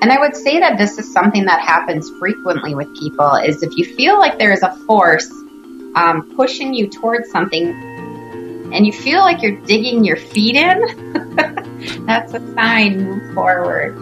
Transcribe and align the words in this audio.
And 0.00 0.12
I 0.12 0.18
would 0.20 0.36
say 0.36 0.60
that 0.60 0.78
this 0.78 0.96
is 0.98 1.12
something 1.12 1.44
that 1.46 1.60
happens 1.60 2.08
frequently 2.18 2.74
with 2.74 2.94
people 2.96 3.34
is 3.36 3.62
if 3.62 3.76
you 3.76 3.84
feel 3.84 4.18
like 4.18 4.38
there 4.38 4.52
is 4.52 4.62
a 4.62 4.72
force 4.86 5.28
um, 5.96 6.32
pushing 6.36 6.72
you 6.72 6.88
towards 6.88 7.30
something 7.30 7.68
and 8.72 8.86
you 8.86 8.92
feel 8.92 9.20
like 9.20 9.42
you're 9.42 9.60
digging 9.62 10.04
your 10.04 10.16
feet 10.16 10.54
in, 10.54 12.04
that's 12.06 12.32
a 12.32 12.54
sign, 12.54 13.02
move 13.02 13.34
forward. 13.34 13.96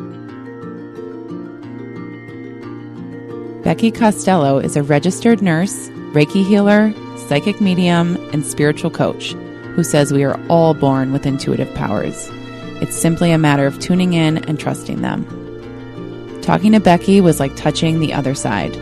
Becky 3.62 3.90
Costello 3.90 4.58
is 4.58 4.76
a 4.76 4.82
registered 4.82 5.40
nurse, 5.40 5.88
Reiki 6.12 6.46
healer, 6.46 6.92
psychic 7.28 7.60
medium, 7.60 8.16
and 8.32 8.44
spiritual 8.44 8.90
coach 8.90 9.32
who 9.74 9.82
says 9.82 10.12
we 10.12 10.24
are 10.24 10.40
all 10.48 10.74
born 10.74 11.12
with 11.12 11.26
intuitive 11.26 11.72
powers. 11.74 12.28
It's 12.82 12.96
simply 12.96 13.32
a 13.32 13.38
matter 13.38 13.66
of 13.66 13.78
tuning 13.78 14.12
in 14.12 14.38
and 14.44 14.60
trusting 14.60 15.02
them. 15.02 15.45
Talking 16.46 16.70
to 16.72 16.80
Becky 16.80 17.20
was 17.20 17.40
like 17.40 17.56
touching 17.56 17.98
the 17.98 18.12
other 18.12 18.32
side. 18.32 18.76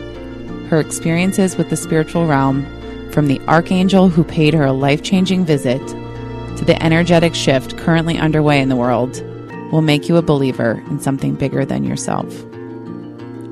Her 0.69 0.79
experiences 0.79 1.57
with 1.57 1.71
the 1.71 1.75
spiritual 1.75 2.27
realm, 2.27 2.63
from 3.11 3.25
the 3.25 3.41
archangel 3.47 4.07
who 4.07 4.23
paid 4.23 4.53
her 4.53 4.65
a 4.65 4.71
life 4.71 5.01
changing 5.01 5.45
visit 5.45 5.79
to 5.87 6.63
the 6.63 6.77
energetic 6.83 7.33
shift 7.33 7.75
currently 7.75 8.19
underway 8.19 8.61
in 8.61 8.69
the 8.69 8.75
world, 8.75 9.19
will 9.71 9.81
make 9.81 10.07
you 10.07 10.15
a 10.17 10.21
believer 10.21 10.83
in 10.91 10.99
something 10.99 11.33
bigger 11.33 11.65
than 11.65 11.83
yourself. 11.83 12.39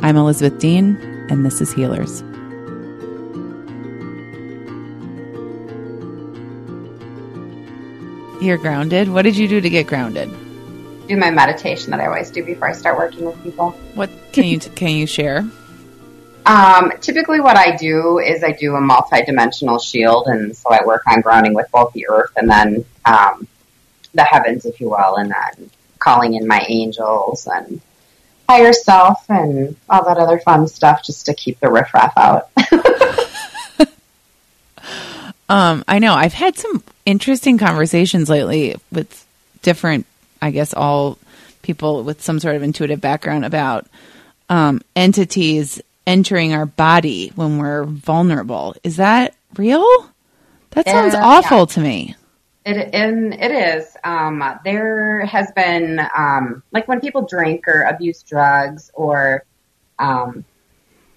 I'm 0.03 0.15
Elizabeth 0.15 0.59
Dean, 0.59 0.95
and 1.31 1.43
this 1.43 1.59
is 1.59 1.73
Healers. 1.73 2.21
You're 8.43 8.59
grounded. 8.59 9.09
What 9.09 9.23
did 9.23 9.37
you 9.37 9.47
do 9.47 9.59
to 9.59 9.69
get 9.71 9.87
grounded? 9.87 10.29
Do 11.13 11.19
my 11.19 11.29
meditation 11.29 11.91
that 11.91 11.99
I 11.99 12.07
always 12.07 12.31
do 12.31 12.43
before 12.43 12.67
I 12.67 12.71
start 12.71 12.97
working 12.97 13.25
with 13.25 13.43
people. 13.43 13.69
What 13.93 14.09
can 14.31 14.45
you 14.45 14.57
can 14.75 14.89
you 14.89 15.05
share? 15.05 15.47
Um, 16.47 16.91
typically, 17.01 17.39
what 17.39 17.55
I 17.55 17.75
do 17.75 18.17
is 18.17 18.43
I 18.43 18.51
do 18.51 18.75
a 18.75 18.81
multi-dimensional 18.81 19.77
shield, 19.77 20.25
and 20.25 20.57
so 20.57 20.71
I 20.71 20.83
work 20.83 21.03
on 21.05 21.21
grounding 21.21 21.53
with 21.53 21.69
both 21.69 21.93
the 21.93 22.07
earth 22.09 22.31
and 22.35 22.49
then 22.49 22.83
um, 23.05 23.47
the 24.15 24.23
heavens, 24.23 24.65
if 24.65 24.81
you 24.81 24.89
will, 24.89 25.17
and 25.17 25.29
then 25.29 25.69
calling 25.99 26.33
in 26.33 26.47
my 26.47 26.65
angels 26.67 27.47
and 27.47 27.79
higher 28.49 28.73
self 28.73 29.23
and 29.29 29.75
all 29.87 30.03
that 30.05 30.17
other 30.17 30.39
fun 30.39 30.67
stuff, 30.67 31.03
just 31.03 31.27
to 31.27 31.35
keep 31.35 31.59
the 31.59 31.69
riffraff 31.69 32.13
out. 32.17 32.49
um, 35.47 35.83
I 35.87 35.99
know 35.99 36.15
I've 36.15 36.33
had 36.33 36.57
some 36.57 36.83
interesting 37.05 37.59
conversations 37.59 38.31
lately 38.31 38.77
with 38.91 39.27
different, 39.61 40.07
I 40.43 40.51
guess, 40.51 40.73
all 40.73 41.17
people 41.61 42.03
with 42.03 42.21
some 42.21 42.39
sort 42.39 42.55
of 42.55 42.63
intuitive 42.63 42.99
background 42.99 43.45
about 43.45 43.87
um, 44.49 44.81
entities 44.95 45.81
entering 46.05 46.53
our 46.53 46.65
body 46.65 47.31
when 47.35 47.57
we're 47.57 47.85
vulnerable. 47.85 48.75
Is 48.83 48.97
that 48.97 49.33
real? 49.55 49.85
That 50.71 50.85
sounds 50.87 51.15
Uh, 51.15 51.21
awful 51.23 51.59
yeah. 51.59 51.65
to 51.65 51.79
me. 51.79 52.15
It 52.65 52.93
and 52.93 53.33
it 53.33 53.51
is. 53.51 53.95
Um, 54.03 54.43
there 54.63 55.25
has 55.25 55.51
been 55.51 55.99
um, 56.15 56.63
like 56.71 56.87
when 56.87 56.99
people 57.01 57.25
drink 57.25 57.67
or 57.67 57.83
abuse 57.83 58.23
drugs 58.23 58.89
or 58.93 59.43
um, 59.99 60.45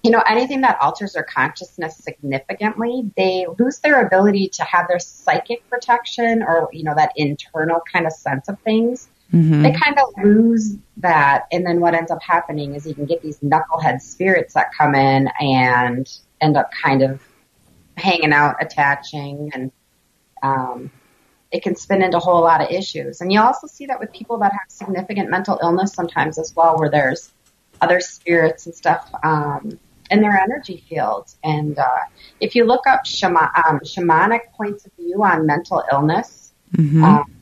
you 0.03 0.11
know 0.11 0.23
anything 0.27 0.61
that 0.63 0.79
alters 0.81 1.13
their 1.15 1.25
consciousness 1.25 1.97
significantly, 1.97 3.11
they 3.17 3.47
lose 3.59 3.79
their 3.79 4.05
ability 4.07 4.49
to 4.55 4.65
have 4.65 4.89
their 4.89 4.99
psychic 4.99 5.69
protection 5.71 6.43
or 6.43 6.69
you 6.73 6.85
know 6.85 6.95
that 6.95 7.13
internal 7.17 7.81
kind 7.93 8.07
of 8.07 8.13
sense 8.13 8.49
of 8.49 8.59
things. 8.61 9.09
Mhm. 9.33 9.63
They 9.63 9.73
kind 9.73 9.99
of 9.99 10.25
lose 10.25 10.77
that, 10.99 11.47
and 11.53 11.67
then 11.67 11.81
what 11.81 11.95
ends 11.95 12.11
up 12.11 12.23
happening 12.23 12.75
is 12.75 12.87
you 12.87 12.95
can 12.95 13.07
get 13.07 13.23
these 13.23 13.39
knucklehead 13.41 14.01
spirits 14.01 14.55
that 14.55 14.73
come 14.73 14.95
in 14.95 15.29
and 15.41 16.09
end 16.41 16.57
up 16.57 16.71
kind 16.71 17.03
of 17.03 17.21
hanging 17.97 18.33
out, 18.33 18.57
attaching, 18.61 19.51
and 19.55 19.73
um, 20.43 20.91
it 21.51 21.63
can 21.63 21.75
spin 21.75 22.03
into 22.03 22.19
a 22.19 22.21
whole 22.21 22.41
lot 22.41 22.61
of 22.61 22.71
issues. 22.71 23.21
And 23.21 23.33
you 23.33 23.41
also 23.41 23.67
see 23.67 23.87
that 23.87 23.99
with 23.99 24.13
people 24.13 24.39
that 24.39 24.53
have 24.53 24.69
significant 24.69 25.31
mental 25.31 25.59
illness 25.63 25.93
sometimes 25.93 26.39
as 26.39 26.55
well, 26.55 26.79
where 26.79 26.91
there's 26.91 27.33
other 27.81 28.01
spirits 28.01 28.67
and 28.67 28.75
stuff 28.75 29.13
um, 29.25 29.79
in 30.11 30.21
their 30.21 30.39
energy 30.39 30.85
fields. 30.89 31.37
And 31.43 31.79
uh, 31.79 31.99
if 32.41 32.55
you 32.55 32.65
look 32.65 32.87
up 32.87 33.05
shama- 33.07 33.51
um, 33.67 33.81
shamanic 33.81 34.53
points 34.57 34.87
of 34.87 34.93
view 34.99 35.23
on 35.25 35.47
mental 35.47 35.83
illness, 35.91 36.53
Mhm. 36.73 37.03
um, 37.03 37.36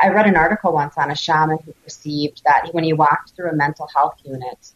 I 0.00 0.08
read 0.08 0.26
an 0.26 0.36
article 0.36 0.72
once 0.72 0.98
on 0.98 1.10
a 1.10 1.16
shaman 1.16 1.58
who 1.64 1.72
perceived 1.84 2.42
that 2.44 2.68
when 2.72 2.84
he 2.84 2.92
walked 2.92 3.34
through 3.34 3.50
a 3.50 3.54
mental 3.54 3.88
health 3.94 4.18
unit, 4.24 4.72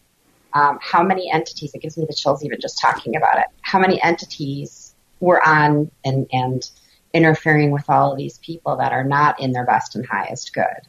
um, 0.55 0.78
how 0.81 1.03
many 1.03 1.31
entities, 1.31 1.75
it 1.75 1.81
gives 1.83 1.99
me 1.99 2.06
the 2.06 2.15
chills 2.15 2.45
even 2.45 2.61
just 2.61 2.78
talking 2.78 3.17
about 3.17 3.39
it, 3.39 3.47
how 3.61 3.78
many 3.78 4.03
entities 4.03 4.95
were 5.21 5.47
on 5.47 5.91
and, 6.05 6.27
and 6.33 6.71
interfering 7.12 7.71
with 7.71 7.89
all 7.89 8.12
of 8.12 8.19
these 8.19 8.39
people 8.39 8.77
that 8.77 8.93
are 8.93 9.05
not 9.05 9.39
in 9.41 9.53
their 9.53 9.67
best 9.67 9.95
and 9.97 10.06
highest 10.06 10.55
good. 10.55 10.81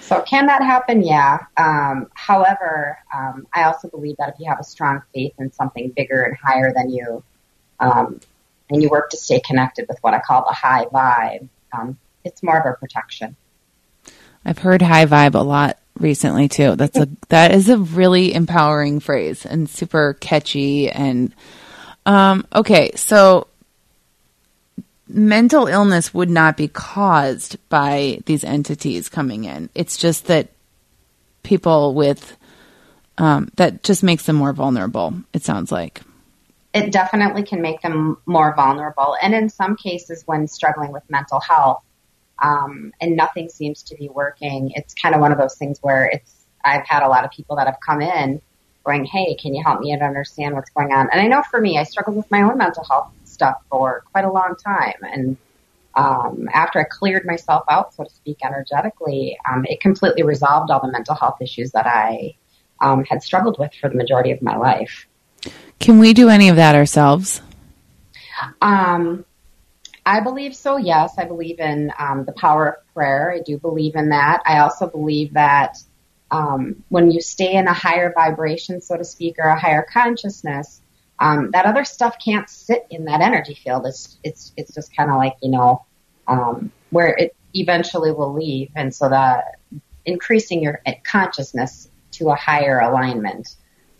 So 0.00 0.22
can 0.22 0.46
that 0.46 0.62
happen? 0.62 1.02
Yeah. 1.02 1.38
Um, 1.56 2.08
however, 2.14 2.98
um, 3.12 3.46
I 3.52 3.64
also 3.64 3.88
believe 3.88 4.16
that 4.18 4.28
if 4.28 4.36
you 4.38 4.48
have 4.48 4.60
a 4.60 4.64
strong 4.64 5.02
faith 5.12 5.32
in 5.38 5.52
something 5.52 5.90
bigger 5.96 6.22
and 6.22 6.36
higher 6.36 6.72
than 6.72 6.90
you, 6.90 7.24
um, 7.80 8.20
and 8.70 8.82
you 8.82 8.88
work 8.88 9.10
to 9.10 9.16
stay 9.16 9.40
connected 9.40 9.86
with 9.88 9.98
what 10.02 10.14
I 10.14 10.20
call 10.20 10.44
the 10.46 10.54
high 10.54 10.84
vibe, 10.86 11.48
um, 11.72 11.98
it's 12.24 12.42
more 12.42 12.58
of 12.58 12.66
a 12.66 12.76
protection. 12.76 13.36
I've 14.46 14.58
heard 14.58 14.80
high 14.80 15.06
vibe 15.06 15.34
a 15.34 15.42
lot 15.42 15.78
recently 15.98 16.48
too. 16.48 16.76
That's 16.76 16.96
a 16.96 17.08
that 17.30 17.52
is 17.52 17.68
a 17.68 17.78
really 17.78 18.32
empowering 18.32 19.00
phrase 19.00 19.44
and 19.44 19.68
super 19.68 20.14
catchy 20.14 20.88
and 20.90 21.34
um 22.06 22.46
okay, 22.54 22.92
so 22.94 23.48
mental 25.08 25.66
illness 25.66 26.14
would 26.14 26.30
not 26.30 26.56
be 26.56 26.68
caused 26.68 27.58
by 27.68 28.20
these 28.26 28.44
entities 28.44 29.08
coming 29.08 29.44
in. 29.44 29.68
It's 29.74 29.96
just 29.96 30.26
that 30.26 30.48
people 31.42 31.94
with 31.94 32.36
um 33.18 33.50
that 33.56 33.82
just 33.82 34.02
makes 34.04 34.26
them 34.26 34.36
more 34.36 34.52
vulnerable, 34.52 35.14
it 35.32 35.42
sounds 35.44 35.72
like. 35.72 36.02
it 36.74 36.92
definitely 36.92 37.42
can 37.42 37.62
make 37.62 37.80
them 37.80 38.18
more 38.26 38.54
vulnerable. 38.54 39.16
And 39.22 39.34
in 39.34 39.48
some 39.48 39.76
cases, 39.76 40.22
when 40.26 40.46
struggling 40.46 40.92
with 40.92 41.02
mental 41.08 41.40
health 41.40 41.82
um, 42.42 42.92
and 43.00 43.16
nothing 43.16 43.48
seems 43.48 43.82
to 43.84 43.96
be 43.96 44.08
working, 44.08 44.72
it's 44.74 44.94
kind 44.94 45.14
of 45.14 45.20
one 45.20 45.32
of 45.32 45.38
those 45.38 45.56
things 45.56 45.78
where 45.82 46.06
it's. 46.06 46.32
I've 46.64 46.86
had 46.86 47.04
a 47.04 47.08
lot 47.08 47.24
of 47.24 47.30
people 47.30 47.54
that 47.56 47.68
have 47.68 47.78
come 47.84 48.02
in 48.02 48.42
going, 48.84 49.04
"Hey, 49.04 49.36
can 49.36 49.54
you 49.54 49.62
help 49.62 49.80
me 49.80 49.92
understand 49.92 50.54
what's 50.54 50.70
going 50.70 50.92
on?" 50.92 51.08
And 51.12 51.20
I 51.20 51.26
know 51.26 51.42
for 51.50 51.60
me, 51.60 51.78
I 51.78 51.84
struggled 51.84 52.16
with 52.16 52.30
my 52.30 52.42
own 52.42 52.58
mental 52.58 52.84
health 52.84 53.12
stuff 53.24 53.56
for 53.70 54.02
quite 54.12 54.24
a 54.24 54.32
long 54.32 54.56
time, 54.56 54.96
and 55.02 55.36
um, 55.96 56.48
after 56.52 56.78
I 56.78 56.84
cleared 56.84 57.24
myself 57.24 57.64
out, 57.70 57.94
so 57.94 58.04
to 58.04 58.10
speak, 58.10 58.38
energetically, 58.44 59.38
um, 59.50 59.64
it 59.64 59.80
completely 59.80 60.22
resolved 60.22 60.70
all 60.70 60.80
the 60.80 60.92
mental 60.92 61.14
health 61.14 61.40
issues 61.40 61.72
that 61.72 61.86
I 61.86 62.34
um, 62.80 63.04
had 63.04 63.22
struggled 63.22 63.58
with 63.58 63.72
for 63.80 63.88
the 63.88 63.96
majority 63.96 64.30
of 64.30 64.42
my 64.42 64.56
life. 64.56 65.06
Can 65.80 65.98
we 65.98 66.12
do 66.12 66.28
any 66.28 66.48
of 66.50 66.56
that 66.56 66.74
ourselves? 66.74 67.40
Um, 68.60 69.24
I 70.06 70.20
believe 70.20 70.54
so. 70.54 70.76
Yes, 70.76 71.14
I 71.18 71.24
believe 71.24 71.58
in 71.58 71.92
um, 71.98 72.24
the 72.24 72.32
power 72.32 72.68
of 72.68 72.94
prayer. 72.94 73.32
I 73.32 73.40
do 73.40 73.58
believe 73.58 73.96
in 73.96 74.10
that. 74.10 74.40
I 74.46 74.60
also 74.60 74.86
believe 74.86 75.34
that 75.34 75.78
um, 76.30 76.84
when 76.88 77.10
you 77.10 77.20
stay 77.20 77.54
in 77.54 77.66
a 77.66 77.72
higher 77.72 78.12
vibration, 78.14 78.80
so 78.80 78.96
to 78.96 79.04
speak, 79.04 79.34
or 79.40 79.48
a 79.48 79.58
higher 79.58 79.84
consciousness, 79.92 80.80
um, 81.18 81.50
that 81.52 81.66
other 81.66 81.84
stuff 81.84 82.16
can't 82.24 82.48
sit 82.48 82.86
in 82.88 83.06
that 83.06 83.20
energy 83.20 83.54
field. 83.54 83.84
It's 83.84 84.16
it's 84.22 84.52
it's 84.56 84.72
just 84.72 84.94
kind 84.96 85.10
of 85.10 85.16
like 85.16 85.34
you 85.42 85.50
know 85.50 85.84
um, 86.28 86.70
where 86.90 87.08
it 87.08 87.34
eventually 87.52 88.12
will 88.12 88.32
leave, 88.32 88.70
and 88.76 88.94
so 88.94 89.08
that 89.08 89.58
increasing 90.04 90.62
your 90.62 90.80
consciousness 91.02 91.88
to 92.12 92.28
a 92.28 92.36
higher 92.36 92.78
alignment 92.78 93.56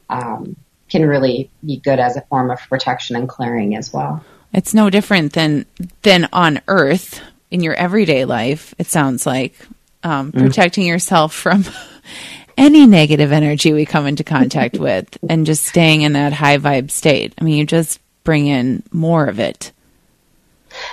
um, 0.08 0.54
can 0.88 1.04
really 1.04 1.50
be 1.64 1.78
good 1.78 1.98
as 1.98 2.16
a 2.16 2.20
form 2.22 2.52
of 2.52 2.60
protection 2.60 3.16
and 3.16 3.28
clearing 3.28 3.74
as 3.74 3.92
well. 3.92 4.24
It's 4.56 4.72
no 4.72 4.88
different 4.88 5.34
than 5.34 5.66
than 6.00 6.28
on 6.32 6.62
Earth 6.66 7.20
in 7.50 7.62
your 7.62 7.74
everyday 7.74 8.24
life. 8.24 8.74
It 8.78 8.86
sounds 8.86 9.26
like 9.26 9.54
um, 10.02 10.32
protecting 10.32 10.86
yourself 10.86 11.34
from 11.34 11.64
any 12.56 12.86
negative 12.86 13.32
energy 13.32 13.74
we 13.74 13.84
come 13.84 14.06
into 14.06 14.24
contact 14.24 14.78
with 14.78 15.18
and 15.28 15.44
just 15.44 15.66
staying 15.66 16.02
in 16.02 16.14
that 16.14 16.32
high 16.32 16.56
vibe 16.56 16.90
state. 16.90 17.34
I 17.38 17.44
mean, 17.44 17.58
you 17.58 17.66
just 17.66 18.00
bring 18.24 18.46
in 18.46 18.82
more 18.90 19.26
of 19.26 19.38
it. 19.38 19.72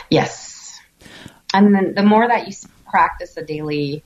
Yes. 0.09 0.79
And 1.53 1.73
then 1.73 1.93
the 1.95 2.03
more 2.03 2.27
that 2.27 2.47
you 2.47 2.53
practice 2.89 3.37
a 3.37 3.45
daily, 3.45 4.03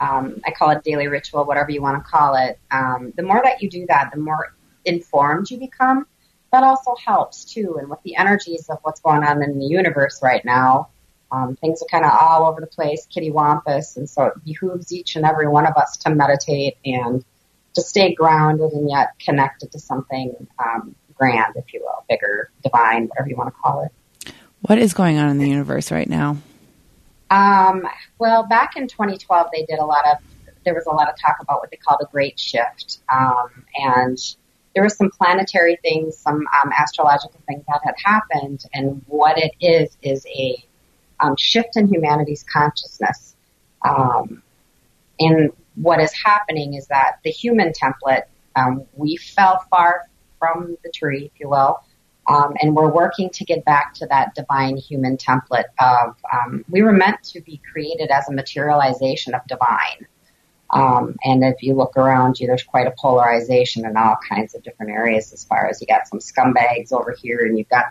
um, 0.00 0.40
I 0.44 0.50
call 0.50 0.70
it 0.70 0.82
daily 0.82 1.06
ritual, 1.06 1.44
whatever 1.44 1.70
you 1.70 1.80
want 1.80 2.04
to 2.04 2.10
call 2.10 2.34
it, 2.34 2.58
um, 2.72 3.12
the 3.16 3.22
more 3.22 3.40
that 3.42 3.62
you 3.62 3.70
do 3.70 3.86
that, 3.86 4.10
the 4.12 4.18
more 4.18 4.52
informed 4.84 5.48
you 5.50 5.58
become. 5.58 6.06
That 6.52 6.62
also 6.62 6.94
helps 6.94 7.44
too. 7.44 7.76
And 7.78 7.88
with 7.88 8.02
the 8.02 8.16
energies 8.16 8.68
of 8.68 8.78
what's 8.82 9.00
going 9.00 9.24
on 9.24 9.42
in 9.42 9.58
the 9.58 9.66
universe 9.66 10.20
right 10.22 10.44
now, 10.44 10.88
um, 11.32 11.56
things 11.56 11.82
are 11.82 11.86
kind 11.90 12.04
of 12.04 12.12
all 12.12 12.46
over 12.48 12.60
the 12.60 12.66
place, 12.66 13.06
kitty 13.06 13.30
wampus. 13.30 13.96
And 13.96 14.08
so 14.08 14.26
it 14.26 14.44
behooves 14.44 14.92
each 14.92 15.16
and 15.16 15.24
every 15.24 15.48
one 15.48 15.66
of 15.66 15.76
us 15.76 15.96
to 15.98 16.10
meditate 16.10 16.78
and 16.84 17.24
to 17.74 17.82
stay 17.82 18.14
grounded 18.14 18.72
and 18.72 18.88
yet 18.88 19.18
connected 19.18 19.72
to 19.72 19.78
something 19.78 20.34
um, 20.58 20.94
grand, 21.14 21.54
if 21.56 21.72
you 21.74 21.80
will, 21.82 22.04
bigger, 22.08 22.50
divine, 22.62 23.06
whatever 23.08 23.28
you 23.28 23.36
want 23.36 23.54
to 23.54 23.60
call 23.60 23.82
it. 23.82 24.32
What 24.62 24.78
is 24.78 24.94
going 24.94 25.18
on 25.18 25.28
in 25.28 25.38
the 25.38 25.48
universe 25.48 25.90
right 25.90 26.08
now? 26.08 26.38
Um, 27.30 27.86
well, 28.18 28.44
back 28.44 28.76
in 28.76 28.88
2012, 28.88 29.48
they 29.52 29.64
did 29.64 29.78
a 29.78 29.84
lot 29.84 30.06
of, 30.06 30.18
there 30.64 30.74
was 30.74 30.86
a 30.86 30.90
lot 30.90 31.08
of 31.08 31.16
talk 31.20 31.36
about 31.40 31.60
what 31.60 31.70
they 31.70 31.76
call 31.76 31.96
the 31.98 32.08
Great 32.10 32.38
Shift. 32.38 32.98
Um, 33.12 33.64
and 33.74 34.18
there 34.76 34.82
were 34.82 34.90
some 34.90 35.10
planetary 35.10 35.78
things, 35.80 36.18
some 36.18 36.46
um, 36.62 36.70
astrological 36.78 37.40
things 37.48 37.64
that 37.66 37.80
had 37.82 37.94
happened. 38.04 38.62
And 38.74 39.02
what 39.06 39.38
it 39.38 39.52
is, 39.58 39.96
is 40.02 40.26
a 40.26 40.62
um, 41.18 41.34
shift 41.38 41.78
in 41.78 41.88
humanity's 41.88 42.44
consciousness. 42.44 43.36
Um, 43.88 44.42
and 45.18 45.50
what 45.76 45.98
is 45.98 46.12
happening 46.12 46.74
is 46.74 46.88
that 46.88 47.20
the 47.24 47.30
human 47.30 47.72
template, 47.72 48.24
um, 48.54 48.84
we 48.92 49.16
fell 49.16 49.64
far 49.70 50.02
from 50.38 50.76
the 50.84 50.90
tree, 50.90 51.30
if 51.32 51.40
you 51.40 51.48
will, 51.48 51.82
um, 52.28 52.52
and 52.60 52.76
we're 52.76 52.92
working 52.92 53.30
to 53.30 53.46
get 53.46 53.64
back 53.64 53.94
to 53.94 54.06
that 54.08 54.34
divine 54.34 54.76
human 54.76 55.16
template 55.16 55.70
of 55.80 56.16
um, 56.30 56.66
we 56.68 56.82
were 56.82 56.92
meant 56.92 57.22
to 57.22 57.40
be 57.40 57.62
created 57.72 58.10
as 58.10 58.28
a 58.28 58.32
materialization 58.32 59.32
of 59.32 59.40
divine. 59.46 60.06
Um, 60.76 61.16
and 61.24 61.42
if 61.42 61.62
you 61.62 61.74
look 61.74 61.96
around 61.96 62.38
you, 62.38 62.46
there's 62.46 62.62
quite 62.62 62.86
a 62.86 62.92
polarization 62.98 63.86
in 63.86 63.96
all 63.96 64.16
kinds 64.28 64.54
of 64.54 64.62
different 64.62 64.92
areas 64.92 65.32
as 65.32 65.42
far 65.42 65.66
as 65.66 65.80
you 65.80 65.86
got 65.86 66.06
some 66.06 66.18
scumbags 66.18 66.92
over 66.92 67.16
here 67.18 67.46
and 67.46 67.56
you've 67.56 67.70
got 67.70 67.86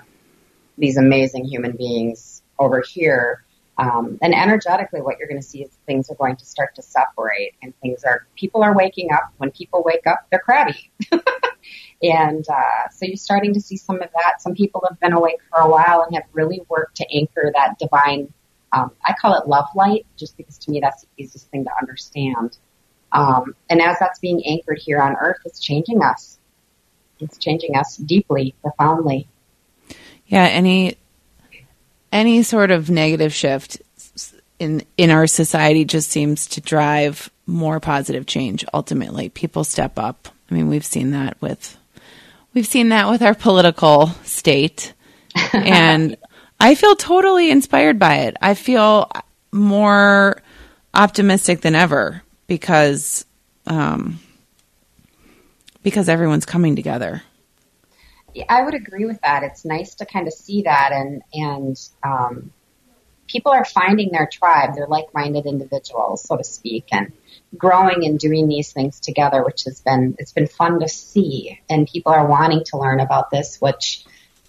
these 0.77 0.97
amazing 0.97 1.45
human 1.45 1.75
beings 1.75 2.43
over 2.59 2.83
here. 2.87 3.43
Um, 3.79 4.19
and 4.21 4.35
energetically, 4.35 5.01
what 5.01 5.17
you're 5.17 5.27
going 5.27 5.41
to 5.41 5.47
see 5.47 5.63
is 5.63 5.71
things 5.87 6.11
are 6.11 6.15
going 6.15 6.35
to 6.35 6.45
start 6.45 6.75
to 6.75 6.83
separate, 6.83 7.55
and 7.63 7.73
things 7.81 8.03
are 8.03 8.27
people 8.35 8.63
are 8.63 8.73
waking 8.75 9.11
up. 9.11 9.33
When 9.37 9.49
people 9.49 9.81
wake 9.83 10.05
up, 10.07 10.27
they're 10.29 10.39
crabby, 10.39 10.91
and 12.01 12.45
uh, 12.47 12.89
so 12.91 13.05
you're 13.05 13.17
starting 13.17 13.53
to 13.55 13.59
see 13.59 13.75
some 13.75 13.97
of 13.97 14.09
that. 14.13 14.41
Some 14.41 14.53
people 14.53 14.81
have 14.87 14.97
been 15.01 15.11
awake 15.11 15.39
for 15.49 15.59
a 15.59 15.69
while 15.69 16.03
and 16.03 16.15
have 16.15 16.23
really 16.31 16.61
worked 16.69 16.97
to 16.97 17.05
anchor 17.13 17.51
that 17.53 17.77
divine. 17.77 18.31
Um, 18.71 18.91
I 19.03 19.13
call 19.19 19.41
it 19.41 19.47
love 19.47 19.67
light, 19.75 20.05
just 20.15 20.37
because 20.37 20.57
to 20.59 20.71
me 20.71 20.79
that's 20.79 21.01
the 21.01 21.07
easiest 21.17 21.49
thing 21.49 21.65
to 21.65 21.71
understand. 21.81 22.57
Um, 23.15 23.55
and 23.69 23.81
as 23.81 23.97
that's 23.97 24.19
being 24.19 24.45
anchored 24.45 24.77
here 24.77 25.01
on 25.01 25.15
Earth, 25.15 25.37
it's 25.45 25.61
changing 25.61 26.03
us. 26.03 26.37
It's 27.21 27.37
changing 27.37 27.77
us 27.77 27.95
deeply, 27.95 28.53
profoundly. 28.61 29.29
Yeah, 30.27 30.43
any 30.43 30.97
any 32.11 32.43
sort 32.43 32.71
of 32.71 32.89
negative 32.89 33.33
shift 33.33 33.81
in 34.59 34.83
in 34.97 35.11
our 35.11 35.27
society 35.27 35.85
just 35.85 36.11
seems 36.11 36.45
to 36.47 36.61
drive 36.61 37.31
more 37.45 37.79
positive 37.79 38.25
change 38.25 38.65
ultimately. 38.73 39.29
People 39.29 39.63
step 39.63 39.97
up. 39.97 40.27
I 40.51 40.53
mean 40.53 40.67
we've 40.67 40.85
seen 40.85 41.11
that 41.11 41.41
with 41.41 41.77
we've 42.53 42.67
seen 42.67 42.89
that 42.89 43.09
with 43.09 43.21
our 43.21 43.35
political 43.35 44.07
state. 44.23 44.93
And 45.53 46.17
i 46.59 46.75
feel 46.75 46.95
totally 46.95 47.51
inspired 47.51 47.99
by 47.99 48.15
it. 48.27 48.37
I 48.41 48.55
feel 48.55 49.11
more 49.51 50.41
optimistic 50.93 51.61
than 51.61 51.75
ever 51.75 52.23
because 52.47 53.25
um 53.67 54.19
because 55.83 56.09
everyone's 56.09 56.45
coming 56.45 56.75
together 56.75 57.21
Yeah, 58.35 58.45
I 58.49 58.63
would 58.63 58.73
agree 58.73 59.05
with 59.05 59.21
that. 59.21 59.43
It's 59.43 59.63
nice 59.63 59.95
to 59.95 60.05
kind 60.05 60.27
of 60.27 60.33
see 60.33 60.63
that, 60.63 60.91
and 60.91 61.21
and 61.33 61.89
um, 62.03 62.51
people 63.27 63.53
are 63.53 63.63
finding 63.63 64.11
their 64.11 64.27
tribe. 64.27 64.75
They're 64.75 64.87
like-minded 64.87 65.45
individuals, 65.45 66.23
so 66.23 66.35
to 66.35 66.43
speak, 66.43 66.87
and 66.91 67.13
growing 67.57 68.05
and 68.05 68.19
doing 68.19 68.49
these 68.49 68.73
things 68.73 68.99
together, 68.99 69.41
which 69.41 69.63
has 69.63 69.79
been 69.79 70.17
it's 70.19 70.33
been 70.33 70.47
fun 70.47 70.81
to 70.81 70.89
see. 70.89 71.61
And 71.69 71.87
people 71.87 72.11
are 72.11 72.27
wanting 72.27 72.65
to 72.65 72.77
learn 72.77 72.99
about 72.99 73.31
this, 73.31 73.61
which 73.61 74.03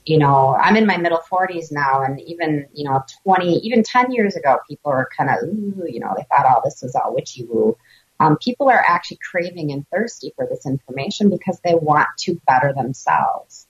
you 0.04 0.18
know 0.18 0.56
I'm 0.60 0.76
in 0.76 0.86
my 0.86 0.96
middle 0.96 1.20
40s 1.20 1.70
now, 1.70 2.02
and 2.02 2.20
even 2.22 2.66
you 2.74 2.86
know 2.90 3.04
20, 3.22 3.60
even 3.60 3.84
10 3.84 4.10
years 4.10 4.34
ago, 4.34 4.58
people 4.68 4.90
were 4.90 5.08
kind 5.16 5.30
of 5.30 5.88
you 5.88 6.00
know 6.00 6.12
they 6.16 6.24
thought 6.24 6.44
all 6.44 6.58
oh, 6.58 6.62
this 6.64 6.82
was 6.82 6.96
all 6.96 7.14
witchy 7.14 7.44
woo. 7.44 7.78
Um, 8.18 8.38
people 8.38 8.68
are 8.68 8.82
actually 8.86 9.18
craving 9.30 9.72
and 9.72 9.86
thirsty 9.88 10.32
for 10.36 10.46
this 10.46 10.66
information 10.66 11.30
because 11.30 11.60
they 11.60 11.74
want 11.74 12.08
to 12.20 12.40
better 12.46 12.72
themselves. 12.72 13.66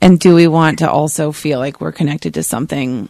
And 0.00 0.20
do 0.20 0.34
we 0.34 0.46
want 0.46 0.80
to 0.80 0.90
also 0.90 1.32
feel 1.32 1.58
like 1.58 1.80
we're 1.80 1.92
connected 1.92 2.34
to 2.34 2.42
something 2.42 3.08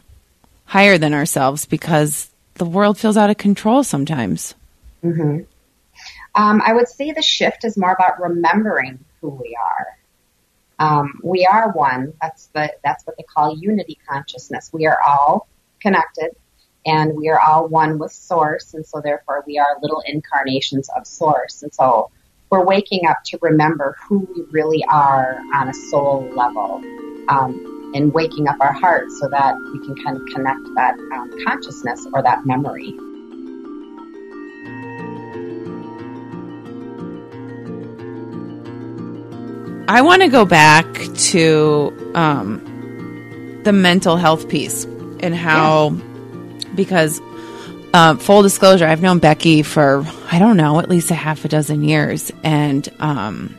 higher 0.64 0.96
than 0.96 1.12
ourselves 1.12 1.66
because 1.66 2.30
the 2.54 2.64
world 2.64 2.98
feels 2.98 3.16
out 3.16 3.30
of 3.30 3.36
control 3.36 3.82
sometimes? 3.82 4.54
Mm-hmm. 5.02 5.42
Um, 6.36 6.62
I 6.64 6.72
would 6.72 6.88
say 6.88 7.12
the 7.12 7.22
shift 7.22 7.64
is 7.64 7.76
more 7.76 7.92
about 7.92 8.20
remembering 8.20 9.04
who 9.20 9.30
we 9.30 9.56
are. 9.60 9.98
Um, 10.78 11.20
we 11.22 11.46
are 11.46 11.70
one. 11.70 12.12
That's 12.20 12.46
the 12.48 12.72
that's 12.82 13.06
what 13.06 13.16
they 13.16 13.22
call 13.22 13.56
unity 13.56 13.98
consciousness. 14.08 14.70
We 14.72 14.86
are 14.86 14.98
all 15.06 15.48
connected, 15.80 16.30
and 16.86 17.16
we 17.16 17.28
are 17.28 17.40
all 17.40 17.68
one 17.68 17.98
with 17.98 18.12
Source, 18.12 18.74
and 18.74 18.84
so 18.84 19.00
therefore 19.00 19.44
we 19.46 19.58
are 19.58 19.78
little 19.82 20.02
incarnations 20.06 20.88
of 20.96 21.06
Source. 21.06 21.62
And 21.62 21.72
so 21.72 22.10
we're 22.50 22.64
waking 22.64 23.06
up 23.06 23.18
to 23.26 23.38
remember 23.40 23.96
who 24.06 24.28
we 24.34 24.42
really 24.50 24.84
are 24.90 25.40
on 25.54 25.68
a 25.68 25.74
soul 25.74 26.30
level 26.36 26.82
um, 27.28 27.92
and 27.94 28.12
waking 28.12 28.48
up 28.48 28.56
our 28.60 28.72
hearts 28.72 29.18
so 29.20 29.28
that 29.28 29.56
we 29.72 29.84
can 29.86 29.96
kind 30.04 30.16
of 30.16 30.22
connect 30.32 30.60
that 30.74 30.94
um, 31.12 31.30
consciousness 31.44 32.06
or 32.12 32.22
that 32.22 32.46
memory. 32.46 32.94
I 39.86 40.00
want 40.00 40.22
to 40.22 40.28
go 40.28 40.44
back 40.46 40.86
to 41.32 42.12
um, 42.14 43.60
the 43.64 43.72
mental 43.72 44.16
health 44.16 44.48
piece 44.48 44.84
and 45.20 45.34
how, 45.34 45.90
yeah. 45.90 46.13
Because 46.74 47.20
uh, 47.94 48.16
full 48.16 48.42
disclosure, 48.42 48.86
I've 48.86 49.02
known 49.02 49.20
Becky 49.20 49.62
for, 49.62 50.04
I 50.30 50.40
don't 50.40 50.56
know, 50.56 50.80
at 50.80 50.88
least 50.88 51.12
a 51.12 51.14
half 51.14 51.44
a 51.44 51.48
dozen 51.48 51.84
years. 51.84 52.32
And 52.42 52.88
um, 52.98 53.56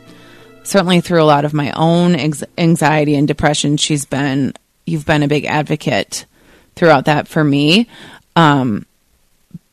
certainly 0.63 0.99
through 0.99 1.23
a 1.23 1.25
lot 1.25 1.45
of 1.45 1.53
my 1.53 1.71
own 1.71 2.15
ex- 2.15 2.43
anxiety 2.57 3.15
and 3.15 3.27
depression, 3.27 3.77
she's 3.77 4.03
been, 4.03 4.53
you've 4.85 5.05
been 5.05 5.23
a 5.23 5.29
big 5.29 5.45
advocate 5.45 6.25
throughout 6.75 7.05
that 7.05 7.29
for 7.29 7.43
me. 7.43 7.87
Um, 8.35 8.85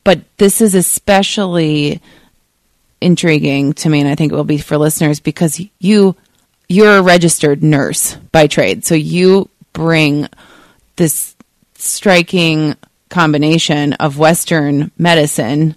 but 0.05 0.21
this 0.37 0.61
is 0.61 0.75
especially 0.75 2.01
intriguing 3.01 3.73
to 3.73 3.89
me, 3.89 3.99
and 3.99 4.09
I 4.09 4.15
think 4.15 4.31
it 4.31 4.35
will 4.35 4.45
be 4.45 4.59
for 4.59 4.77
listeners 4.77 5.19
because 5.19 5.61
you, 5.79 6.15
you're 6.69 6.97
a 6.97 7.01
registered 7.01 7.63
nurse 7.63 8.15
by 8.31 8.47
trade. 8.47 8.85
So 8.85 8.95
you 8.95 9.49
bring 9.73 10.29
this 10.95 11.35
striking 11.75 12.77
combination 13.13 13.93
of 13.93 14.17
Western 14.17 14.91
medicine 14.97 15.75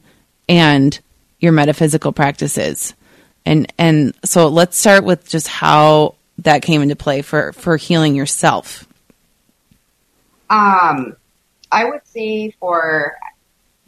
and 0.48 0.98
your 1.38 1.52
metaphysical 1.52 2.12
practices. 2.12 2.94
And 3.44 3.72
and 3.78 4.14
so 4.24 4.48
let's 4.48 4.76
start 4.76 5.04
with 5.04 5.28
just 5.28 5.46
how 5.46 6.16
that 6.38 6.62
came 6.62 6.82
into 6.82 6.96
play 6.96 7.22
for 7.22 7.52
for 7.52 7.76
healing 7.76 8.14
yourself. 8.14 8.88
Um, 10.48 11.16
I 11.70 11.84
would 11.84 12.06
say 12.06 12.52
for 12.58 13.16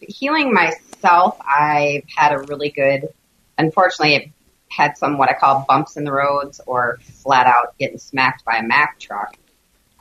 healing 0.00 0.52
myself, 0.52 1.38
I've 1.40 2.04
had 2.14 2.32
a 2.32 2.40
really 2.40 2.70
good. 2.70 3.08
Unfortunately, 3.56 4.16
I've 4.16 4.30
had 4.68 4.98
some 4.98 5.18
what 5.18 5.30
I 5.30 5.32
call 5.32 5.64
bumps 5.66 5.96
in 5.96 6.04
the 6.04 6.12
roads, 6.12 6.60
or 6.66 6.98
flat 7.02 7.46
out 7.46 7.76
getting 7.78 7.98
smacked 7.98 8.44
by 8.44 8.58
a 8.58 8.62
Mack 8.62 9.00
truck. 9.00 9.36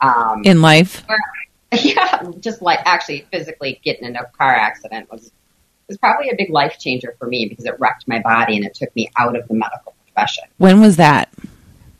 Um, 0.00 0.42
in 0.44 0.62
life, 0.62 1.04
Yeah, 1.82 2.22
just 2.40 2.62
like 2.62 2.80
actually 2.86 3.26
physically 3.30 3.80
getting 3.84 4.04
into 4.04 4.20
a 4.20 4.26
car 4.26 4.54
accident 4.54 5.10
was 5.10 5.30
was 5.88 5.96
probably 5.98 6.30
a 6.30 6.34
big 6.36 6.50
life 6.50 6.78
changer 6.78 7.14
for 7.18 7.26
me 7.26 7.46
because 7.46 7.64
it 7.64 7.74
wrecked 7.78 8.06
my 8.06 8.20
body 8.20 8.56
and 8.56 8.64
it 8.64 8.74
took 8.74 8.94
me 8.94 9.10
out 9.16 9.36
of 9.36 9.48
the 9.48 9.54
medical 9.54 9.94
profession. 10.04 10.44
When 10.58 10.80
was 10.80 10.96
that? 10.96 11.30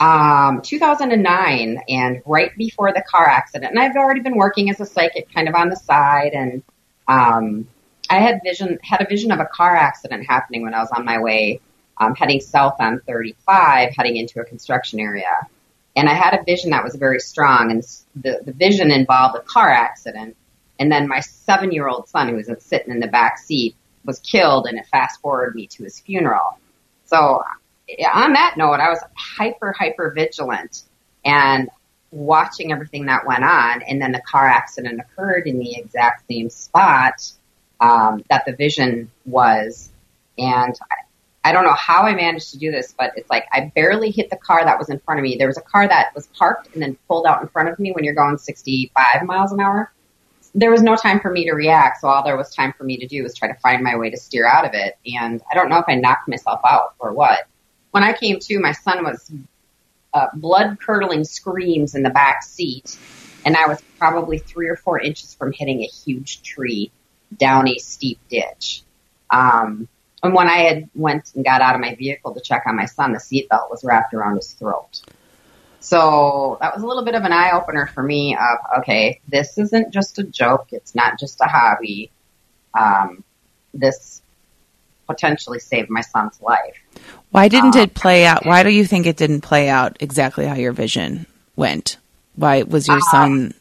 Um, 0.01 0.63
2009, 0.63 1.83
and 1.89 2.23
right 2.25 2.57
before 2.57 2.93
the 2.93 3.03
car 3.03 3.27
accident. 3.27 3.73
And 3.73 3.81
I've 3.81 3.97
already 3.97 4.21
been 4.21 4.37
working 4.37 4.71
as 4.71 4.79
a 4.81 4.87
psychic, 4.87 5.33
kind 5.35 5.49
of 5.49 5.57
on 5.57 5.71
the 5.71 5.77
side, 5.77 6.35
and 6.35 6.63
um, 7.09 7.67
I 8.09 8.21
had 8.21 8.41
vision 8.45 8.79
had 8.83 9.01
a 9.03 9.07
vision 9.09 9.33
of 9.33 9.41
a 9.41 9.47
car 9.47 9.75
accident 9.75 10.25
happening 10.27 10.63
when 10.63 10.73
I 10.73 10.79
was 10.79 10.91
on 10.93 11.05
my 11.05 11.19
way 11.19 11.61
um, 11.97 12.15
heading 12.15 12.41
south 12.41 12.77
on 12.79 13.01
35, 13.09 13.93
heading 13.97 14.17
into 14.17 14.41
a 14.41 14.45
construction 14.45 15.01
area, 15.01 15.35
and 15.97 16.09
I 16.09 16.15
had 16.15 16.39
a 16.39 16.45
vision 16.45 16.71
that 16.71 16.85
was 16.85 16.95
very 16.95 17.19
strong, 17.19 17.73
and 17.73 17.85
the 18.23 18.41
the 18.45 18.53
vision 18.53 18.91
involved 18.91 19.37
a 19.37 19.41
car 19.41 19.71
accident, 19.71 20.37
and 20.79 20.91
then 20.91 21.09
my 21.09 21.21
seven 21.21 21.73
year 21.73 21.89
old 21.89 22.09
son 22.09 22.29
who 22.29 22.37
was 22.37 22.51
sitting 22.61 22.93
in 22.93 23.01
the 23.01 23.09
back 23.09 23.39
seat 23.39 23.77
was 24.05 24.19
killed, 24.21 24.67
and 24.67 24.79
it 24.79 24.87
fast 24.87 25.21
forwarded 25.21 25.55
me 25.55 25.67
to 25.67 25.85
his 25.85 26.01
funeral. 26.01 26.59
So 27.07 27.43
on 28.13 28.33
that 28.35 28.55
note, 28.57 28.81
I 28.81 28.89
was 28.91 29.01
hyper 29.17 29.73
hyper 29.73 30.13
vigilant 30.15 30.83
and 31.25 31.69
watching 32.11 32.73
everything 32.73 33.07
that 33.07 33.27
went 33.27 33.45
on, 33.45 33.83
and 33.83 34.01
then 34.01 34.13
the 34.13 34.23
car 34.23 34.47
accident 34.47 35.01
occurred 35.01 35.47
in 35.47 35.59
the 35.59 35.77
exact 35.77 36.27
same 36.29 36.51
spot 36.51 37.33
um, 37.81 38.25
that 38.31 38.45
the 38.47 38.53
vision 38.53 39.11
was. 39.27 39.91
And 40.39 40.75
I, 41.45 41.53
don't 41.53 41.65
know 41.65 41.75
how 41.75 42.03
I 42.03 42.15
managed 42.15 42.51
to 42.53 42.59
do 42.59 42.71
this, 42.71 42.95
but 42.99 43.13
it's 43.17 43.31
like 43.31 43.47
I 43.53 43.73
barely 43.75 44.11
hit 44.11 44.31
the 44.31 44.37
car 44.37 44.65
that 44.65 44.79
was 44.79 44.89
in 44.89 44.99
front 45.01 45.21
of 45.21 45.23
me. 45.23 45.37
There 45.37 45.47
was 45.47 45.59
a 45.59 45.63
car 45.63 45.87
that 45.87 46.15
was 46.15 46.27
parked 46.29 46.73
and 46.75 46.83
then 46.83 46.97
pulled 47.07 47.27
out 47.27 47.43
in 47.43 47.49
front 47.49 47.69
of 47.69 47.79
me 47.79 47.93
when 47.93 48.05
you're 48.05 48.15
going 48.15 48.39
65 48.39 49.23
miles 49.25 49.53
an 49.53 49.61
hour. 49.61 49.93
There 50.55 50.71
was 50.71 50.83
no 50.83 50.97
time 50.97 51.21
for 51.21 51.31
me 51.31 51.45
to 51.45 51.53
react, 51.53 52.01
so 52.01 52.09
all 52.09 52.25
there 52.25 52.37
was 52.37 52.55
time 52.55 52.73
for 52.77 52.85
me 52.85 52.97
to 52.99 53.07
do 53.07 53.23
was 53.23 53.35
try 53.35 53.49
to 53.49 53.59
find 53.61 53.83
my 53.83 53.97
way 53.97 54.11
to 54.11 54.17
steer 54.17 54.47
out 54.47 54.67
of 54.67 54.73
it. 54.75 54.97
And 55.07 55.41
I 55.51 55.55
don't 55.55 55.69
know 55.69 55.79
if 55.79 55.85
I 55.89 55.95
knocked 55.95 56.29
myself 56.29 56.61
out 56.69 56.95
or 56.99 57.13
what. 57.13 57.47
When 57.91 58.03
I 58.03 58.13
came 58.13 58.39
to, 58.41 58.59
my 58.59 58.73
son 58.73 59.05
was 59.05 59.31
uh, 60.13 60.27
blood 60.35 60.79
curdling 60.81 61.25
screams 61.25 61.95
in 61.95 62.03
the 62.03 62.11
back 62.11 62.43
seat, 62.43 62.99
and 63.45 63.57
I 63.57 63.67
was 63.67 63.81
probably 63.99 64.39
three 64.39 64.69
or 64.69 64.77
four 64.77 64.99
inches 64.99 65.35
from 65.35 65.53
hitting 65.53 65.83
a 65.83 65.87
huge 65.87 66.43
tree 66.43 66.91
down 67.37 67.69
a 67.69 67.79
steep 67.79 68.19
ditch. 68.29 68.83
Um, 69.31 69.89
and 70.23 70.35
when 70.35 70.49
I 70.49 70.59
had 70.59 70.89
went 70.95 71.33
and 71.35 71.45
got 71.45 71.61
out 71.61 71.75
of 71.75 71.81
my 71.81 71.95
vehicle 71.95 72.35
to 72.35 72.41
check 72.41 72.65
on 72.67 72.77
my 72.77 72.87
son, 72.87 73.13
the 73.13 73.19
seatbelt 73.19 73.71
was 73.71 73.85
wrapped 73.85 74.15
around 74.15 74.37
his 74.37 74.53
throat. 74.53 75.03
So 75.81 76.59
that 76.61 76.75
was 76.75 76.83
a 76.83 76.87
little 76.87 77.05
bit 77.05 77.15
of 77.15 77.23
an 77.23 77.33
eye 77.33 77.53
opener 77.53 77.87
for 77.87 78.03
me 78.03 78.37
of, 78.37 78.81
okay, 78.81 79.21
this 79.29 79.59
isn't 79.59 79.93
just 79.93 80.19
a 80.19 80.25
joke. 80.25 80.69
It's 80.73 80.95
not 80.95 81.19
just 81.19 81.41
a 81.41 81.45
hobby. 81.45 82.11
Um, 82.79 83.23
this 83.73 84.21
potentially 85.07 85.61
saved 85.61 85.89
my 85.89 86.01
son's 86.01 86.41
life. 86.43 86.77
Why 87.31 87.49
didn't 87.49 87.77
um, 87.77 87.83
it 87.83 87.95
play 87.95 88.27
out? 88.27 88.45
Why 88.45 88.63
do 88.65 88.71
you 88.71 88.85
think 88.85 89.07
it 89.07 89.17
didn't 89.17 89.43
play 89.43 89.69
out 89.69 89.97
exactly 90.01 90.47
how 90.47 90.55
your 90.55 90.73
vision 90.73 91.27
went? 91.55 91.97
Why 92.35 92.65
was 92.65 92.89
your 92.89 92.97
um, 92.97 93.03
son 93.11 93.55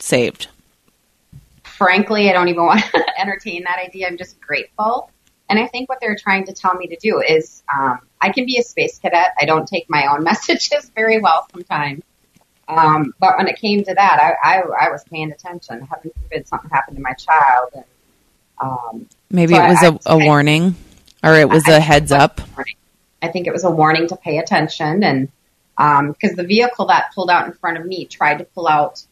saved? 0.00 0.48
frankly, 1.76 2.30
I 2.30 2.32
don't 2.32 2.48
even 2.48 2.62
want 2.66 2.84
to 2.84 3.20
entertain 3.20 3.64
that 3.64 3.78
idea. 3.78 4.08
I'm 4.08 4.16
just 4.16 4.40
grateful. 4.40 5.10
And 5.48 5.58
I 5.58 5.66
think 5.66 5.88
what 5.88 5.98
they're 6.00 6.16
trying 6.16 6.44
to 6.46 6.52
tell 6.52 6.74
me 6.74 6.88
to 6.88 6.96
do 6.96 7.20
is 7.20 7.62
um, 7.72 8.00
I 8.20 8.30
can 8.30 8.46
be 8.46 8.58
a 8.58 8.62
space 8.62 8.98
cadet. 8.98 9.34
I 9.40 9.44
don't 9.44 9.66
take 9.66 9.88
my 9.88 10.06
own 10.06 10.24
messages 10.30 10.90
very 10.94 11.20
well 11.20 11.46
sometimes. 11.52 12.02
Um, 12.68 13.14
but 13.20 13.38
when 13.38 13.46
it 13.46 13.58
came 13.60 13.84
to 13.84 13.94
that, 13.94 14.36
I, 14.42 14.58
I, 14.58 14.86
I 14.86 14.90
was 14.90 15.04
paying 15.04 15.30
attention. 15.30 15.82
Heaven 15.82 16.10
forbid 16.20 16.48
something 16.48 16.68
happened 16.70 16.96
to 16.96 17.02
my 17.02 17.12
child. 17.12 17.70
And, 17.74 17.84
um, 18.60 19.08
Maybe 19.30 19.54
so 19.54 19.64
it 19.64 19.68
was 19.68 19.82
I, 19.82 19.86
a, 19.86 20.18
a 20.18 20.22
I, 20.22 20.26
warning 20.26 20.74
or 21.22 21.34
it 21.34 21.48
was 21.48 21.66
a 21.68 21.78
heads 21.78 22.10
up. 22.10 22.40
I 23.22 23.28
think 23.28 23.46
it 23.46 23.52
was 23.52 23.64
a 23.64 23.70
warning 23.70 24.08
to 24.08 24.16
pay 24.16 24.38
attention. 24.38 25.04
And 25.04 25.28
because 25.76 26.30
um, 26.30 26.36
the 26.36 26.44
vehicle 26.44 26.86
that 26.86 27.12
pulled 27.14 27.30
out 27.30 27.46
in 27.46 27.52
front 27.52 27.78
of 27.78 27.86
me 27.86 28.06
tried 28.06 28.38
to 28.38 28.44
pull 28.44 28.66
out 28.66 29.04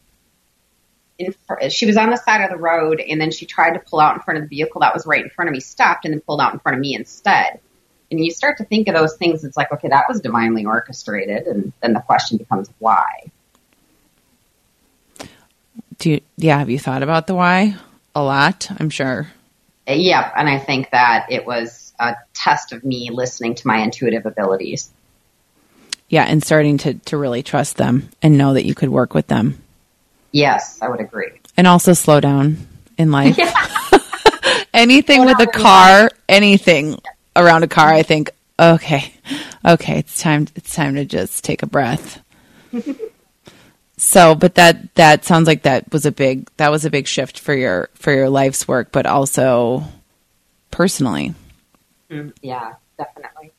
in 1.17 1.33
fr- 1.47 1.69
she 1.69 1.85
was 1.85 1.97
on 1.97 2.09
the 2.09 2.17
side 2.17 2.41
of 2.41 2.49
the 2.49 2.57
road 2.57 2.99
and 2.99 3.19
then 3.19 3.31
she 3.31 3.45
tried 3.45 3.73
to 3.73 3.79
pull 3.79 3.99
out 3.99 4.15
in 4.15 4.21
front 4.21 4.37
of 4.37 4.49
the 4.49 4.55
vehicle 4.55 4.81
that 4.81 4.93
was 4.93 5.05
right 5.05 5.23
in 5.23 5.29
front 5.29 5.49
of 5.49 5.53
me, 5.53 5.59
stopped 5.59 6.05
and 6.05 6.13
then 6.13 6.21
pulled 6.21 6.41
out 6.41 6.53
in 6.53 6.59
front 6.59 6.75
of 6.75 6.81
me 6.81 6.95
instead. 6.95 7.59
And 8.11 8.23
you 8.23 8.31
start 8.31 8.57
to 8.57 8.65
think 8.65 8.87
of 8.87 8.93
those 8.93 9.17
things, 9.17 9.43
it's 9.43 9.57
like, 9.57 9.71
okay, 9.71 9.87
that 9.87 10.05
was 10.07 10.21
divinely 10.21 10.65
orchestrated. 10.65 11.47
And 11.47 11.73
then 11.81 11.93
the 11.93 12.01
question 12.01 12.37
becomes 12.37 12.69
why. 12.79 13.31
Do 15.97 16.11
you, 16.11 16.21
yeah, 16.37 16.59
have 16.59 16.69
you 16.69 16.77
thought 16.77 17.03
about 17.03 17.25
the 17.27 17.35
why 17.35 17.75
a 18.13 18.21
lot? 18.21 18.69
I'm 18.79 18.89
sure. 18.89 19.27
Uh, 19.87 19.93
yeah. 19.93 20.31
And 20.35 20.49
I 20.49 20.59
think 20.59 20.91
that 20.91 21.27
it 21.31 21.45
was 21.45 21.93
a 21.99 22.15
test 22.33 22.73
of 22.73 22.83
me 22.83 23.09
listening 23.11 23.55
to 23.55 23.67
my 23.67 23.77
intuitive 23.77 24.25
abilities. 24.25 24.91
Yeah. 26.09 26.23
And 26.23 26.43
starting 26.43 26.77
to, 26.79 26.93
to 26.93 27.17
really 27.17 27.43
trust 27.43 27.77
them 27.77 28.09
and 28.21 28.37
know 28.37 28.53
that 28.53 28.65
you 28.65 28.75
could 28.75 28.89
work 28.89 29.13
with 29.13 29.27
them. 29.27 29.63
Yes, 30.35 30.79
I 30.81 30.89
would 30.89 30.99
agree. 30.99 31.31
And 31.55 31.65
also 31.65 31.93
slow 31.93 32.19
down 32.19 32.57
in 32.97 33.09
life. 33.09 33.37
Yeah. 33.37 33.53
anything 34.73 35.23
slow 35.23 35.27
with 35.27 35.39
a 35.39 35.47
car, 35.47 36.09
anything 36.27 36.99
around 37.37 37.63
a 37.63 37.69
car, 37.69 37.87
I 37.87 38.03
think, 38.03 38.31
okay, 38.59 39.13
okay, 39.63 39.99
it's 39.99 40.19
time. 40.21 40.47
It's 40.57 40.75
time 40.75 40.95
to 40.95 41.05
just 41.05 41.45
take 41.45 41.63
a 41.63 41.67
breath. 41.67 42.21
so, 43.97 44.35
but 44.35 44.55
that 44.55 44.93
that 44.95 45.23
sounds 45.23 45.47
like 45.47 45.61
that 45.61 45.89
was 45.93 46.05
a 46.05 46.11
big 46.11 46.49
that 46.57 46.69
was 46.69 46.83
a 46.83 46.89
big 46.89 47.07
shift 47.07 47.39
for 47.39 47.53
your 47.53 47.89
for 47.93 48.11
your 48.11 48.29
life's 48.29 48.67
work, 48.67 48.91
but 48.91 49.05
also 49.05 49.85
personally. 50.69 51.33
Mm, 52.11 52.33
yeah, 52.41 52.73
definitely. 52.97 53.53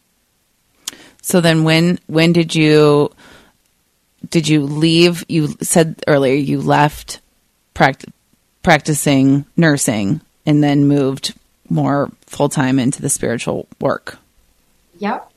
So 1.23 1.40
then, 1.40 1.64
when 1.64 2.00
when 2.06 2.35
did 2.35 2.54
you? 2.54 3.12
Did 4.30 4.49
you 4.49 4.62
leave? 4.62 5.25
You 5.28 5.49
said 5.61 6.02
earlier 6.06 6.35
you 6.35 6.61
left 6.61 7.21
pract- 7.75 8.11
practicing 8.62 9.45
nursing 9.56 10.21
and 10.45 10.62
then 10.62 10.88
moved 10.88 11.35
more 11.68 12.11
full 12.26 12.49
time 12.49 12.78
into 12.78 13.02
the 13.02 13.09
spiritual 13.09 13.66
work. 13.80 14.18
Yep. 14.99 15.30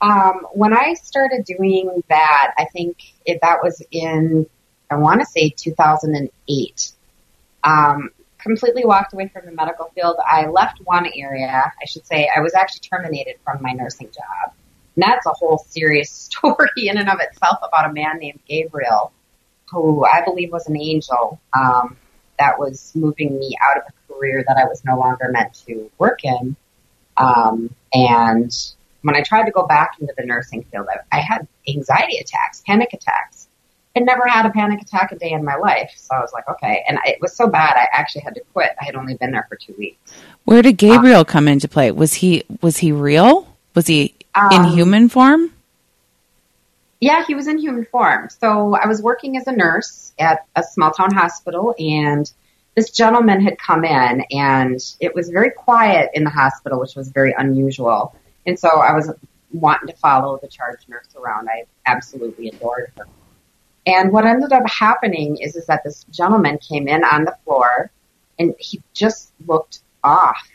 Um, 0.00 0.46
when 0.52 0.76
I 0.76 0.94
started 0.94 1.44
doing 1.44 2.02
that, 2.08 2.54
I 2.58 2.66
think 2.66 2.98
if 3.24 3.40
that 3.40 3.62
was 3.62 3.82
in, 3.90 4.46
I 4.90 4.96
want 4.96 5.20
to 5.20 5.26
say 5.26 5.50
2008. 5.50 6.92
Um, 7.64 8.10
completely 8.38 8.84
walked 8.84 9.12
away 9.12 9.28
from 9.28 9.46
the 9.46 9.52
medical 9.52 9.86
field. 9.94 10.16
I 10.24 10.46
left 10.46 10.80
one 10.84 11.06
area. 11.14 11.72
I 11.80 11.84
should 11.86 12.06
say 12.06 12.28
I 12.34 12.40
was 12.40 12.54
actually 12.54 12.88
terminated 12.88 13.36
from 13.44 13.60
my 13.62 13.72
nursing 13.72 14.08
job. 14.08 14.54
And 14.96 15.02
that's 15.02 15.26
a 15.26 15.30
whole 15.30 15.58
serious 15.68 16.10
story 16.10 16.68
in 16.76 16.98
and 16.98 17.08
of 17.08 17.18
itself 17.20 17.58
about 17.62 17.90
a 17.90 17.92
man 17.92 18.18
named 18.18 18.40
Gabriel, 18.48 19.12
who 19.70 20.04
I 20.04 20.22
believe 20.24 20.52
was 20.52 20.66
an 20.66 20.76
angel 20.76 21.40
um, 21.58 21.96
that 22.38 22.58
was 22.58 22.92
moving 22.94 23.38
me 23.38 23.56
out 23.62 23.78
of 23.78 23.84
a 23.88 24.12
career 24.12 24.44
that 24.46 24.56
I 24.56 24.64
was 24.64 24.84
no 24.84 24.98
longer 24.98 25.28
meant 25.30 25.54
to 25.66 25.90
work 25.98 26.20
in. 26.24 26.56
Um, 27.16 27.74
and 27.92 28.52
when 29.02 29.16
I 29.16 29.22
tried 29.22 29.44
to 29.44 29.52
go 29.52 29.66
back 29.66 29.92
into 30.00 30.12
the 30.16 30.24
nursing 30.24 30.64
field, 30.64 30.86
I, 30.90 31.16
I 31.16 31.20
had 31.20 31.46
anxiety 31.68 32.18
attacks, 32.18 32.62
panic 32.66 32.92
attacks. 32.92 33.48
I 33.96 34.00
never 34.00 34.26
had 34.26 34.44
a 34.44 34.50
panic 34.50 34.82
attack 34.82 35.12
a 35.12 35.16
day 35.16 35.30
in 35.30 35.42
my 35.42 35.56
life. 35.56 35.92
So 35.96 36.14
I 36.14 36.20
was 36.20 36.30
like, 36.32 36.46
okay. 36.48 36.84
And 36.86 36.98
it 37.06 37.18
was 37.20 37.34
so 37.34 37.46
bad, 37.46 37.76
I 37.76 37.86
actually 37.92 38.22
had 38.22 38.34
to 38.34 38.42
quit. 38.52 38.72
I 38.78 38.84
had 38.84 38.94
only 38.94 39.14
been 39.14 39.30
there 39.30 39.46
for 39.48 39.56
two 39.56 39.74
weeks. 39.78 40.12
Where 40.44 40.60
did 40.60 40.76
Gabriel 40.76 41.20
um, 41.20 41.24
come 41.24 41.48
into 41.48 41.66
play? 41.66 41.90
Was 41.90 42.14
he 42.14 42.44
was 42.60 42.78
he 42.78 42.92
real? 42.92 43.48
Was 43.74 43.86
he 43.86 44.14
um, 44.36 44.52
in 44.52 44.64
human 44.72 45.08
form? 45.08 45.52
Yeah, 47.00 47.24
he 47.26 47.34
was 47.34 47.46
in 47.46 47.58
human 47.58 47.84
form. 47.84 48.28
So 48.30 48.74
I 48.74 48.86
was 48.86 49.02
working 49.02 49.36
as 49.36 49.46
a 49.46 49.52
nurse 49.52 50.12
at 50.18 50.46
a 50.54 50.62
small 50.62 50.92
town 50.92 51.12
hospital 51.12 51.74
and 51.78 52.30
this 52.74 52.90
gentleman 52.90 53.40
had 53.40 53.58
come 53.58 53.84
in 53.84 54.24
and 54.30 54.78
it 55.00 55.14
was 55.14 55.30
very 55.30 55.50
quiet 55.50 56.10
in 56.14 56.24
the 56.24 56.30
hospital, 56.30 56.78
which 56.78 56.94
was 56.94 57.08
very 57.08 57.34
unusual. 57.36 58.14
And 58.46 58.58
so 58.58 58.68
I 58.68 58.94
was 58.94 59.10
wanting 59.52 59.88
to 59.88 59.96
follow 59.96 60.38
the 60.40 60.48
charge 60.48 60.80
nurse 60.88 61.08
around. 61.16 61.48
I 61.48 61.64
absolutely 61.86 62.48
adored 62.48 62.92
her. 62.96 63.06
And 63.86 64.12
what 64.12 64.26
ended 64.26 64.52
up 64.52 64.68
happening 64.68 65.38
is, 65.38 65.56
is 65.56 65.66
that 65.66 65.84
this 65.84 66.04
gentleman 66.10 66.58
came 66.58 66.88
in 66.88 67.04
on 67.04 67.24
the 67.24 67.36
floor 67.44 67.90
and 68.38 68.54
he 68.58 68.82
just 68.92 69.32
looked 69.46 69.80
off 70.02 70.48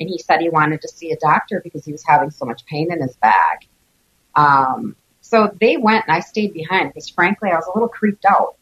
and 0.00 0.08
he 0.08 0.18
said 0.18 0.40
he 0.40 0.48
wanted 0.48 0.82
to 0.82 0.88
see 0.88 1.10
a 1.12 1.16
doctor 1.16 1.60
because 1.62 1.84
he 1.84 1.92
was 1.92 2.04
having 2.06 2.30
so 2.30 2.44
much 2.44 2.64
pain 2.66 2.92
in 2.92 3.00
his 3.00 3.16
back. 3.16 3.66
Um, 4.34 4.96
so 5.20 5.54
they 5.60 5.76
went 5.76 6.04
and 6.06 6.16
I 6.16 6.20
stayed 6.20 6.54
behind 6.54 6.90
because 6.90 7.08
frankly 7.08 7.50
I 7.50 7.56
was 7.56 7.66
a 7.66 7.72
little 7.74 7.88
creeped 7.88 8.24
out. 8.24 8.56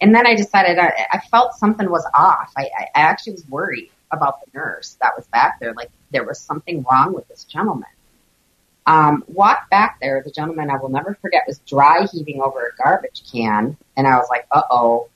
And 0.00 0.14
then 0.14 0.26
I 0.26 0.34
decided 0.34 0.78
I, 0.78 1.06
I 1.12 1.18
felt 1.30 1.54
something 1.54 1.88
was 1.88 2.04
off. 2.14 2.52
I, 2.56 2.70
I 2.78 2.88
actually 2.94 3.34
was 3.34 3.46
worried 3.48 3.90
about 4.10 4.40
the 4.40 4.58
nurse 4.58 4.96
that 5.00 5.12
was 5.16 5.26
back 5.28 5.60
there. 5.60 5.74
Like 5.74 5.90
there 6.10 6.24
was 6.24 6.40
something 6.40 6.84
wrong 6.90 7.14
with 7.14 7.28
this 7.28 7.44
gentleman. 7.44 7.88
Um, 8.84 9.22
walked 9.28 9.70
back 9.70 9.98
there. 10.00 10.22
The 10.24 10.32
gentleman 10.32 10.70
I 10.70 10.76
will 10.76 10.88
never 10.88 11.16
forget 11.20 11.42
was 11.46 11.60
dry 11.60 12.06
heaving 12.10 12.40
over 12.40 12.66
a 12.66 12.82
garbage 12.82 13.22
can. 13.30 13.76
And 13.96 14.06
I 14.06 14.16
was 14.16 14.26
like, 14.28 14.46
uh 14.50 14.62
oh, 14.70 15.08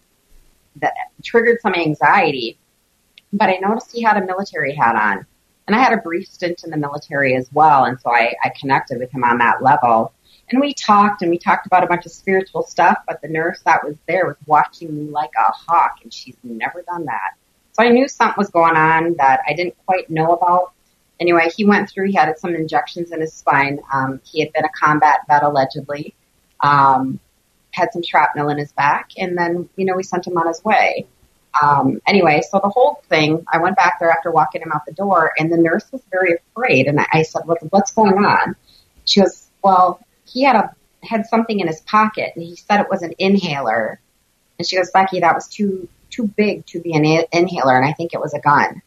that 0.76 0.94
triggered 1.22 1.60
some 1.60 1.74
anxiety. 1.74 2.58
But 3.32 3.48
I 3.48 3.56
noticed 3.56 3.90
he 3.92 4.02
had 4.02 4.16
a 4.16 4.24
military 4.24 4.74
hat 4.74 4.94
on. 4.94 5.26
And 5.66 5.74
I 5.74 5.80
had 5.80 5.92
a 5.92 5.98
brief 5.98 6.28
stint 6.28 6.62
in 6.64 6.70
the 6.70 6.76
military 6.76 7.34
as 7.34 7.48
well. 7.52 7.84
And 7.84 8.00
so 8.00 8.10
I, 8.10 8.34
I 8.42 8.50
connected 8.50 8.98
with 8.98 9.10
him 9.10 9.24
on 9.24 9.38
that 9.38 9.62
level. 9.62 10.12
And 10.48 10.60
we 10.60 10.74
talked 10.74 11.22
and 11.22 11.30
we 11.30 11.38
talked 11.38 11.66
about 11.66 11.82
a 11.82 11.88
bunch 11.88 12.06
of 12.06 12.12
spiritual 12.12 12.62
stuff, 12.62 12.98
but 13.06 13.20
the 13.20 13.28
nurse 13.28 13.60
that 13.64 13.84
was 13.84 13.96
there 14.06 14.26
was 14.26 14.36
watching 14.46 14.94
me 14.94 15.10
like 15.10 15.32
a 15.36 15.50
hawk 15.50 15.98
and 16.02 16.12
she's 16.12 16.36
never 16.44 16.82
done 16.82 17.06
that. 17.06 17.32
So 17.72 17.82
I 17.82 17.88
knew 17.88 18.06
something 18.06 18.36
was 18.38 18.50
going 18.50 18.76
on 18.76 19.16
that 19.18 19.40
I 19.46 19.54
didn't 19.54 19.74
quite 19.84 20.08
know 20.08 20.32
about. 20.32 20.72
Anyway, 21.18 21.50
he 21.56 21.64
went 21.64 21.90
through, 21.90 22.06
he 22.06 22.14
had 22.14 22.32
some 22.38 22.54
injections 22.54 23.10
in 23.10 23.20
his 23.20 23.32
spine. 23.32 23.80
Um, 23.92 24.20
he 24.24 24.40
had 24.40 24.52
been 24.52 24.64
a 24.64 24.68
combat 24.68 25.20
vet 25.26 25.42
allegedly, 25.42 26.14
um, 26.60 27.18
had 27.72 27.92
some 27.92 28.02
shrapnel 28.02 28.48
in 28.50 28.58
his 28.58 28.72
back, 28.72 29.10
and 29.18 29.36
then, 29.36 29.68
you 29.76 29.84
know, 29.84 29.96
we 29.96 30.02
sent 30.02 30.26
him 30.26 30.36
on 30.38 30.46
his 30.46 30.62
way. 30.64 31.06
Um, 31.62 32.00
anyway, 32.06 32.42
so 32.48 32.60
the 32.62 32.68
whole 32.68 33.02
thing, 33.08 33.44
I 33.52 33.58
went 33.58 33.76
back 33.76 33.98
there 33.98 34.10
after 34.10 34.30
walking 34.30 34.62
him 34.62 34.72
out 34.72 34.84
the 34.86 34.92
door, 34.92 35.32
and 35.38 35.52
the 35.52 35.56
nurse 35.56 35.84
was 35.92 36.02
very 36.10 36.34
afraid. 36.34 36.86
And 36.86 37.00
I 37.12 37.22
said, 37.22 37.42
what, 37.46 37.58
"What's 37.70 37.92
going 37.92 38.24
on?" 38.24 38.56
She 39.04 39.20
goes, 39.20 39.46
"Well, 39.62 40.00
he 40.24 40.42
had 40.42 40.56
a 40.56 40.74
had 41.02 41.26
something 41.26 41.60
in 41.60 41.66
his 41.66 41.80
pocket, 41.80 42.32
and 42.34 42.44
he 42.44 42.56
said 42.56 42.80
it 42.80 42.90
was 42.90 43.02
an 43.02 43.14
inhaler." 43.18 44.00
And 44.58 44.66
she 44.66 44.76
goes, 44.76 44.90
"Becky, 44.90 45.20
that 45.20 45.34
was 45.34 45.48
too 45.48 45.88
too 46.10 46.26
big 46.26 46.66
to 46.66 46.80
be 46.80 46.94
an 46.94 47.04
inhaler, 47.32 47.76
and 47.76 47.86
I 47.86 47.92
think 47.92 48.12
it 48.12 48.20
was 48.20 48.34
a 48.34 48.40
gun." 48.40 48.82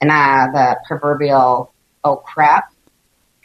And 0.00 0.10
uh, 0.10 0.48
the 0.52 0.76
proverbial 0.86 1.72
"oh 2.02 2.16
crap" 2.16 2.72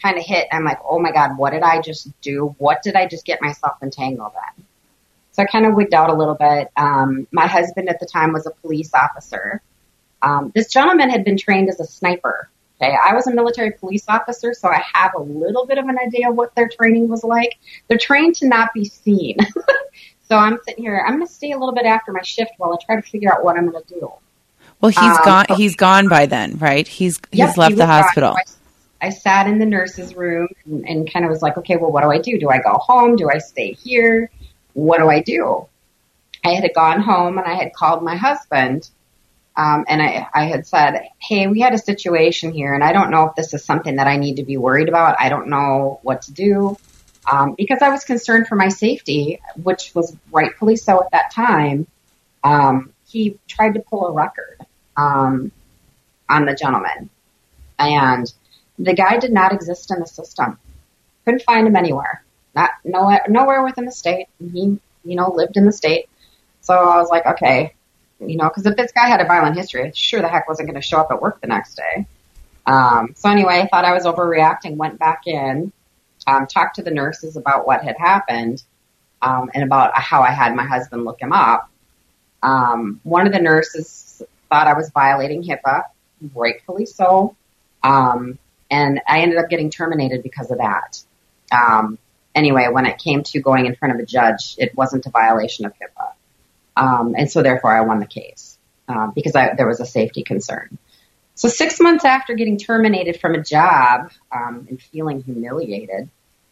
kind 0.02 0.18
of 0.18 0.24
hit. 0.24 0.48
I'm 0.52 0.64
like, 0.64 0.80
"Oh 0.88 1.00
my 1.00 1.12
god, 1.12 1.38
what 1.38 1.52
did 1.52 1.64
I 1.64 1.82
just 1.82 2.10
do? 2.22 2.56
What 2.58 2.84
did 2.84 2.96
I 2.96 3.08
just 3.08 3.26
get 3.26 3.42
myself 3.42 3.78
entangled 3.82 4.34
in?" 4.58 4.66
So 5.40 5.44
I 5.44 5.46
kind 5.46 5.66
of 5.66 5.74
wigged 5.74 5.94
out 5.94 6.10
a 6.10 6.14
little 6.14 6.36
bit. 6.36 6.70
Um, 6.76 7.26
my 7.32 7.48
husband 7.48 7.88
at 7.88 8.02
the 8.02 8.06
time 8.06 8.34
was 8.34 8.46
a 8.46 8.52
police 8.52 8.94
officer. 8.94 9.62
Um, 10.22 10.52
this 10.54 10.68
gentleman 10.68 11.10
had 11.10 11.24
been 11.24 11.38
trained 11.38 11.70
as 11.70 11.80
a 11.80 11.86
sniper. 11.86 12.50
Okay, 12.76 12.94
I 12.94 13.14
was 13.14 13.26
a 13.28 13.34
military 13.34 13.72
police 13.72 14.04
officer, 14.10 14.54
so 14.54 14.68
I 14.68 14.84
have 14.94 15.14
a 15.16 15.22
little 15.22 15.66
bit 15.66 15.78
of 15.78 15.86
an 15.86 15.98
idea 15.98 16.30
of 16.30 16.36
what 16.36 16.54
their 16.56 16.68
training 16.68 17.08
was 17.08 17.24
like. 17.24 17.58
They're 17.88 17.98
trained 17.98 18.36
to 18.38 18.50
not 18.50 18.74
be 18.74 18.84
seen. 18.84 19.38
so 20.28 20.36
I'm 20.36 20.60
sitting 20.68 20.84
here. 20.84 21.02
I'm 21.08 21.16
going 21.16 21.26
to 21.26 21.34
stay 21.34 21.54
a 21.54 21.58
little 21.58 21.74
bit 21.74 21.86
after 21.86 22.12
my 22.12 22.22
shift 22.22 22.52
while 22.58 22.74
I 22.74 22.86
try 22.86 22.98
to 22.98 23.02
figure 23.02 23.32
out 23.32 23.42
what 23.42 23.56
I'm 23.56 23.72
going 23.72 23.82
to 23.82 23.94
do. 23.94 24.12
Well, 24.82 24.90
he's 24.90 24.98
um, 24.98 25.20
gone. 25.24 25.46
He's 25.56 25.78
gone 25.78 26.10
by 26.10 26.26
then, 26.26 26.58
right? 26.58 26.86
He's 26.86 27.18
he's 27.32 27.40
yep, 27.40 27.56
left 27.56 27.72
he 27.72 27.78
the 27.78 27.88
hospital. 27.88 28.36
I, 29.02 29.08
I, 29.08 29.10
sat 29.12 29.48
in 29.48 29.58
the 29.58 29.66
nurse's 29.66 30.16
room 30.16 30.50
and, 30.66 30.86
and 30.86 31.14
kind 31.14 31.24
of 31.24 31.32
was 31.32 31.42
like, 31.42 31.58
okay, 31.60 31.78
well, 31.78 31.94
what 31.94 32.04
do 32.04 32.10
I 32.10 32.18
do? 32.18 32.38
Do 32.38 32.50
I 32.50 32.58
go 32.58 32.74
home? 32.74 33.16
Do 33.16 33.30
I 33.30 33.38
stay 33.38 33.72
here? 33.72 34.30
What 34.74 35.00
do 35.00 35.10
I 35.10 35.22
do? 35.22 35.68
I 36.44 36.54
had 36.54 36.70
gone 36.74 37.02
home 37.02 37.38
and 37.38 37.48
I 37.48 37.54
had 37.54 37.74
called 37.74 38.04
my 38.04 38.16
husband. 38.16 38.90
Um, 39.58 39.86
and 39.90 40.02
I, 40.02 40.28
I 40.34 40.46
had 40.46 40.66
said, 40.66 41.10
Hey, 41.20 41.48
we 41.48 41.60
had 41.60 41.74
a 41.74 41.78
situation 41.78 42.54
here 42.54 42.74
and 42.74 42.84
I 42.84 42.94
don't 42.94 43.12
know 43.12 43.26
if 43.26 43.36
this 43.36 43.54
is 43.54 43.66
something 43.66 43.98
that 43.98 44.08
I 44.08 44.18
need 44.18 44.36
to 44.36 44.44
be 44.44 44.58
worried 44.58 44.88
about. 44.88 45.18
I 45.20 45.30
don't 45.30 45.48
know 45.48 46.00
what 46.04 46.24
to 46.24 46.32
do. 46.32 46.78
Um, 47.30 47.56
because 47.58 47.82
I 47.82 47.90
was 47.90 48.06
concerned 48.06 48.48
for 48.48 48.56
my 48.56 48.70
safety, 48.70 49.40
which 49.62 49.94
was 49.94 50.16
rightfully 50.32 50.78
so 50.78 51.04
at 51.04 51.12
that 51.12 51.32
time. 51.32 51.86
Um, 52.44 52.94
he 53.08 53.38
tried 53.48 53.74
to 53.74 53.82
pull 53.82 54.08
a 54.08 54.12
record, 54.14 54.58
um, 54.96 55.52
on 56.30 56.46
the 56.46 56.56
gentleman 56.56 57.10
and 57.80 58.32
the 58.78 58.94
guy 58.94 59.18
did 59.18 59.32
not 59.32 59.54
exist 59.54 59.92
in 59.92 60.00
the 60.00 60.06
system. 60.06 60.60
Couldn't 61.26 61.44
find 61.44 61.66
him 61.66 61.76
anywhere 61.76 62.24
not 62.56 62.72
nowhere, 62.84 63.26
nowhere 63.28 63.64
within 63.64 63.86
the 63.86 63.92
state. 63.92 64.28
He, 64.40 64.80
you 65.04 65.16
know, 65.16 65.32
lived 65.32 65.58
in 65.58 65.66
the 65.66 65.72
state. 65.72 66.10
So 66.62 66.74
I 66.74 66.98
was 66.98 67.10
like, 67.10 67.26
okay, 67.26 67.74
you 68.20 68.38
know, 68.38 68.50
because 68.50 68.66
if 68.66 68.76
this 68.76 68.92
guy 68.92 69.08
had 69.08 69.22
a 69.22 69.26
violent 69.26 69.56
history, 69.56 69.92
sure 69.96 70.22
the 70.22 70.28
heck 70.28 70.48
wasn't 70.48 70.68
going 70.68 70.80
to 70.80 70.86
show 70.86 71.00
up 71.00 71.12
at 71.12 71.22
work 71.22 71.42
the 71.42 71.48
next 71.48 71.76
day. 71.76 72.06
Um, 72.66 73.14
so 73.16 73.30
anyway, 73.30 73.62
I 73.62 73.68
thought 73.68 73.86
I 73.86 73.94
was 73.94 74.04
overreacting, 74.04 74.76
went 74.76 75.00
back 75.00 75.22
in, 75.26 75.72
um, 76.28 76.48
talked 76.48 76.76
to 76.76 76.84
the 76.84 76.92
nurses 76.92 77.36
about 77.38 77.66
what 77.66 77.84
had 77.84 77.98
happened, 77.98 78.62
um, 79.22 79.50
and 79.54 79.64
about 79.64 79.98
how 79.98 80.22
I 80.22 80.32
had 80.32 80.56
my 80.56 80.66
husband 80.66 81.06
look 81.06 81.20
him 81.22 81.34
up. 81.34 81.70
Um, 82.44 83.00
one 83.04 83.26
of 83.26 83.34
the 83.34 83.40
nurses 83.40 84.22
thought 84.50 84.68
I 84.68 84.74
was 84.74 84.90
violating 84.92 85.44
HIPAA, 85.44 85.84
rightfully 86.34 86.86
so. 86.86 87.36
Um, 87.84 88.38
and 88.70 89.02
I 89.08 89.22
ended 89.22 89.38
up 89.38 89.50
getting 89.50 89.70
terminated 89.70 90.24
because 90.24 90.52
of 90.52 90.60
that. 90.60 91.02
Um, 91.52 91.98
anyway, 92.36 92.68
when 92.72 92.86
it 92.86 92.98
came 92.98 93.24
to 93.24 93.40
going 93.40 93.66
in 93.66 93.76
front 93.76 93.94
of 93.94 94.00
a 94.00 94.06
judge, 94.06 94.56
it 94.58 94.76
wasn't 94.76 95.06
a 95.06 95.10
violation 95.10 95.66
of 95.66 95.74
HIPAA. 95.74 96.14
Um, 96.78 97.16
and 97.18 97.30
so 97.30 97.42
therefore 97.42 97.76
I 97.76 97.82
won 97.82 98.00
the 98.00 98.06
case 98.06 98.58
um, 98.88 99.12
because 99.14 99.36
I, 99.36 99.54
there 99.56 99.68
was 99.68 99.80
a 99.80 99.86
safety 99.86 100.24
concern. 100.24 100.78
So 101.36 101.48
six 101.48 101.80
months 101.80 102.06
after 102.06 102.34
getting 102.34 102.58
terminated 102.58 103.20
from 103.20 103.34
a 103.34 103.42
job 103.42 104.12
um, 104.32 104.68
and 104.70 104.82
feeling 104.82 105.22
humiliated, 105.22 106.10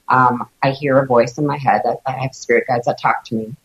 um, 0.08 0.48
I 0.64 0.72
hear 0.72 0.98
a 0.98 1.06
voice 1.06 1.38
in 1.38 1.46
my 1.46 1.58
head 1.58 1.82
that 1.84 2.02
I 2.06 2.12
have 2.12 2.34
spirit 2.34 2.66
guides 2.68 2.86
that 2.86 3.02
talk 3.02 3.26
to 3.26 3.36
me 3.36 3.56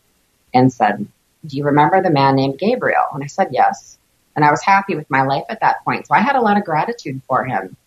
and 0.53 0.71
said, 0.71 1.07
"Do 1.45 1.57
you 1.57 1.63
remember 1.63 2.01
the 2.01 2.09
man 2.09 2.35
named 2.35 2.59
Gabriel?" 2.59 3.05
And 3.13 3.23
I 3.23 3.27
said, 3.27 3.49
"Yes." 3.51 3.97
And 4.35 4.43
I 4.43 4.51
was 4.51 4.61
happy 4.63 4.95
with 4.95 5.09
my 5.09 5.21
life 5.21 5.45
at 5.47 5.61
that 5.61 5.83
point, 5.85 6.07
so 6.07 6.13
I 6.13 6.19
had 6.19 6.35
a 6.35 6.41
lot 6.41 6.57
of 6.57 6.65
gratitude 6.65 7.21
for 7.27 7.45
him. 7.45 7.77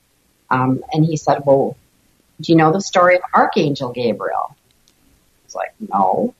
Um, 0.48 0.82
and 0.92 1.04
he 1.04 1.18
said, 1.18 1.42
"Well, 1.44 1.76
do 2.40 2.52
you 2.52 2.56
know 2.56 2.72
the 2.72 2.80
story 2.80 3.16
of 3.16 3.22
Archangel 3.32 3.92
Gabriel? 3.92 4.56
I 4.56 5.44
was 5.44 5.54
like, 5.54 5.74
no. 5.80 6.34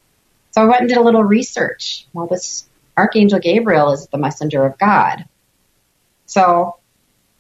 So 0.51 0.63
I 0.63 0.65
went 0.67 0.81
and 0.81 0.89
did 0.89 0.99
a 0.99 1.03
little 1.03 1.25
research. 1.25 2.07
Well, 2.13 2.27
this 2.27 2.67
Archangel 2.97 3.39
Gabriel 3.39 3.93
is 3.93 4.07
the 4.09 4.19
messenger 4.19 4.65
of 4.65 4.79
God. 4.79 5.27
So 6.27 6.77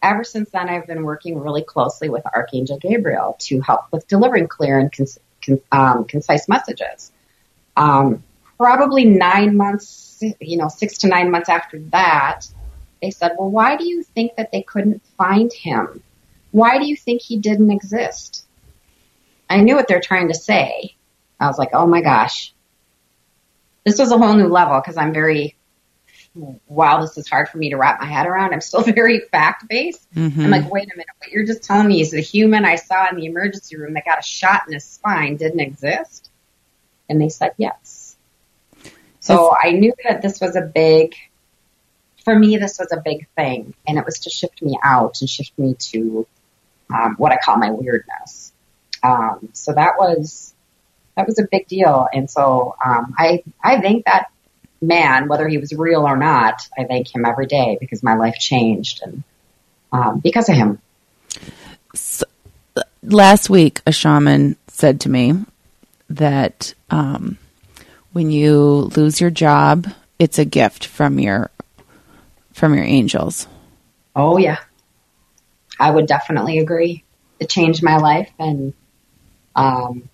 ever 0.02 0.24
since 0.24 0.50
then, 0.50 0.68
I've 0.68 0.86
been 0.86 1.02
working 1.02 1.38
really 1.38 1.62
closely 1.62 2.08
with 2.08 2.24
Archangel 2.26 2.78
Gabriel 2.78 3.36
to 3.40 3.60
help 3.60 3.86
with 3.90 4.06
delivering 4.06 4.48
clear 4.48 4.78
and 4.78 4.92
con- 4.92 5.60
um, 5.72 6.04
concise 6.04 6.48
messages. 6.48 7.10
Um, 7.76 8.22
probably 8.56 9.04
nine 9.04 9.56
months, 9.56 10.22
you 10.40 10.56
know, 10.56 10.68
six 10.68 10.98
to 10.98 11.08
nine 11.08 11.30
months 11.30 11.48
after 11.48 11.78
that, 11.90 12.46
they 13.02 13.10
said, 13.10 13.32
well, 13.38 13.50
why 13.50 13.76
do 13.76 13.86
you 13.86 14.02
think 14.02 14.36
that 14.36 14.50
they 14.52 14.62
couldn't 14.62 15.02
find 15.18 15.52
him? 15.52 16.02
Why 16.52 16.78
do 16.78 16.86
you 16.86 16.96
think 16.96 17.20
he 17.20 17.38
didn't 17.38 17.70
exist? 17.70 18.45
I 19.48 19.60
knew 19.60 19.76
what 19.76 19.88
they're 19.88 20.00
trying 20.00 20.28
to 20.28 20.34
say. 20.34 20.96
I 21.38 21.46
was 21.46 21.58
like, 21.58 21.70
oh 21.72 21.86
my 21.86 22.00
gosh. 22.00 22.54
This 23.84 23.98
was 23.98 24.10
a 24.10 24.18
whole 24.18 24.34
new 24.34 24.48
level 24.48 24.80
because 24.80 24.96
I'm 24.96 25.12
very, 25.12 25.56
while 26.66 27.00
this 27.00 27.16
is 27.16 27.28
hard 27.28 27.48
for 27.48 27.58
me 27.58 27.70
to 27.70 27.76
wrap 27.76 28.00
my 28.00 28.06
head 28.06 28.26
around, 28.26 28.52
I'm 28.52 28.60
still 28.60 28.82
very 28.94 29.20
fact 29.20 29.68
based. 29.68 30.06
Mm-hmm. 30.14 30.40
I'm 30.40 30.50
like, 30.50 30.70
wait 30.70 30.92
a 30.92 30.96
minute, 30.96 31.06
what 31.18 31.30
you're 31.30 31.46
just 31.46 31.62
telling 31.62 31.88
me 31.88 32.00
is 32.00 32.10
the 32.10 32.20
human 32.20 32.64
I 32.64 32.76
saw 32.76 33.08
in 33.08 33.16
the 33.16 33.26
emergency 33.26 33.76
room 33.76 33.94
that 33.94 34.04
got 34.04 34.18
a 34.18 34.22
shot 34.22 34.62
in 34.66 34.74
his 34.74 34.84
spine 34.84 35.36
didn't 35.36 35.60
exist? 35.60 36.30
And 37.08 37.20
they 37.20 37.28
said 37.28 37.52
yes. 37.56 38.16
So 39.20 39.54
I 39.60 39.72
knew 39.72 39.92
that 40.04 40.22
this 40.22 40.40
was 40.40 40.54
a 40.54 40.60
big, 40.60 41.14
for 42.24 42.36
me, 42.36 42.58
this 42.58 42.78
was 42.78 42.92
a 42.92 43.00
big 43.04 43.26
thing. 43.36 43.74
And 43.86 43.98
it 43.98 44.04
was 44.04 44.20
to 44.20 44.30
shift 44.30 44.62
me 44.62 44.78
out 44.82 45.20
and 45.20 45.28
shift 45.28 45.58
me 45.58 45.74
to 45.74 46.26
um, 46.94 47.16
what 47.18 47.32
I 47.32 47.38
call 47.42 47.56
my 47.56 47.70
weirdness. 47.70 48.45
Um, 49.02 49.50
so 49.52 49.72
that 49.72 49.94
was 49.98 50.54
that 51.16 51.26
was 51.26 51.38
a 51.38 51.46
big 51.50 51.66
deal, 51.66 52.06
and 52.12 52.30
so 52.30 52.76
um, 52.84 53.14
I 53.18 53.42
I 53.62 53.80
thank 53.80 54.04
that 54.04 54.26
man, 54.80 55.28
whether 55.28 55.48
he 55.48 55.58
was 55.58 55.72
real 55.72 56.06
or 56.06 56.16
not. 56.16 56.60
I 56.76 56.84
thank 56.84 57.14
him 57.14 57.24
every 57.24 57.46
day 57.46 57.78
because 57.80 58.02
my 58.02 58.16
life 58.16 58.36
changed, 58.38 59.02
and 59.02 59.22
um, 59.92 60.20
because 60.20 60.48
of 60.48 60.56
him. 60.56 60.80
So, 61.94 62.26
last 63.02 63.48
week, 63.48 63.80
a 63.86 63.92
shaman 63.92 64.56
said 64.68 65.00
to 65.02 65.08
me 65.08 65.34
that 66.10 66.74
um, 66.90 67.38
when 68.12 68.30
you 68.30 68.90
lose 68.96 69.20
your 69.20 69.30
job, 69.30 69.86
it's 70.18 70.38
a 70.38 70.44
gift 70.44 70.86
from 70.86 71.18
your 71.18 71.50
from 72.52 72.74
your 72.74 72.84
angels. 72.84 73.46
Oh 74.14 74.38
yeah, 74.38 74.58
I 75.78 75.90
would 75.90 76.06
definitely 76.06 76.58
agree. 76.58 77.04
It 77.38 77.50
changed 77.50 77.82
my 77.82 77.98
life, 77.98 78.30
and 78.38 78.72
um, 79.56 80.08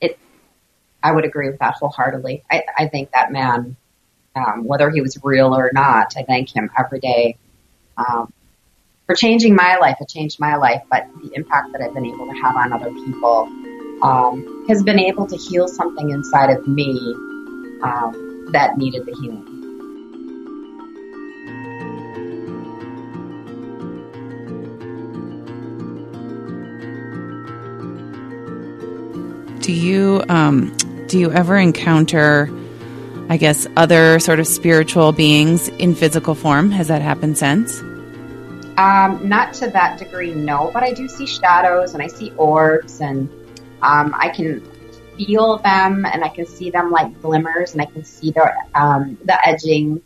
it, 0.00 0.18
I 1.02 1.12
would 1.12 1.24
agree 1.24 1.48
with 1.48 1.60
that 1.60 1.74
wholeheartedly. 1.74 2.42
I, 2.50 2.64
I 2.76 2.88
think 2.88 3.12
that 3.12 3.30
man, 3.30 3.76
um, 4.34 4.64
whether 4.64 4.90
he 4.90 5.00
was 5.00 5.18
real 5.22 5.54
or 5.54 5.70
not, 5.72 6.14
I 6.16 6.22
thank 6.22 6.54
him 6.54 6.70
every 6.76 7.00
day 7.00 7.36
um, 7.96 8.32
for 9.06 9.14
changing 9.14 9.54
my 9.54 9.76
life. 9.76 9.98
It 10.00 10.08
changed 10.08 10.40
my 10.40 10.56
life, 10.56 10.82
but 10.90 11.06
the 11.22 11.34
impact 11.34 11.72
that 11.72 11.82
I've 11.82 11.94
been 11.94 12.06
able 12.06 12.26
to 12.26 12.32
have 12.32 12.56
on 12.56 12.72
other 12.72 12.90
people 12.90 13.48
um, 14.02 14.66
has 14.68 14.82
been 14.82 14.98
able 14.98 15.26
to 15.26 15.36
heal 15.36 15.68
something 15.68 16.10
inside 16.10 16.50
of 16.50 16.66
me 16.66 17.14
um, 17.82 18.48
that 18.52 18.76
needed 18.76 19.06
the 19.06 19.14
healing. 19.20 19.47
Do 29.68 29.74
you 29.74 30.24
um, 30.30 30.74
do 31.08 31.18
you 31.18 31.30
ever 31.30 31.54
encounter, 31.58 32.48
I 33.28 33.36
guess, 33.36 33.66
other 33.76 34.18
sort 34.18 34.40
of 34.40 34.46
spiritual 34.46 35.12
beings 35.12 35.68
in 35.68 35.94
physical 35.94 36.34
form? 36.34 36.70
Has 36.70 36.88
that 36.88 37.02
happened 37.02 37.36
since? 37.36 37.78
Um, 38.78 39.20
not 39.28 39.52
to 39.54 39.68
that 39.68 39.98
degree, 39.98 40.32
no. 40.32 40.70
But 40.72 40.84
I 40.84 40.94
do 40.94 41.06
see 41.06 41.26
shadows 41.26 41.92
and 41.92 42.02
I 42.02 42.06
see 42.06 42.30
orbs, 42.38 43.02
and 43.02 43.28
um, 43.82 44.14
I 44.18 44.30
can 44.30 44.66
feel 45.18 45.58
them, 45.58 46.06
and 46.06 46.24
I 46.24 46.30
can 46.30 46.46
see 46.46 46.70
them 46.70 46.90
like 46.90 47.20
glimmers, 47.20 47.74
and 47.74 47.82
I 47.82 47.84
can 47.84 48.06
see 48.06 48.30
the 48.30 48.50
um, 48.74 49.18
the 49.26 49.46
edging. 49.46 50.00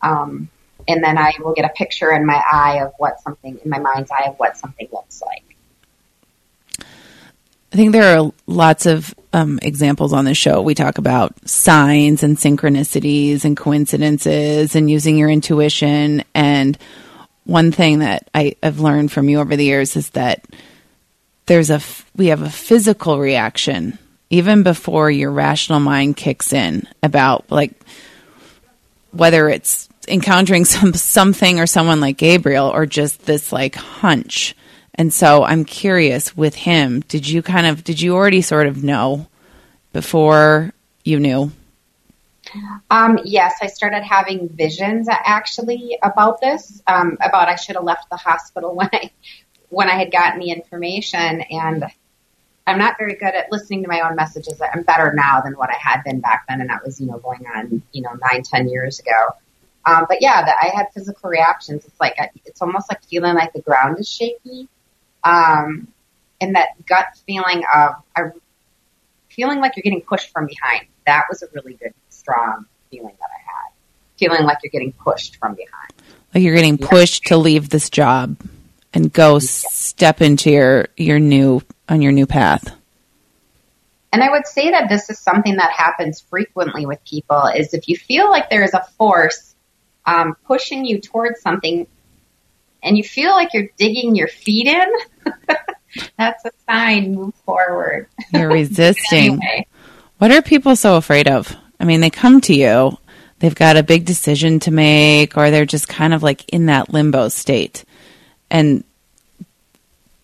Um, 0.00 0.48
and 0.86 1.02
then 1.02 1.18
I 1.18 1.32
will 1.40 1.54
get 1.54 1.64
a 1.64 1.70
picture 1.70 2.12
in 2.12 2.24
my 2.24 2.40
eye 2.52 2.84
of 2.84 2.92
what 2.98 3.20
something 3.20 3.58
in 3.64 3.68
my 3.68 3.80
mind's 3.80 4.12
eye 4.12 4.28
of 4.28 4.36
what 4.36 4.56
something 4.56 4.86
looks 4.92 5.20
like. 5.22 5.47
I 7.78 7.80
think 7.80 7.92
there 7.92 8.18
are 8.18 8.32
lots 8.48 8.86
of 8.86 9.14
um, 9.32 9.60
examples 9.62 10.12
on 10.12 10.24
the 10.24 10.34
show. 10.34 10.62
We 10.62 10.74
talk 10.74 10.98
about 10.98 11.48
signs 11.48 12.24
and 12.24 12.36
synchronicities 12.36 13.44
and 13.44 13.56
coincidences 13.56 14.74
and 14.74 14.90
using 14.90 15.16
your 15.16 15.30
intuition. 15.30 16.24
And 16.34 16.76
one 17.44 17.70
thing 17.70 18.00
that 18.00 18.28
I, 18.34 18.56
have 18.64 18.80
learned 18.80 19.12
from 19.12 19.28
you 19.28 19.38
over 19.38 19.54
the 19.54 19.64
years 19.64 19.94
is 19.94 20.10
that 20.10 20.44
there's 21.46 21.70
a 21.70 21.80
we 22.16 22.26
have 22.26 22.42
a 22.42 22.50
physical 22.50 23.20
reaction 23.20 23.96
even 24.28 24.64
before 24.64 25.08
your 25.08 25.30
rational 25.30 25.78
mind 25.78 26.16
kicks 26.16 26.52
in 26.52 26.88
about 27.00 27.48
like 27.48 27.74
whether 29.12 29.48
it's 29.48 29.88
encountering 30.08 30.64
some 30.64 30.94
something 30.94 31.60
or 31.60 31.68
someone 31.68 32.00
like 32.00 32.16
Gabriel 32.16 32.66
or 32.66 32.86
just 32.86 33.24
this 33.24 33.52
like 33.52 33.76
hunch. 33.76 34.56
And 34.98 35.14
so 35.14 35.44
I'm 35.44 35.64
curious 35.64 36.36
with 36.36 36.56
him, 36.56 37.00
did 37.06 37.28
you 37.28 37.40
kind 37.40 37.68
of 37.68 37.84
did 37.84 38.00
you 38.00 38.16
already 38.16 38.42
sort 38.42 38.66
of 38.66 38.82
know 38.82 39.28
before 39.92 40.72
you 41.04 41.20
knew? 41.20 41.52
Um, 42.90 43.20
yes, 43.24 43.58
I 43.62 43.68
started 43.68 44.02
having 44.02 44.48
visions 44.48 45.06
actually 45.08 45.98
about 46.02 46.40
this. 46.40 46.82
Um, 46.88 47.16
about 47.20 47.48
I 47.48 47.54
should 47.54 47.76
have 47.76 47.84
left 47.84 48.10
the 48.10 48.16
hospital 48.16 48.74
when 48.74 48.88
I 48.92 49.10
when 49.68 49.88
I 49.88 49.94
had 49.94 50.10
gotten 50.10 50.40
the 50.40 50.50
information, 50.50 51.42
and 51.42 51.84
I'm 52.66 52.78
not 52.78 52.98
very 52.98 53.14
good 53.14 53.34
at 53.34 53.52
listening 53.52 53.82
to 53.82 53.88
my 53.88 54.00
own 54.00 54.16
messages. 54.16 54.60
I'm 54.60 54.82
better 54.82 55.12
now 55.14 55.40
than 55.42 55.54
what 55.54 55.70
I 55.70 55.76
had 55.78 56.02
been 56.02 56.20
back 56.20 56.46
then, 56.48 56.60
and 56.60 56.70
that 56.70 56.84
was 56.84 57.00
you 57.00 57.06
know 57.06 57.18
going 57.18 57.46
on 57.54 57.82
you 57.92 58.02
know 58.02 58.18
nine 58.32 58.42
ten 58.42 58.68
years 58.68 58.98
ago. 58.98 59.36
Um, 59.86 60.06
but 60.08 60.20
yeah, 60.20 60.44
that 60.44 60.56
I 60.60 60.74
had 60.76 60.92
physical 60.92 61.30
reactions. 61.30 61.84
It's 61.86 62.00
like 62.00 62.16
it's 62.44 62.60
almost 62.60 62.90
like 62.90 63.04
feeling 63.04 63.36
like 63.36 63.52
the 63.52 63.62
ground 63.62 63.98
is 64.00 64.08
shaky, 64.08 64.68
um, 65.28 65.88
and 66.40 66.54
that 66.54 66.68
gut 66.86 67.06
feeling 67.26 67.62
of 67.74 67.92
uh, 68.16 68.30
feeling 69.28 69.60
like 69.60 69.76
you're 69.76 69.82
getting 69.82 70.00
pushed 70.00 70.30
from 70.30 70.46
behind. 70.46 70.86
That 71.06 71.24
was 71.28 71.42
a 71.42 71.46
really 71.52 71.74
good, 71.74 71.94
strong 72.08 72.66
feeling 72.90 73.14
that 73.18 73.28
I 73.30 73.40
had. 73.40 73.72
Feeling 74.18 74.44
like 74.44 74.58
you're 74.62 74.70
getting 74.70 74.92
pushed 74.92 75.36
from 75.36 75.54
behind. 75.54 75.92
Like 76.34 76.42
you're 76.42 76.54
getting 76.54 76.78
pushed 76.78 77.26
yeah. 77.26 77.28
to 77.28 77.38
leave 77.38 77.68
this 77.68 77.90
job 77.90 78.36
and 78.92 79.12
go 79.12 79.34
yeah. 79.34 79.40
step 79.40 80.20
into 80.20 80.50
your 80.50 80.88
your 80.96 81.18
new 81.18 81.62
on 81.88 82.02
your 82.02 82.12
new 82.12 82.26
path. 82.26 82.74
And 84.12 84.22
I 84.22 84.30
would 84.30 84.46
say 84.46 84.70
that 84.70 84.88
this 84.88 85.10
is 85.10 85.18
something 85.18 85.56
that 85.56 85.70
happens 85.70 86.22
frequently 86.22 86.86
with 86.86 87.04
people 87.04 87.44
is 87.54 87.74
if 87.74 87.88
you 87.88 87.96
feel 87.96 88.30
like 88.30 88.48
there 88.48 88.64
is 88.64 88.72
a 88.72 88.82
force 88.96 89.54
um, 90.06 90.34
pushing 90.46 90.86
you 90.86 90.98
towards 90.98 91.42
something 91.42 91.86
and 92.82 92.96
you 92.96 93.04
feel 93.04 93.30
like 93.30 93.52
you're 93.54 93.68
digging 93.76 94.14
your 94.14 94.28
feet 94.28 94.66
in, 94.66 94.88
that's 96.18 96.44
a 96.44 96.50
sign, 96.68 97.14
move 97.14 97.34
forward. 97.44 98.08
You're 98.32 98.48
resisting. 98.52 99.34
anyway. 99.34 99.66
What 100.18 100.32
are 100.32 100.42
people 100.42 100.76
so 100.76 100.96
afraid 100.96 101.28
of? 101.28 101.54
I 101.80 101.84
mean, 101.84 102.00
they 102.00 102.10
come 102.10 102.40
to 102.42 102.54
you, 102.54 102.96
they've 103.38 103.54
got 103.54 103.76
a 103.76 103.82
big 103.82 104.04
decision 104.04 104.60
to 104.60 104.70
make, 104.70 105.36
or 105.36 105.50
they're 105.50 105.64
just 105.64 105.88
kind 105.88 106.12
of 106.12 106.22
like 106.22 106.48
in 106.48 106.66
that 106.66 106.92
limbo 106.92 107.28
state. 107.28 107.84
And 108.50 108.84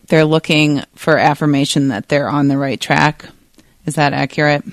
they're 0.08 0.24
looking 0.24 0.82
for 0.94 1.16
affirmation 1.16 1.88
that 1.88 2.08
they're 2.08 2.28
on 2.28 2.48
the 2.48 2.58
right 2.58 2.80
track. 2.80 3.26
Is 3.86 3.94
that 3.96 4.12
accurate? 4.12 4.64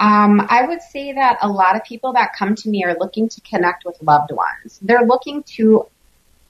Um, 0.00 0.46
I 0.48 0.66
would 0.66 0.82
say 0.82 1.12
that 1.12 1.38
a 1.40 1.48
lot 1.48 1.76
of 1.76 1.84
people 1.84 2.12
that 2.14 2.34
come 2.36 2.54
to 2.56 2.68
me 2.68 2.84
are 2.84 2.96
looking 2.98 3.28
to 3.28 3.40
connect 3.42 3.84
with 3.84 3.96
loved 4.02 4.32
ones. 4.32 4.78
They're 4.82 5.06
looking 5.06 5.42
to 5.54 5.86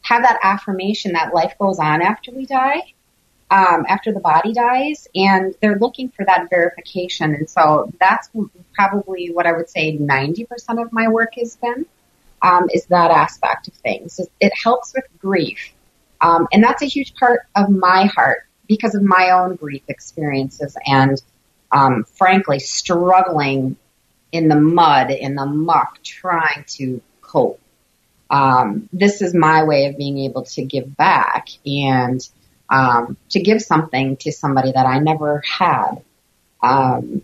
have 0.05 0.23
that 0.23 0.39
affirmation 0.43 1.13
that 1.13 1.35
life 1.35 1.55
goes 1.59 1.79
on 1.79 2.03
after 2.03 2.31
we 2.31 2.47
die, 2.47 2.93
um, 3.51 3.85
after 3.89 4.13
the 4.13 4.21
body 4.21 4.53
dies, 4.53 5.09
and 5.15 5.55
they're 5.61 5.79
looking 5.79 6.11
for 6.11 6.25
that 6.27 6.49
verification. 6.51 7.35
And 7.35 7.49
so 7.49 7.91
that's 7.99 8.31
probably 8.75 9.33
what 9.33 9.47
I 9.47 9.53
would 9.53 9.69
say 9.69 9.97
90% 9.97 10.47
of 10.83 10.93
my 10.93 11.09
work 11.09 11.35
has 11.37 11.57
been, 11.57 11.87
um, 12.43 12.69
is 12.73 12.87
that 12.87 13.11
aspect 13.11 13.69
of 13.69 13.75
things. 13.75 14.21
It 14.41 14.53
helps 14.63 14.93
with 14.95 15.05
grief. 15.19 15.73
Um, 16.21 16.49
and 16.53 16.63
that's 16.63 16.83
a 16.83 16.87
huge 16.87 17.15
part 17.15 17.41
of 17.57 17.71
my 17.71 18.07
heart 18.07 18.47
because 18.69 18.95
of 18.95 19.03
my 19.03 19.31
own 19.31 19.57
grief 19.57 19.83
experiences 19.89 20.77
and 20.87 21.21
um, 21.75 22.05
frankly, 22.05 22.61
struggling 22.61 23.77
in 24.33 24.49
the 24.49 24.59
mud, 24.59 25.11
in 25.11 25.35
the 25.35 25.47
muck, 25.47 25.99
trying 26.03 26.65
to 26.67 27.01
cope. 27.21 27.61
Um, 28.35 28.89
this 28.93 29.23
is 29.23 29.33
my 29.33 29.63
way 29.63 29.87
of 29.87 29.97
being 29.97 30.19
able 30.19 30.43
to 30.43 30.65
give 30.65 30.97
back 30.97 31.51
and 31.65 32.21
um, 32.69 33.17
to 33.29 33.41
give 33.41 33.63
something 33.63 34.17
to 34.17 34.33
somebody 34.33 34.73
that 34.73 34.87
I 34.87 34.99
never 34.99 35.41
had. 35.47 36.03
Um, 36.61 37.23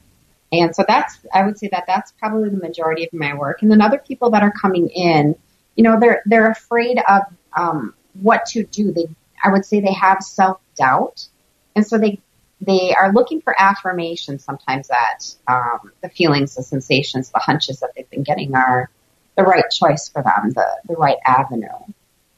and 0.53 0.75
so 0.77 0.85
that's, 0.87 1.18
I 1.35 1.44
would 1.44 1.59
say 1.59 1.68
that 1.73 1.85
that's 1.88 2.12
probably 2.12 2.51
the 2.51 2.59
majority 2.59 3.05
of 3.05 3.12
my 3.12 3.35
work. 3.35 3.62
And 3.62 3.70
then 3.73 3.81
other 3.81 3.99
people 3.99 4.31
that 4.31 4.44
are 4.44 4.53
coming 4.53 4.88
in, 4.88 5.35
you 5.75 5.83
know, 5.83 5.99
they're 5.99 6.23
they're 6.27 6.49
afraid 6.49 7.01
of 7.09 7.23
um, 7.57 7.94
what 8.14 8.46
to 8.46 8.62
do. 8.62 8.92
They, 8.92 9.09
I 9.42 9.51
would 9.51 9.64
say, 9.64 9.81
they 9.81 9.92
have 9.92 10.23
self 10.23 10.61
doubt, 10.77 11.27
and 11.75 11.85
so 11.85 11.99
they 11.99 12.20
they 12.61 12.94
are 12.94 13.12
looking 13.12 13.40
for 13.40 13.55
affirmation 13.61 14.38
sometimes 14.38 14.88
that 14.88 15.20
um, 15.49 15.92
the 16.03 16.09
feelings, 16.09 16.55
the 16.55 16.62
sensations, 16.62 17.31
the 17.31 17.38
hunches 17.38 17.81
that 17.81 17.90
they've 17.96 18.11
been 18.11 18.23
getting 18.23 18.55
are 18.55 18.90
the 19.37 19.43
right 19.43 19.64
choice 19.71 20.09
for 20.09 20.23
them, 20.23 20.51
the, 20.51 20.66
the 20.88 20.95
right 20.95 21.19
avenue. 21.27 21.69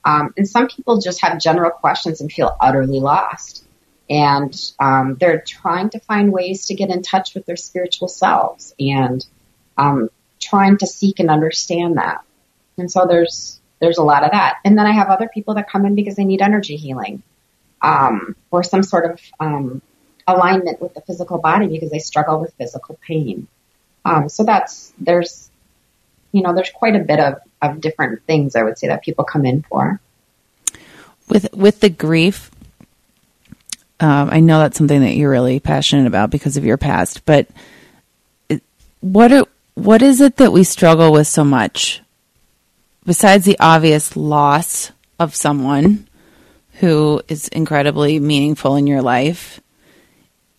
Um, 0.04 0.32
and 0.36 0.48
some 0.48 0.68
people 0.68 1.00
just 1.00 1.20
have 1.22 1.40
general 1.40 1.70
questions 1.70 2.20
and 2.20 2.30
feel 2.30 2.56
utterly 2.60 3.00
lost. 3.00 3.64
And 4.10 4.54
um, 4.80 5.16
they're 5.18 5.42
trying 5.46 5.90
to 5.90 6.00
find 6.00 6.32
ways 6.32 6.66
to 6.66 6.74
get 6.74 6.90
in 6.90 7.02
touch 7.02 7.34
with 7.34 7.46
their 7.46 7.56
spiritual 7.56 8.08
selves 8.08 8.74
and 8.78 9.24
um, 9.78 10.10
trying 10.40 10.76
to 10.78 10.86
seek 10.86 11.20
and 11.20 11.30
understand 11.30 11.96
that. 11.96 12.22
And 12.76 12.90
so 12.90 13.06
there's 13.06 13.60
there's 13.80 13.98
a 13.98 14.02
lot 14.02 14.22
of 14.22 14.30
that. 14.30 14.58
And 14.64 14.78
then 14.78 14.86
I 14.86 14.92
have 14.92 15.08
other 15.08 15.28
people 15.28 15.54
that 15.54 15.68
come 15.68 15.84
in 15.86 15.96
because 15.96 16.14
they 16.14 16.24
need 16.24 16.40
energy 16.40 16.76
healing 16.76 17.22
um, 17.82 18.36
or 18.50 18.62
some 18.62 18.82
sort 18.84 19.10
of 19.10 19.20
um, 19.40 19.82
alignment 20.26 20.80
with 20.80 20.94
the 20.94 21.00
physical 21.00 21.38
body 21.38 21.66
because 21.66 21.90
they 21.90 21.98
struggle 21.98 22.40
with 22.40 22.54
physical 22.54 22.98
pain. 23.06 23.48
Um, 24.04 24.28
so 24.28 24.44
that's 24.44 24.92
there's 24.98 25.50
you 26.32 26.42
know 26.42 26.54
there's 26.54 26.70
quite 26.70 26.96
a 26.96 27.00
bit 27.00 27.20
of 27.20 27.34
of 27.60 27.80
different 27.80 28.24
things 28.24 28.56
I 28.56 28.62
would 28.62 28.78
say 28.78 28.88
that 28.88 29.02
people 29.02 29.24
come 29.24 29.46
in 29.46 29.62
for. 29.62 30.00
With 31.28 31.54
with 31.54 31.80
the 31.80 31.88
grief, 31.90 32.50
um, 34.00 34.30
I 34.32 34.40
know 34.40 34.58
that's 34.58 34.76
something 34.76 35.02
that 35.02 35.14
you're 35.14 35.30
really 35.30 35.60
passionate 35.60 36.06
about 36.08 36.30
because 36.30 36.56
of 36.56 36.64
your 36.64 36.76
past. 36.76 37.24
But 37.24 37.48
what 39.00 39.32
are, 39.32 39.46
what 39.74 40.02
is 40.02 40.20
it 40.20 40.36
that 40.36 40.52
we 40.52 40.64
struggle 40.64 41.12
with 41.12 41.26
so 41.26 41.44
much? 41.44 42.00
Besides 43.04 43.44
the 43.44 43.58
obvious 43.60 44.16
loss 44.16 44.90
of 45.18 45.34
someone 45.34 46.08
who 46.74 47.22
is 47.28 47.48
incredibly 47.48 48.18
meaningful 48.18 48.76
in 48.76 48.86
your 48.86 49.02
life, 49.02 49.60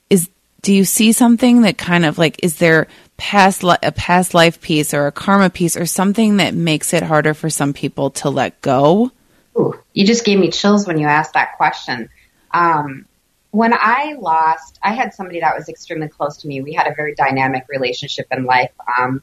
Is 0.10 0.30
do 0.62 0.74
you 0.74 0.86
see 0.86 1.12
something 1.12 1.62
that 1.62 1.78
kind 1.78 2.06
of 2.06 2.18
like 2.18 2.40
is 2.44 2.58
there 2.58 2.88
past 3.18 3.64
li- 3.64 3.78
a 3.84 3.92
past 3.92 4.34
life 4.34 4.62
piece 4.62 4.94
or 4.94 5.08
a 5.08 5.12
karma 5.12 5.50
piece 5.50 5.78
or 5.78 5.86
something 5.86 6.38
that 6.38 6.54
makes 6.54 6.94
it 6.94 7.04
harder 7.04 7.34
for 7.34 7.50
some 7.50 7.74
people 7.74 8.12
to 8.12 8.30
let 8.30 8.60
go? 8.62 9.12
Ooh, 9.58 9.80
you 9.94 10.06
just 10.06 10.26
gave 10.26 10.40
me 10.40 10.50
chills 10.50 10.88
when 10.88 10.98
you 10.98 11.08
asked 11.08 11.34
that 11.34 11.58
question. 11.58 12.10
Um, 12.52 13.06
when 13.52 13.74
I 13.74 14.16
lost, 14.20 14.80
I 14.82 14.94
had 14.94 15.14
somebody 15.14 15.42
that 15.42 15.56
was 15.56 15.70
extremely 15.70 16.08
close 16.08 16.38
to 16.38 16.48
me. 16.48 16.62
We 16.62 16.74
had 16.74 16.88
a 16.88 16.96
very 16.96 17.14
dynamic 17.14 17.66
relationship 17.70 18.28
in 18.32 18.46
life. 18.46 18.72
Um, 18.98 19.22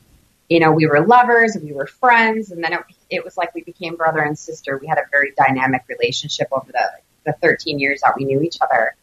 you 0.49 0.61
know, 0.61 0.73
we 0.73 0.87
were 0.87 1.05
lovers, 1.05 1.57
we 1.61 1.73
were 1.73 1.87
friends, 1.87 2.51
and 2.51 2.63
then 2.63 2.73
it, 2.73 2.81
it 3.09 3.25
was 3.25 3.37
like 3.37 3.55
we 3.55 3.63
became 3.63 3.97
brother 3.97 4.21
and 4.21 4.39
sister. 4.39 4.79
We 4.79 4.87
had 4.87 4.99
a 4.99 5.05
very 5.11 5.33
dynamic 5.37 5.85
relationship 5.89 6.49
over 6.53 6.71
the, 6.71 6.91
the 7.25 7.33
13 7.41 7.79
years 7.79 8.03
that 8.03 8.15
we 8.17 8.25
knew 8.25 8.41
each 8.43 8.59
other. 8.61 8.95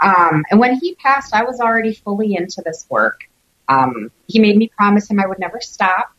Um, 0.00 0.44
and 0.50 0.60
when 0.60 0.76
he 0.76 0.94
passed, 0.96 1.34
I 1.34 1.44
was 1.44 1.60
already 1.60 1.94
fully 1.94 2.34
into 2.34 2.62
this 2.62 2.86
work. 2.88 3.28
Um, 3.68 4.10
he 4.26 4.38
made 4.38 4.56
me 4.56 4.68
promise 4.68 5.10
him 5.10 5.20
I 5.20 5.26
would 5.26 5.38
never 5.38 5.60
stop. 5.60 6.12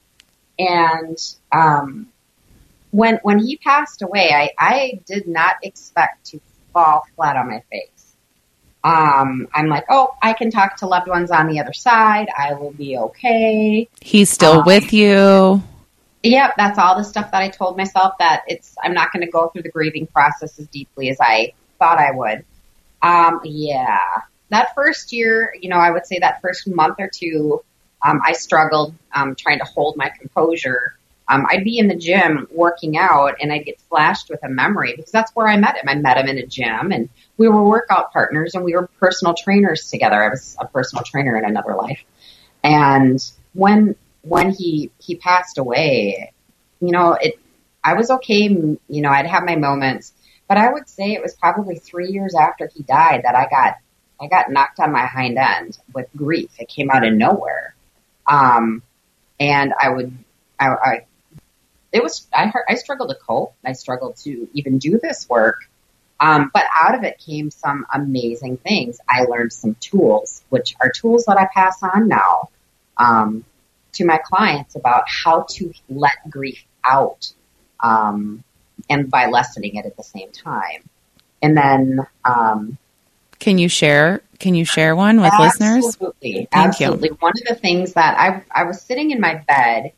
And 0.58 1.18
um, 1.52 2.08
when 2.92 3.20
when 3.24 3.40
he 3.40 3.58
passed 3.58 4.02
away, 4.02 4.32
I, 4.34 4.52
I 4.58 5.00
did 5.06 5.28
not 5.28 5.56
expect 5.64 6.28
to 6.28 6.40
fall 6.74 7.06
flat 7.16 7.36
on 7.36 7.48
my 7.48 7.62
face. 7.72 8.16
Um, 8.84 9.48
I'm 9.54 9.68
like, 9.68 9.86
oh, 9.90 10.16
I 10.22 10.34
can 10.34 10.52
talk 10.52 10.78
to 10.78 10.88
loved 10.88 11.08
ones 11.08 11.32
on 11.32 11.48
the 11.48 11.60
other 11.60 11.74
side. 11.74 12.28
I 12.38 12.54
will 12.54 12.72
be 12.72 12.98
okay. 12.98 13.90
He's 14.00 14.30
still 14.30 14.60
um, 14.60 14.66
with 14.66 14.94
you. 14.94 15.64
Yep, 16.22 16.54
that's 16.58 16.78
all 16.78 16.98
the 16.98 17.04
stuff 17.04 17.32
that 17.32 17.42
I 17.42 17.50
told 17.50 17.78
myself 17.78 18.14
that 18.20 18.44
it's 18.48 18.76
I'm 18.84 18.94
not 18.94 19.12
going 19.12 19.26
to 19.26 19.32
go 19.32 19.50
through 19.50 19.64
the 19.64 19.72
grieving 19.72 20.08
process 20.08 20.58
as 20.60 20.68
deeply 20.68 21.10
as 21.10 21.18
I 21.20 21.54
thought 21.80 22.00
I 22.00 22.12
would. 22.12 22.46
Um, 23.02 23.42
yeah, 23.44 24.00
that 24.50 24.76
first 24.76 25.12
year, 25.12 25.54
you 25.60 25.70
know, 25.70 25.78
I 25.78 25.92
would 25.92 26.06
say 26.06 26.20
that 26.20 26.42
first 26.42 26.68
month 26.68 26.96
or 27.00 27.10
two, 27.10 27.64
um, 28.04 28.22
I 28.24 28.34
struggled 28.34 28.94
um, 29.14 29.36
trying 29.36 29.60
to 29.60 29.66
hold 29.66 29.98
my 29.98 30.10
composure 30.10 30.96
um, 31.28 31.48
I'd 31.50 31.64
be 31.64 31.80
in 31.80 31.88
the 31.88 31.96
gym 31.96 32.48
working 32.52 32.98
out 32.98 33.38
and 33.42 33.52
I'd 33.52 33.66
get 33.66 33.80
flashed 33.82 34.30
with 34.30 34.44
a 34.44 34.50
memory 34.50 34.94
because 34.96 35.12
that's 35.12 35.32
where 35.36 35.48
I 35.48 35.58
met 35.58 35.78
him. 35.78 35.90
I 35.90 35.96
met 35.96 36.18
him 36.18 36.28
in 36.28 36.38
a 36.38 36.46
gym 36.46 36.92
and 36.92 37.10
we 37.38 37.48
were 37.48 37.64
workout 37.64 38.14
partners 38.14 38.54
and 38.54 38.64
we 38.64 38.74
were 38.74 38.88
personal 39.00 39.34
trainers 39.34 39.90
together. 39.90 40.24
I 40.24 40.30
was 40.30 40.56
a 40.60 40.68
personal 40.68 41.04
trainer 41.04 41.36
in 41.38 41.46
another 41.46 41.76
life. 41.76 42.04
And 42.64 43.20
when, 43.54 43.96
when 44.22 44.52
he, 44.52 44.92
he 45.00 45.16
passed 45.16 45.58
away, 45.58 46.32
you 46.80 46.92
know, 46.92 47.14
it, 47.14 47.40
I 47.84 47.94
was 47.96 48.12
okay. 48.12 48.44
You 48.44 48.80
know, 48.90 49.10
I'd 49.10 49.26
have 49.26 49.46
my 49.46 49.56
moments, 49.56 50.14
but 50.48 50.58
I 50.58 50.72
would 50.72 50.88
say 50.88 51.14
it 51.14 51.24
was 51.24 51.34
probably 51.34 51.78
three 51.78 52.12
years 52.12 52.36
after 52.36 52.70
he 52.74 52.84
died 52.84 53.22
that 53.24 53.36
I 53.36 53.48
got, 53.50 53.78
I 54.22 54.28
got 54.28 54.52
knocked 54.52 54.80
on 54.80 54.92
my 54.92 55.06
hind 55.06 55.38
end 55.38 55.78
with 55.94 56.08
grief. 56.16 56.52
It 56.60 56.70
came 56.70 56.90
out 56.90 57.06
of 57.06 57.14
nowhere. 57.14 57.76
Um, 58.28 58.82
and 59.40 59.74
I 59.80 59.90
would, 59.90 60.18
I, 60.60 60.68
I 60.68 61.06
it 61.96 62.04
was 62.04 62.28
I, 62.34 62.52
I 62.68 62.76
struggled 62.76 63.10
to 63.10 63.16
cope. 63.16 63.54
I 63.64 63.72
struggled 63.72 64.18
to 64.18 64.50
even 64.54 64.80
do 64.80 65.00
this 65.00 65.30
work. 65.30 65.60
Um, 66.20 66.52
but 66.54 66.64
out 66.76 66.94
of 66.96 67.04
it 67.04 67.20
came 67.20 67.52
some 67.52 67.86
amazing 67.94 68.58
things. 68.58 69.00
I 69.10 69.24
learned 69.24 69.54
some 69.54 69.76
tools, 69.80 70.44
which 70.50 70.76
are 70.82 70.90
tools 70.90 71.26
that 71.26 71.38
I 71.38 71.48
pass 71.54 71.82
on 71.84 72.10
now 72.10 72.50
um, 72.98 73.46
to 73.94 74.06
my 74.06 74.18
clients 74.18 74.76
about 74.76 75.04
how 75.08 75.46
to 75.52 75.74
let 75.90 76.30
grief 76.30 76.64
out, 76.84 77.32
um, 77.82 78.44
and 78.90 79.10
by 79.10 79.28
lessening 79.28 79.76
it 79.76 79.86
at 79.86 79.96
the 79.96 80.04
same 80.04 80.32
time. 80.32 80.90
And 81.42 81.56
then, 81.56 82.00
um, 82.26 82.78
can 83.46 83.60
you 83.60 83.70
share? 83.70 84.24
Can 84.40 84.56
you 84.56 84.66
share 84.66 84.96
one 84.96 85.18
with 85.18 85.32
absolutely, 85.32 85.46
listeners? 85.46 85.86
Absolutely, 85.86 86.48
absolutely. 86.52 87.10
One 87.10 87.34
of 87.40 87.48
the 87.48 87.54
things 87.54 87.94
that 87.94 88.18
I 88.18 88.42
I 88.50 88.64
was 88.64 88.82
sitting 88.82 89.12
in 89.12 89.22
my 89.22 89.36
bed 89.36 89.92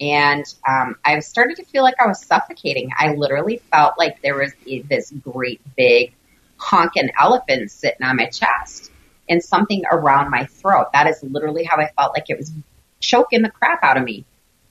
and 0.00 0.44
um, 0.68 0.94
I 1.04 1.18
started 1.18 1.56
to 1.56 1.64
feel 1.64 1.82
like 1.82 1.96
I 2.00 2.06
was 2.06 2.24
suffocating. 2.24 2.90
I 2.96 3.14
literally 3.14 3.60
felt 3.72 3.94
like 3.98 4.22
there 4.22 4.36
was 4.36 4.52
this 4.88 5.12
great 5.24 5.60
big 5.76 6.14
honking 6.56 7.10
elephant 7.20 7.72
sitting 7.72 8.06
on 8.06 8.14
my 8.14 8.26
chest 8.26 8.92
and 9.28 9.42
something 9.42 9.82
around 9.90 10.30
my 10.30 10.44
throat. 10.44 10.92
That 10.92 11.08
is 11.08 11.20
literally 11.20 11.64
how 11.64 11.78
I 11.78 11.90
felt 11.98 12.12
like 12.14 12.30
it 12.30 12.38
was 12.38 12.52
choking 13.00 13.42
the 13.42 13.50
crap 13.50 13.82
out 13.82 13.96
of 13.96 14.04
me. 14.04 14.24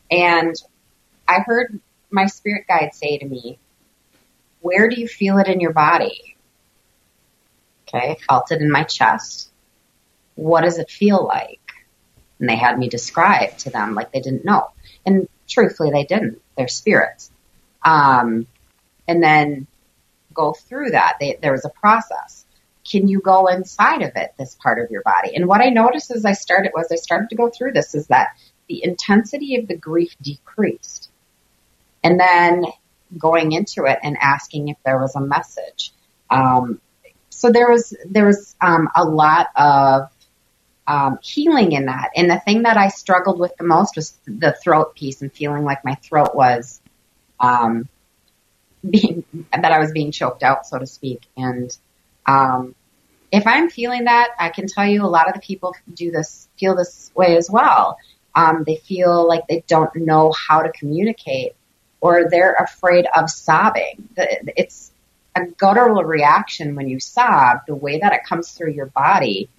And 0.10 0.56
I 1.28 1.40
heard 1.46 1.78
my 2.10 2.28
spirit 2.28 2.68
guide 2.70 2.94
say 2.94 3.18
to 3.18 3.26
me, 3.26 3.60
Where 4.62 4.88
do 4.88 4.96
you 4.96 5.10
feel 5.10 5.40
it 5.40 5.48
in 5.50 5.60
your 5.60 5.74
body? 5.74 6.34
Okay, 7.94 8.12
I 8.12 8.16
felt 8.16 8.52
it 8.52 8.62
in 8.62 8.72
my 8.72 8.84
chest. 8.84 9.52
What 10.36 10.62
does 10.62 10.80
it 10.80 10.90
feel 10.90 11.26
like? 11.26 11.60
And 12.40 12.50
they 12.50 12.56
had 12.56 12.78
me 12.78 12.90
describe 12.90 13.58
to 13.60 13.70
them 13.70 13.94
like 13.94 14.12
they 14.12 14.20
didn't 14.20 14.46
know. 14.46 14.72
And 15.06 15.30
truthfully, 15.48 15.92
they 15.92 16.04
didn't. 16.04 16.42
They're 16.58 16.68
spirits. 16.68 17.32
Um, 17.84 18.48
and 19.08 19.22
then 19.22 19.68
go 20.34 20.54
through 20.54 20.92
that. 20.92 21.18
They, 21.20 21.38
there 21.42 21.52
was 21.52 21.66
a 21.66 21.70
process. 21.70 22.46
Can 22.90 23.08
you 23.08 23.20
go 23.20 23.48
inside 23.48 24.02
of 24.02 24.12
it, 24.16 24.34
this 24.38 24.56
part 24.56 24.80
of 24.84 24.92
your 24.92 25.04
body? 25.04 25.36
And 25.36 25.48
what 25.48 25.62
I 25.62 25.70
noticed 25.70 26.12
as 26.12 26.26
I 26.26 26.34
started 26.34 26.72
was 26.76 26.92
I 26.92 26.96
started 26.96 27.30
to 27.30 27.36
go 27.36 27.50
through 27.50 27.74
this 27.74 27.96
is 27.96 28.08
that 28.08 28.36
the 28.68 28.84
intensity 28.84 29.56
of 29.58 29.68
the 29.68 29.78
grief 29.78 30.16
decreased. 30.22 31.10
And 32.04 32.20
then 32.20 32.66
going 33.18 33.52
into 33.52 33.86
it 33.86 34.00
and 34.04 34.18
asking 34.20 34.70
if 34.70 34.78
there 34.84 35.00
was 35.00 35.16
a 35.16 35.22
message. 35.22 35.94
Um, 36.30 36.82
so 37.34 37.52
there 37.52 37.70
was 37.70 37.96
there 38.06 38.26
was 38.26 38.56
um, 38.62 38.90
a 38.96 39.04
lot 39.04 39.48
of 39.56 40.10
um, 40.88 41.20
healing 41.22 41.72
in 41.72 41.86
that. 41.86 42.12
And 42.16 42.30
the 42.30 42.40
thing 42.40 42.64
that 42.64 42.78
I 42.78 42.90
struggled 42.90 43.40
with 43.40 43.56
the 43.58 43.64
most 43.64 43.96
was 43.96 44.18
the 44.26 44.54
throat 44.54 44.96
piece 44.96 45.22
and 45.22 45.32
feeling 45.32 45.64
like 45.64 45.86
my 45.86 45.96
throat 45.96 46.36
was 46.36 46.82
um, 47.40 47.88
being 48.88 49.24
that 49.52 49.72
I 49.72 49.80
was 49.80 49.92
being 49.92 50.12
choked 50.12 50.44
out, 50.44 50.68
so 50.68 50.80
to 50.80 50.86
speak. 50.86 51.22
And 51.38 51.76
um, 52.26 52.76
if 53.32 53.48
I'm 53.48 53.70
feeling 53.70 54.06
that, 54.06 54.30
I 54.40 54.50
can 54.50 54.68
tell 54.68 54.86
you 54.86 55.04
a 55.04 55.08
lot 55.08 55.28
of 55.28 55.34
the 55.34 55.42
people 55.42 55.76
do 55.94 56.12
this 56.12 56.48
feel 56.58 56.76
this 56.76 57.12
way 57.16 57.38
as 57.38 57.50
well. 57.50 57.98
Um, 58.36 58.64
they 58.66 58.78
feel 58.78 59.28
like 59.28 59.48
they 59.48 59.64
don't 59.68 59.96
know 59.96 60.32
how 60.32 60.64
to 60.64 60.72
communicate, 60.72 61.54
or 62.02 62.30
they're 62.30 62.54
afraid 62.54 63.06
of 63.16 63.30
sobbing. 63.30 64.10
It's 64.18 64.92
a 65.36 65.46
guttural 65.46 66.04
reaction 66.04 66.76
when 66.76 66.88
you 66.88 67.00
sob. 67.00 67.60
The 67.68 67.76
way 67.76 68.00
that 68.00 68.14
it 68.14 68.24
comes 68.24 68.52
through 68.52 68.72
your 68.72 68.88
body. 68.88 69.50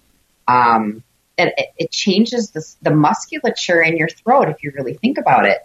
Um, 0.47 1.03
it, 1.37 1.53
it 1.77 1.91
changes 1.91 2.51
the, 2.51 2.65
the 2.81 2.95
musculature 2.95 3.81
in 3.81 3.97
your 3.97 4.07
throat 4.07 4.47
if 4.49 4.63
you 4.63 4.71
really 4.75 4.93
think 4.93 5.17
about 5.17 5.45
it. 5.45 5.59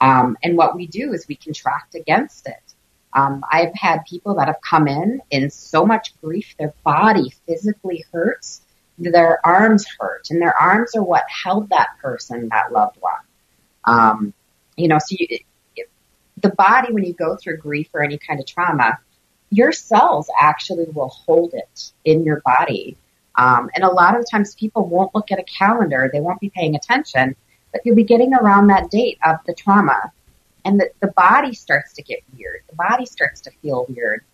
Um, 0.00 0.36
and 0.42 0.56
what 0.56 0.74
we 0.74 0.86
do 0.86 1.12
is 1.12 1.28
we 1.28 1.36
contract 1.36 1.94
against 1.94 2.48
it. 2.48 2.74
Um, 3.12 3.44
I've 3.50 3.74
had 3.74 4.04
people 4.08 4.34
that 4.36 4.48
have 4.48 4.60
come 4.60 4.88
in 4.88 5.20
in 5.30 5.50
so 5.50 5.84
much 5.84 6.18
grief, 6.20 6.54
their 6.58 6.74
body 6.82 7.32
physically 7.46 8.04
hurts, 8.12 8.62
their 8.98 9.44
arms 9.46 9.86
hurt, 9.98 10.28
and 10.30 10.40
their 10.40 10.56
arms 10.60 10.96
are 10.96 11.04
what 11.04 11.24
held 11.28 11.68
that 11.68 11.90
person, 12.00 12.48
that 12.48 12.72
loved 12.72 12.96
one. 13.00 13.12
Um, 13.84 14.34
you 14.76 14.88
know, 14.88 14.98
so 14.98 15.16
you, 15.18 15.38
the 16.38 16.50
body, 16.50 16.92
when 16.92 17.04
you 17.04 17.12
go 17.12 17.36
through 17.36 17.58
grief 17.58 17.88
or 17.92 18.02
any 18.02 18.18
kind 18.18 18.40
of 18.40 18.46
trauma, 18.46 18.98
your 19.52 19.72
cells 19.72 20.28
actually 20.40 20.86
will 20.92 21.08
hold 21.08 21.54
it 21.54 21.92
in 22.04 22.24
your 22.24 22.40
body 22.44 22.96
um, 23.36 23.70
and 23.74 23.84
a 23.84 23.90
lot 23.90 24.18
of 24.18 24.28
times 24.30 24.54
people 24.54 24.86
won't 24.86 25.14
look 25.14 25.30
at 25.30 25.38
a 25.38 25.44
calendar, 25.44 26.10
they 26.12 26.20
won't 26.20 26.40
be 26.40 26.50
paying 26.50 26.74
attention, 26.74 27.34
but 27.72 27.80
you'll 27.84 27.96
be 27.96 28.04
getting 28.04 28.34
around 28.34 28.66
that 28.68 28.90
date 28.90 29.18
of 29.24 29.36
the 29.46 29.54
trauma. 29.54 30.12
And 30.64 30.78
the, 30.78 30.90
the 31.00 31.08
body 31.08 31.54
starts 31.54 31.94
to 31.94 32.02
get 32.02 32.20
weird. 32.36 32.60
The 32.68 32.76
body 32.76 33.06
starts 33.06 33.40
to 33.42 33.50
feel 33.62 33.86
weird. 33.88 34.24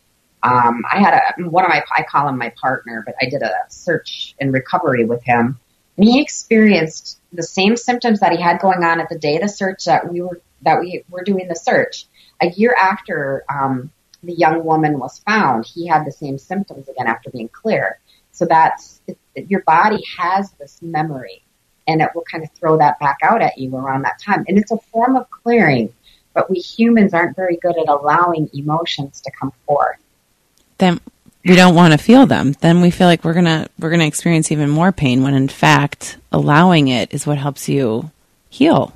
Um, 0.43 0.85
I 0.91 0.99
had 0.99 1.15
a, 1.15 1.49
one 1.49 1.65
of 1.65 1.71
my, 1.71 1.83
I 1.97 2.03
call 2.03 2.29
him 2.29 2.39
my 2.39 2.53
partner, 2.61 3.03
but 3.05 3.15
I 3.21 3.29
did 3.29 3.43
a 3.43 3.53
search 3.69 4.35
and 4.41 4.53
recovery 4.53 5.05
with 5.05 5.23
him. 5.23 5.59
And 5.97 6.07
he 6.07 6.21
experienced 6.21 7.19
the 7.33 7.43
same 7.43 7.77
symptoms 7.77 8.21
that 8.21 8.33
he 8.33 8.41
had 8.41 8.61
going 8.61 8.85
on 8.85 9.01
at 9.01 9.09
the 9.09 9.19
day 9.19 9.39
the 9.39 9.49
search 9.49 9.85
that 9.87 10.13
we 10.13 10.21
were, 10.23 10.41
that 10.63 10.81
we 10.81 11.05
were 11.09 11.25
doing 11.25 11.49
the 11.49 11.57
search. 11.57 12.07
A 12.41 12.49
year 12.51 12.75
after, 12.79 13.45
um, 13.49 13.91
the 14.23 14.35
young 14.35 14.65
woman 14.65 14.99
was 14.99 15.19
found, 15.19 15.67
he 15.67 15.87
had 15.87 16.05
the 16.05 16.13
same 16.13 16.39
symptoms 16.39 16.89
again 16.89 17.07
after 17.07 17.31
being 17.31 17.49
clear. 17.49 17.99
So 18.33 18.45
that's, 18.45 19.01
it, 19.07 19.19
your 19.49 19.63
body 19.63 20.03
has 20.19 20.51
this 20.53 20.81
memory 20.83 21.43
and 21.87 22.03
it 22.03 22.11
will 22.15 22.25
kind 22.31 22.45
of 22.45 22.51
throw 22.53 22.77
that 22.79 22.99
back 23.01 23.19
out 23.23 23.43
at 23.43 23.59
you 23.59 23.75
around 23.75 24.03
that 24.03 24.21
time. 24.21 24.45
And 24.47 24.59
it's 24.59 24.71
a 24.71 24.79
form 24.79 25.17
of 25.17 25.29
clearing, 25.31 25.93
but 26.35 26.51
we 26.51 26.59
humans 26.59 27.15
aren't 27.15 27.35
very 27.35 27.57
good 27.57 27.77
at 27.79 27.89
allowing 27.89 28.51
emotions 28.53 29.21
to 29.23 29.31
come 29.31 29.53
forth. 29.67 29.99
Then 30.77 31.01
we 31.45 31.57
don't 31.57 31.75
want 31.75 31.93
to 31.93 31.99
feel 31.99 32.27
them. 32.27 32.53
Then 32.61 32.81
we 32.81 32.91
feel 32.91 33.07
like 33.07 33.25
we're 33.25 33.35
gonna 33.35 33.69
we're 33.79 33.91
gonna 33.91 34.07
experience 34.07 34.53
even 34.53 34.69
more 34.69 34.93
pain. 34.93 35.23
When 35.23 35.35
in 35.35 35.49
fact, 35.49 36.19
allowing 36.31 36.89
it 36.89 37.13
is 37.13 37.27
what 37.27 37.39
helps 37.39 37.69
you 37.69 38.11
heal. 38.51 38.93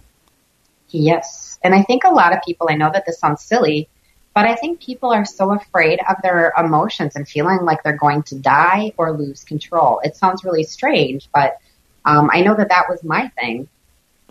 Yes, 0.91 1.59
and 1.65 1.75
I 1.75 1.83
think 1.83 2.05
a 2.05 2.11
lot 2.11 2.33
of 2.33 2.43
people. 2.43 2.69
I 2.71 2.75
know 2.75 2.91
that 2.93 3.07
this 3.07 3.19
sounds 3.19 3.43
silly, 3.43 3.89
but 4.35 4.47
I 4.47 4.55
think 4.55 4.81
people 4.81 5.13
are 5.13 5.25
so 5.25 5.53
afraid 5.53 6.01
of 6.09 6.17
their 6.23 6.53
emotions 6.59 7.17
and 7.17 7.29
feeling 7.29 7.61
like 7.63 7.83
they're 7.83 7.97
going 7.97 8.23
to 8.25 8.37
die 8.37 8.93
or 8.97 9.13
lose 9.13 9.45
control. 9.45 10.01
It 10.03 10.17
sounds 10.17 10.45
really 10.45 10.65
strange, 10.65 11.29
but 11.35 11.59
um, 12.05 12.31
I 12.33 12.41
know 12.41 12.55
that 12.55 12.71
that 12.71 12.89
was 12.89 13.05
my 13.05 13.29
thing. 13.41 13.69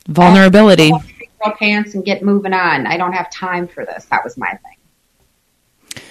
Vulnerability. 0.07 0.89
Throw 0.89 1.53
pants 1.53 1.93
and 1.95 2.03
get 2.03 2.23
moving 2.23 2.53
on. 2.53 2.87
I 2.87 2.97
don't 2.97 3.13
have 3.13 3.31
time 3.31 3.67
for 3.67 3.85
this. 3.85 4.05
That 4.05 4.23
was 4.23 4.37
my 4.37 4.49
thing. 4.49 6.03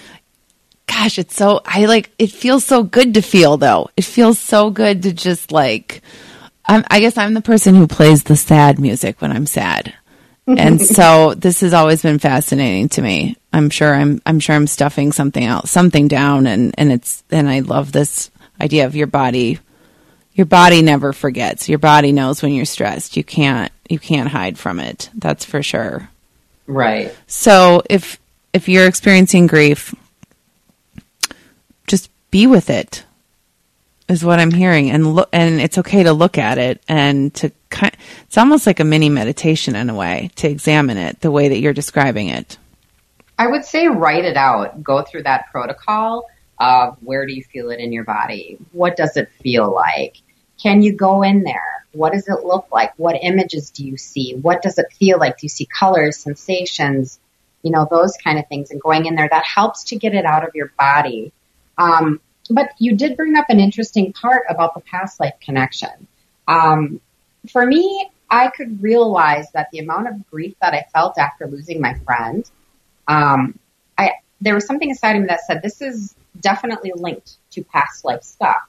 Gosh, 0.87 1.19
it's 1.19 1.35
so 1.35 1.61
I 1.65 1.85
like. 1.85 2.11
It 2.19 2.31
feels 2.31 2.65
so 2.65 2.83
good 2.83 3.13
to 3.13 3.21
feel 3.21 3.57
though. 3.57 3.89
It 3.95 4.03
feels 4.03 4.39
so 4.39 4.69
good 4.69 5.03
to 5.03 5.13
just 5.13 5.51
like. 5.51 6.01
I'm, 6.65 6.83
I 6.89 6.99
guess 6.99 7.17
I'm 7.17 7.33
the 7.33 7.41
person 7.41 7.75
who 7.75 7.87
plays 7.87 8.23
the 8.23 8.35
sad 8.35 8.79
music 8.79 9.19
when 9.19 9.31
I'm 9.31 9.47
sad 9.47 9.93
and 10.47 10.81
so 10.81 11.33
this 11.33 11.61
has 11.61 11.73
always 11.73 12.01
been 12.01 12.19
fascinating 12.19 12.89
to 12.89 13.01
me. 13.01 13.37
I'm 13.53 13.69
sure 13.69 13.93
I'm 13.93 14.21
I'm 14.25 14.39
sure 14.39 14.55
I'm 14.55 14.67
stuffing 14.67 15.11
something 15.11 15.43
out 15.43 15.67
something 15.67 16.07
down, 16.07 16.47
and 16.47 16.73
and 16.77 16.91
it's 16.91 17.23
and 17.31 17.49
I 17.49 17.59
love 17.59 17.91
this 17.91 18.31
idea 18.59 18.85
of 18.85 18.95
your 18.95 19.07
body. 19.07 19.59
Your 20.33 20.45
body 20.45 20.81
never 20.81 21.11
forgets. 21.11 21.67
Your 21.67 21.79
body 21.79 22.13
knows 22.13 22.41
when 22.41 22.53
you're 22.53 22.65
stressed. 22.65 23.17
You 23.17 23.23
can't 23.23 23.71
you 23.89 23.99
can't 23.99 24.29
hide 24.29 24.57
from 24.57 24.79
it. 24.79 25.09
That's 25.13 25.43
for 25.43 25.61
sure. 25.61 26.09
Right. 26.67 27.15
So 27.27 27.83
if 27.89 28.19
if 28.53 28.69
you're 28.69 28.87
experiencing 28.87 29.47
grief, 29.47 29.93
just 31.87 32.09
be 32.31 32.47
with 32.47 32.69
it 32.69 33.03
is 34.07 34.25
what 34.25 34.39
I'm 34.39 34.51
hearing, 34.51 34.91
and 34.91 35.15
look, 35.15 35.29
and 35.31 35.61
it's 35.61 35.77
okay 35.77 36.03
to 36.03 36.13
look 36.13 36.37
at 36.37 36.57
it 36.57 36.81
and 36.87 37.33
to 37.35 37.51
kind. 37.69 37.95
It's 38.23 38.37
almost 38.37 38.67
like 38.67 38.79
a 38.79 38.85
mini 38.85 39.09
meditation 39.09 39.75
in 39.75 39.89
a 39.89 39.95
way 39.95 40.31
to 40.35 40.49
examine 40.49 40.97
it 40.97 41.21
the 41.21 41.31
way 41.31 41.49
that 41.49 41.59
you're 41.59 41.73
describing 41.73 42.27
it. 42.27 42.57
I 43.41 43.47
would 43.47 43.65
say 43.65 43.87
write 43.87 44.23
it 44.23 44.37
out. 44.37 44.83
Go 44.83 45.01
through 45.01 45.23
that 45.23 45.49
protocol 45.49 46.29
of 46.59 46.95
where 47.01 47.25
do 47.25 47.33
you 47.33 47.43
feel 47.43 47.71
it 47.71 47.79
in 47.79 47.91
your 47.91 48.03
body? 48.03 48.59
What 48.71 48.95
does 48.95 49.17
it 49.17 49.31
feel 49.41 49.73
like? 49.73 50.17
Can 50.61 50.83
you 50.83 50.93
go 50.93 51.23
in 51.23 51.41
there? 51.41 51.87
What 51.93 52.13
does 52.13 52.27
it 52.27 52.45
look 52.45 52.67
like? 52.71 52.93
What 52.97 53.15
images 53.19 53.71
do 53.71 53.83
you 53.83 53.97
see? 53.97 54.35
What 54.35 54.61
does 54.61 54.77
it 54.77 54.93
feel 54.93 55.17
like? 55.17 55.39
Do 55.39 55.45
you 55.45 55.49
see 55.49 55.65
colors, 55.65 56.17
sensations, 56.17 57.19
you 57.63 57.71
know, 57.71 57.87
those 57.89 58.15
kind 58.23 58.37
of 58.37 58.47
things? 58.47 58.69
And 58.69 58.79
going 58.79 59.07
in 59.07 59.15
there, 59.15 59.27
that 59.27 59.43
helps 59.43 59.85
to 59.85 59.95
get 59.95 60.13
it 60.13 60.23
out 60.23 60.47
of 60.47 60.53
your 60.53 60.71
body. 60.77 61.31
Um, 61.79 62.21
but 62.51 62.69
you 62.77 62.95
did 62.95 63.17
bring 63.17 63.35
up 63.37 63.49
an 63.49 63.59
interesting 63.59 64.13
part 64.13 64.43
about 64.49 64.75
the 64.75 64.81
past 64.81 65.19
life 65.19 65.33
connection. 65.41 66.07
Um, 66.47 67.01
for 67.51 67.65
me, 67.65 68.07
I 68.29 68.49
could 68.49 68.83
realize 68.83 69.51
that 69.53 69.69
the 69.71 69.79
amount 69.79 70.09
of 70.09 70.29
grief 70.29 70.53
that 70.61 70.75
I 70.75 70.85
felt 70.93 71.17
after 71.17 71.47
losing 71.47 71.81
my 71.81 71.95
friend, 72.05 72.47
um, 73.11 73.59
I 73.97 74.11
there 74.39 74.55
was 74.55 74.65
something 74.65 74.89
inside 74.89 75.15
of 75.15 75.21
me 75.21 75.27
that 75.27 75.41
said 75.45 75.61
this 75.61 75.81
is 75.81 76.15
definitely 76.39 76.93
linked 76.95 77.33
to 77.51 77.63
past 77.63 78.05
life 78.05 78.23
stuff. 78.23 78.61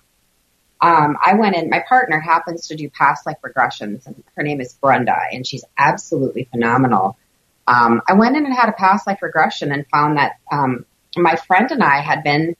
Um, 0.80 1.16
I 1.24 1.34
went 1.34 1.54
in. 1.54 1.70
My 1.70 1.84
partner 1.88 2.18
happens 2.18 2.66
to 2.68 2.76
do 2.76 2.90
past 2.90 3.24
life 3.24 3.36
regressions, 3.42 4.06
and 4.06 4.22
her 4.36 4.42
name 4.42 4.60
is 4.60 4.72
Brenda, 4.74 5.16
and 5.32 5.46
she's 5.46 5.64
absolutely 5.78 6.44
phenomenal. 6.50 7.16
Um, 7.68 8.02
I 8.08 8.14
went 8.14 8.36
in 8.36 8.44
and 8.44 8.54
had 8.54 8.68
a 8.68 8.72
past 8.72 9.06
life 9.06 9.22
regression 9.22 9.70
and 9.70 9.86
found 9.86 10.18
that 10.18 10.40
um, 10.50 10.84
my 11.16 11.36
friend 11.36 11.70
and 11.70 11.82
I 11.82 12.00
had 12.00 12.24
been 12.24 12.56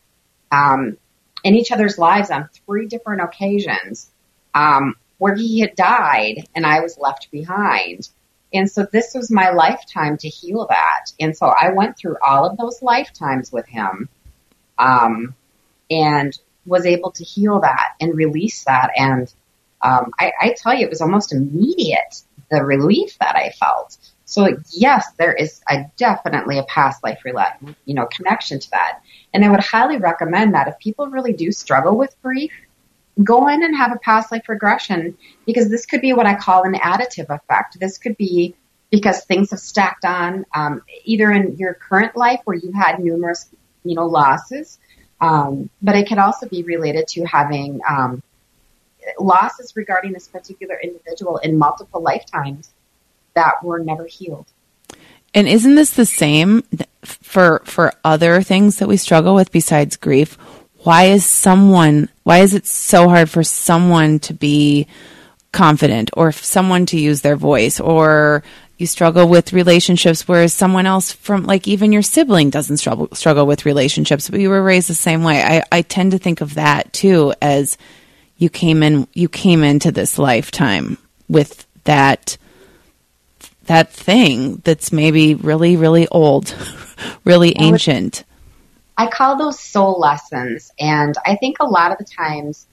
um, 0.53 0.97
in 1.43 1.57
each 1.57 1.73
other's 1.73 1.99
lives 1.99 2.31
on 2.31 2.49
three 2.65 2.87
different 2.87 3.23
occasions 3.23 4.09
um, 4.55 4.95
where 5.19 5.35
he 5.35 5.59
had 5.59 5.75
died 5.75 6.47
and 6.55 6.65
I 6.65 6.81
was 6.81 6.97
left 6.97 7.33
behind. 7.33 8.09
And 8.53 8.71
so 8.71 8.87
this 8.91 9.13
was 9.15 9.31
my 9.31 9.51
lifetime 9.51 10.17
to 10.19 10.29
heal 10.29 10.67
that. 10.69 11.13
And 11.19 11.37
so 11.37 11.47
I 11.47 11.71
went 11.71 11.97
through 11.97 12.17
all 12.27 12.47
of 12.47 12.57
those 12.57 12.83
lifetimes 12.83 13.51
with 13.51 13.67
him, 13.67 14.09
um, 14.79 15.35
and 15.91 16.39
was 16.65 16.87
able 16.87 17.11
to 17.13 17.25
heal 17.25 17.61
that 17.61 17.95
and 18.01 18.17
release 18.17 18.65
that. 18.65 18.91
And 18.97 19.33
um, 19.83 20.13
I, 20.19 20.33
I 20.41 20.55
tell 20.57 20.75
you, 20.75 20.87
it 20.87 20.91
was 20.91 21.01
almost 21.01 21.33
immediate 21.33 22.23
the 22.51 22.63
relief 22.63 23.19
that 23.19 23.35
I 23.35 23.51
felt. 23.51 23.97
So 24.25 24.49
yes, 24.71 25.07
there 25.19 25.33
is 25.33 25.61
a 25.69 25.85
definitely 25.97 26.59
a 26.59 26.65
past 26.65 27.03
life, 27.03 27.21
you 27.85 27.95
know, 27.95 28.07
connection 28.07 28.61
to 28.61 28.71
that. 28.71 29.01
And 29.35 29.45
I 29.45 29.51
would 29.51 29.61
highly 29.61 29.97
recommend 29.99 30.55
that 30.55 30.69
if 30.69 30.79
people 30.79 31.09
really 31.09 31.33
do 31.33 31.53
struggle 31.53 31.97
with 31.97 32.15
grief, 32.23 32.53
go 33.23 33.49
in 33.49 33.63
and 33.63 33.77
have 33.77 33.93
a 33.93 33.99
past 33.99 34.33
life 34.33 34.49
regression 34.49 35.17
because 35.47 35.69
this 35.69 35.87
could 35.87 36.01
be 36.01 36.13
what 36.13 36.27
I 36.27 36.35
call 36.35 36.63
an 36.65 36.75
additive 36.75 37.29
effect. 37.29 37.79
This 37.79 37.99
could 37.99 38.17
be 38.17 38.55
because 38.91 39.25
things 39.25 39.51
have 39.51 39.61
stacked 39.61 40.05
on, 40.05 40.45
um, 40.55 40.83
either 41.05 41.31
in 41.33 41.57
your 41.57 41.75
current 41.75 42.17
life 42.17 42.41
where 42.45 42.57
you 42.57 42.73
had 42.73 43.01
numerous, 43.01 43.49
you 43.85 43.95
know, 43.95 44.07
losses, 44.07 44.79
um, 45.21 45.71
but 45.81 45.97
it 45.97 46.09
could 46.09 46.19
also 46.19 46.49
be 46.49 46.63
related 46.63 47.09
to 47.09 47.25
having 47.25 47.81
um, 47.89 48.23
losses 49.19 49.75
regarding 49.77 50.13
this 50.13 50.29
particular 50.29 50.79
individual 50.83 51.39
in 51.39 51.59
multiple 51.59 52.03
lifetimes 52.03 52.71
that 53.35 53.63
were 53.63 53.79
never 53.79 54.05
healed. 54.05 54.47
And 55.35 55.49
isn't 55.49 55.75
this 55.75 55.95
the 55.95 56.07
same 56.07 56.63
for 57.03 57.63
for 57.65 57.95
other 58.05 58.43
things 58.43 58.79
that 58.79 58.89
we 58.89 58.99
struggle 58.99 59.35
with 59.35 59.51
besides 59.51 59.97
grief? 59.97 60.37
Why 60.83 61.05
is 61.05 61.25
someone 61.25 62.11
why 62.23 62.39
is 62.39 62.55
it 62.55 62.67
so 62.67 63.09
hard 63.09 63.29
for 63.29 63.43
someone 63.43 64.19
to 64.21 64.35
be 64.35 64.87
confident 65.53 66.11
or 66.17 66.33
someone 66.33 66.87
to 66.87 66.99
use 66.99 67.21
their 67.21 67.37
voice? 67.37 67.81
Or 67.81 68.43
you 68.83 68.87
struggle 68.87 69.29
with 69.29 69.53
relationships 69.53 70.27
whereas 70.27 70.53
someone 70.53 70.87
else 70.87 71.13
from 71.13 71.45
like 71.45 71.69
even 71.69 71.93
your 71.93 72.03
sibling 72.03 72.51
doesn't 72.51 72.79
struggle 72.79 73.09
struggle 73.13 73.47
with 73.47 73.65
relationships 73.65 74.29
but 74.29 74.41
you 74.41 74.51
were 74.51 74.63
raised 74.63 74.89
the 74.89 74.95
same 74.95 75.23
way. 75.23 75.41
I, 75.41 75.63
I 75.71 75.83
tend 75.83 76.11
to 76.13 76.19
think 76.19 76.41
of 76.41 76.55
that 76.55 76.93
too 76.93 77.33
as 77.41 77.79
you 78.39 78.49
came 78.49 78.83
in 78.83 79.07
you 79.13 79.29
came 79.29 79.63
into 79.63 79.93
this 79.93 80.19
lifetime 80.19 80.99
with 81.29 81.65
that 81.85 82.37
that 83.67 83.93
thing 83.93 84.57
that's 84.65 84.91
maybe 84.93 85.37
really 85.37 85.77
really 85.77 86.09
old 86.09 86.53
really 87.25 87.55
ancient 87.57 88.25
i 88.97 89.07
call 89.07 89.37
those 89.37 89.59
soul 89.59 89.99
lessons 89.99 90.73
and 90.79 91.15
i 91.27 91.37
think 91.37 91.59
a 91.61 91.67
lot 91.67 91.93
of 91.93 91.99
the 91.99 92.05
times 92.05 92.67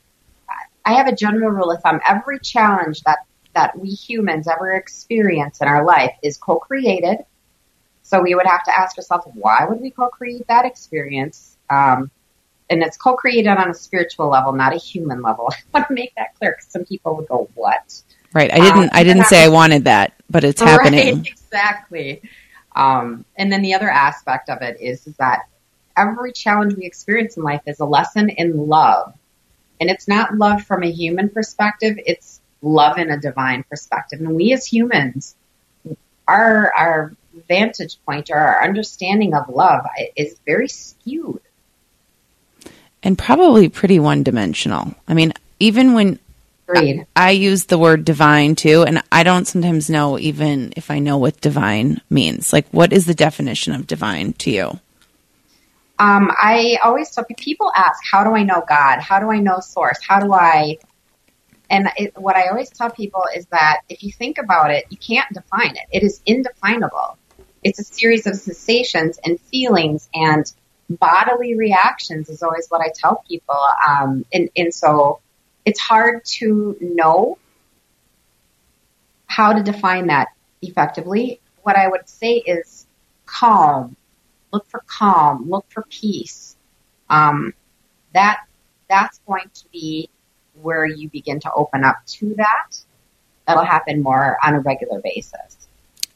i 0.86 0.94
have 0.94 1.08
a 1.08 1.16
general 1.16 1.50
rule 1.50 1.72
of 1.72 1.82
thumb 1.82 2.00
every 2.06 2.40
challenge 2.40 3.02
that 3.02 3.20
that 3.54 3.78
we 3.78 3.90
humans 3.90 4.48
ever 4.48 4.74
experience 4.74 5.62
in 5.62 5.68
our 5.68 5.86
life 5.86 6.16
is 6.24 6.38
co-created. 6.38 7.20
So 8.04 8.22
we 8.22 8.36
would 8.36 8.46
have 8.46 8.64
to 8.66 8.78
ask 8.78 8.98
ourselves, 8.98 9.28
why 9.34 9.66
would 9.68 9.82
we 9.82 9.92
co-create 9.92 10.48
that 10.48 10.66
experience? 10.66 11.58
Um, 11.70 12.10
and 12.70 12.82
it's 12.84 12.98
co-created 12.98 13.50
on 13.50 13.70
a 13.70 13.74
spiritual 13.74 14.30
level, 14.30 14.54
not 14.54 14.74
a 14.74 14.78
human 14.78 15.22
level. 15.22 15.50
I 15.74 15.80
want 15.80 15.88
to 15.88 15.94
make 15.94 16.14
that 16.16 16.36
clear 16.36 16.52
because 16.52 16.72
some 16.72 16.86
people 16.86 17.16
would 17.18 17.28
go, 17.28 17.50
"What?" 17.56 18.02
Right. 18.34 18.52
I 18.54 18.58
didn't. 18.58 18.84
Um, 18.84 18.90
I 18.94 19.04
didn't 19.04 19.26
say 19.26 19.44
I 19.44 19.50
wanted 19.50 19.86
that, 19.86 20.14
but 20.30 20.44
it's 20.44 20.62
happening. 20.72 21.18
Right, 21.18 21.28
exactly. 21.28 22.22
Um, 22.76 23.26
and 23.38 23.52
then 23.52 23.64
the 23.64 23.74
other 23.74 23.90
aspect 23.90 24.50
of 24.50 24.62
it 24.62 24.80
is, 24.80 25.08
is 25.08 25.16
that 25.18 25.48
every 26.00 26.32
challenge 26.32 26.76
we 26.76 26.86
experience 26.86 27.38
in 27.38 27.44
life 27.44 27.62
is 27.68 27.80
a 27.80 27.86
lesson 27.86 28.30
in 28.30 28.68
love, 28.68 29.14
and 29.80 29.90
it's 29.90 30.08
not 30.08 30.36
love 30.36 30.64
from 30.64 30.84
a 30.84 30.92
human 30.92 31.30
perspective. 31.30 32.00
It's 32.06 32.42
love 32.62 32.98
in 32.98 33.10
a 33.10 33.20
divine 33.20 33.64
perspective. 33.64 34.20
And 34.20 34.36
we 34.36 34.54
as 34.54 34.66
humans, 34.66 35.36
our, 36.28 36.74
our 36.76 37.14
vantage 37.48 37.98
point 38.06 38.30
or 38.30 38.38
our 38.38 38.64
understanding 38.64 39.34
of 39.34 39.50
love 39.50 39.86
is 40.16 40.36
very 40.46 40.68
skewed. 40.68 41.42
And 43.02 43.18
probably 43.18 43.70
pretty 43.70 44.00
one 44.00 44.24
dimensional. 44.24 44.94
I 45.08 45.14
mean, 45.14 45.34
even 45.60 45.94
when 45.94 46.20
I, 46.68 47.06
I 47.16 47.32
use 47.32 47.66
the 47.66 47.78
word 47.78 48.04
divine 48.04 48.56
too, 48.56 48.84
and 48.84 49.02
I 49.12 49.24
don't 49.24 49.46
sometimes 49.46 49.90
know 49.90 50.20
even 50.20 50.74
if 50.76 50.92
I 50.92 51.00
know 51.00 51.18
what 51.18 51.40
divine 51.42 52.02
means. 52.10 52.52
Like, 52.52 52.68
what 52.72 52.92
is 52.92 53.06
the 53.06 53.16
definition 53.16 53.74
of 53.74 53.88
divine 53.88 54.34
to 54.34 54.52
you? 54.52 54.80
Um, 56.00 56.32
I 56.32 56.80
always 56.84 57.12
tell 57.12 57.26
people 57.26 57.72
ask, 57.76 58.02
how 58.10 58.24
do 58.24 58.34
I 58.34 58.44
know 58.44 58.64
God? 58.68 59.00
How 59.00 59.20
do 59.20 59.30
I 59.30 59.40
know 59.40 59.60
source? 59.60 60.00
How 60.02 60.20
do 60.20 60.34
I 60.34 60.78
and 61.70 61.90
it, 61.98 62.18
what 62.18 62.36
I 62.36 62.48
always 62.48 62.70
tell 62.70 62.90
people 62.90 63.24
is 63.36 63.46
that 63.48 63.82
if 63.90 64.04
you 64.04 64.12
think 64.12 64.38
about 64.38 64.72
it, 64.72 64.86
you 64.90 64.98
can't 64.98 65.32
define 65.32 65.76
it. 65.76 65.86
It 65.92 66.04
is 66.04 66.22
indefinable. 66.26 67.18
It's 67.64 67.80
a 67.80 67.84
series 67.84 68.26
of 68.26 68.36
sensations 68.36 69.20
and 69.24 69.40
feelings 69.40 70.10
and 70.14 70.52
bodily 70.90 71.56
reactions 71.56 72.30
is 72.30 72.42
always 72.42 72.68
what 72.70 72.82
I 72.82 72.92
tell 72.94 73.24
people. 73.28 73.60
Um, 73.88 74.26
and, 74.34 74.50
and 74.56 74.74
so 74.74 75.20
it's 75.66 75.80
hard 75.80 76.26
to 76.26 76.76
know 76.82 77.38
how 79.28 79.54
to 79.54 79.62
define 79.62 80.08
that 80.08 80.30
effectively. 80.62 81.40
What 81.62 81.76
I 81.76 81.88
would 81.88 82.10
say 82.10 82.38
is 82.38 82.88
calm. 83.28 83.96
Look 84.52 84.66
for 84.68 84.82
calm. 84.88 85.50
Look 85.50 85.66
for 85.70 85.84
peace. 85.90 86.56
Um, 87.10 87.54
that 88.14 88.40
that's 88.90 89.20
going 89.28 89.50
to 89.54 89.66
be 89.72 90.10
where 90.62 90.86
you 90.86 91.10
begin 91.10 91.40
to 91.42 91.52
open 91.54 91.84
up 91.84 91.98
to 92.06 92.34
that, 92.36 92.78
that'll 93.48 93.64
happen 93.64 94.02
more 94.02 94.38
on 94.44 94.56
a 94.56 94.60
regular 94.60 95.00
basis. 95.02 95.68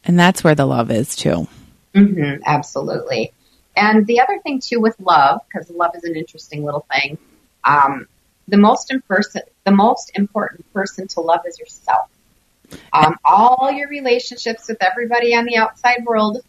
And 0.03 0.19
that's 0.19 0.43
where 0.43 0.55
the 0.55 0.65
love 0.65 0.91
is 0.91 1.15
too. 1.15 1.47
Mm-hmm, 1.95 2.41
absolutely. 2.45 3.31
And 3.75 4.05
the 4.05 4.19
other 4.19 4.39
thing 4.41 4.59
too 4.59 4.79
with 4.79 4.99
love, 4.99 5.41
because 5.47 5.69
love 5.69 5.91
is 5.95 6.03
an 6.03 6.15
interesting 6.15 6.63
little 6.63 6.85
thing. 6.91 7.17
Um, 7.63 8.07
the 8.47 8.57
most 8.57 8.91
important, 8.91 9.45
the 9.63 9.71
most 9.71 10.11
important 10.15 10.71
person 10.73 11.07
to 11.09 11.21
love 11.21 11.41
is 11.47 11.57
yourself. 11.57 12.09
Um, 12.91 13.17
all 13.23 13.71
your 13.71 13.87
relationships 13.87 14.67
with 14.67 14.81
everybody 14.81 15.35
on 15.35 15.45
the 15.45 15.57
outside 15.57 16.03
world 16.05 16.39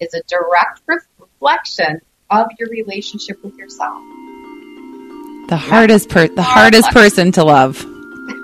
is 0.00 0.14
a 0.14 0.22
direct 0.22 0.80
reflection 0.86 2.00
of 2.30 2.46
your 2.58 2.68
relationship 2.68 3.42
with 3.44 3.54
yourself. 3.56 4.02
The 5.48 5.56
hardest 5.56 6.08
per 6.08 6.28
the 6.28 6.42
hardest 6.42 6.90
person 6.92 7.32
to 7.32 7.44
love. 7.44 7.84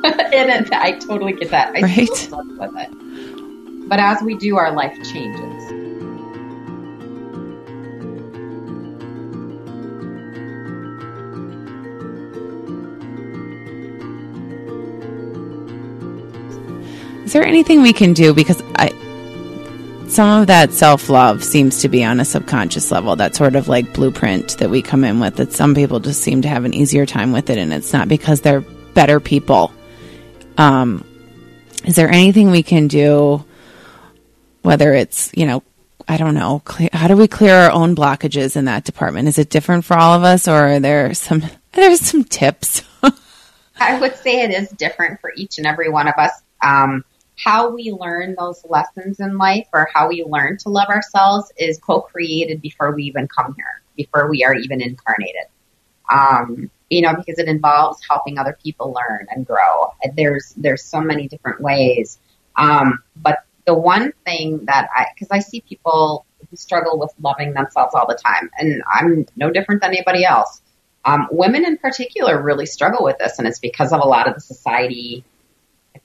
and 0.05 0.73
I 0.73 0.99
totally 0.99 1.33
get 1.33 1.51
that. 1.51 1.75
I 1.77 1.83
right? 1.83 2.09
with 2.09 2.73
it. 2.77 3.89
But 3.89 4.01
as 4.01 4.21
we 4.23 4.37
do, 4.37 4.57
our 4.57 4.73
life 4.73 4.97
changes. 5.13 5.73
Is 17.25 17.33
there 17.33 17.45
anything 17.45 17.83
we 17.83 17.93
can 17.93 18.13
do? 18.13 18.33
Because 18.33 18.63
I, 18.77 18.91
some 20.09 20.41
of 20.41 20.47
that 20.47 20.73
self 20.73 21.09
love 21.09 21.43
seems 21.43 21.83
to 21.83 21.89
be 21.89 22.05
on 22.05 22.21
a 22.21 22.25
subconscious 22.25 22.91
level, 22.91 23.17
that 23.17 23.35
sort 23.35 23.57
of 23.57 23.69
like 23.69 23.93
blueprint 23.93 24.59
that 24.59 24.71
we 24.71 24.83
come 24.83 25.05
in 25.05 25.21
with, 25.21 25.37
that 25.37 25.53
some 25.53 25.75
people 25.75 26.01
just 26.01 26.23
seem 26.23 26.43
to 26.43 26.49
have 26.49 26.65
an 26.65 26.75
easier 26.75 27.07
time 27.07 27.33
with 27.33 27.51
it, 27.51 27.59
and 27.59 27.73
it's 27.73 27.93
not 27.93 28.09
because 28.09 28.41
they're 28.41 28.61
better 28.61 29.21
people. 29.21 29.73
Um, 30.59 31.05
is 31.85 31.97
there 31.97 32.09
anything 32.09 32.51
we 32.51 32.63
can 32.63 32.89
do, 32.89 33.45
whether 34.63 34.95
it's, 34.95 35.31
you 35.35 35.47
know, 35.47 35.63
I 36.09 36.17
don't 36.17 36.35
know, 36.35 36.63
clear, 36.65 36.89
how 36.93 37.09
do 37.09 37.17
we 37.17 37.29
clear 37.29 37.55
our 37.55 37.71
own 37.71 37.97
blockages 37.97 38.57
in 38.57 38.67
that 38.67 38.85
department? 38.85 39.29
Is 39.29 39.39
it 39.39 39.51
different 39.51 39.85
for 39.85 39.97
all 39.97 40.15
of 40.15 40.23
us, 40.23 40.49
or 40.49 40.55
are 40.55 40.81
there 40.81 41.15
some, 41.15 41.43
there's 41.73 42.01
some 42.01 42.25
tips? 42.25 42.83
I 43.79 44.01
would 44.01 44.17
say 44.17 44.43
it 44.43 44.51
is 44.51 44.71
different 44.71 45.21
for 45.21 45.33
each 45.37 45.59
and 45.59 45.67
every 45.67 45.91
one 45.91 46.09
of 46.09 46.15
us. 46.17 46.33
Um, 46.63 47.05
how 47.37 47.71
we 47.71 47.93
learn 47.93 48.35
those 48.39 48.65
lessons 48.69 49.21
in 49.21 49.37
life 49.37 49.69
or 49.73 49.89
how 49.93 50.09
we 50.09 50.25
learn 50.25 50.57
to 50.59 50.71
love 50.71 50.89
ourselves 50.89 51.53
is 51.59 51.79
co-created 51.79 52.63
before 52.63 52.95
we 52.95 53.05
even 53.05 53.29
come 53.29 53.55
here, 53.55 53.83
before 53.97 54.31
we 54.31 54.43
are 54.45 54.55
even 54.55 54.81
incarnated. 54.81 55.45
Um, 56.11 56.71
you 56.89 57.03
know, 57.03 57.15
because 57.15 57.39
it 57.39 57.49
involves 57.49 58.01
helping 58.09 58.39
other 58.39 58.57
people 58.63 58.95
learn 58.95 59.27
and 59.31 59.45
grow. 59.45 59.93
There's, 60.15 60.55
there's 60.57 60.85
so 60.85 61.01
many 61.01 61.29
different 61.29 61.61
ways. 61.61 62.19
Um, 62.55 63.03
but 63.17 63.41
the 63.67 63.75
one 63.75 64.13
thing 64.25 64.65
that 64.67 64.89
I, 64.95 65.07
cause 65.19 65.29
I 65.31 65.41
see 65.41 65.61
people 65.61 66.25
who 66.49 66.57
struggle 66.57 66.99
with 66.99 67.13
loving 67.21 67.53
themselves 67.53 67.95
all 67.95 68.07
the 68.07 68.15
time 68.15 68.51
and 68.57 68.83
I'm 68.91 69.27
no 69.37 69.51
different 69.51 69.83
than 69.83 69.91
anybody 69.91 70.25
else. 70.25 70.63
Um, 71.05 71.29
women 71.31 71.67
in 71.67 71.77
particular 71.77 72.41
really 72.41 72.67
struggle 72.67 73.05
with 73.05 73.19
this 73.19 73.39
and 73.39 73.47
it's 73.47 73.59
because 73.59 73.93
of 73.93 74.01
a 74.01 74.07
lot 74.07 74.29
of 74.29 74.35
the 74.35 74.41
society 74.41 75.25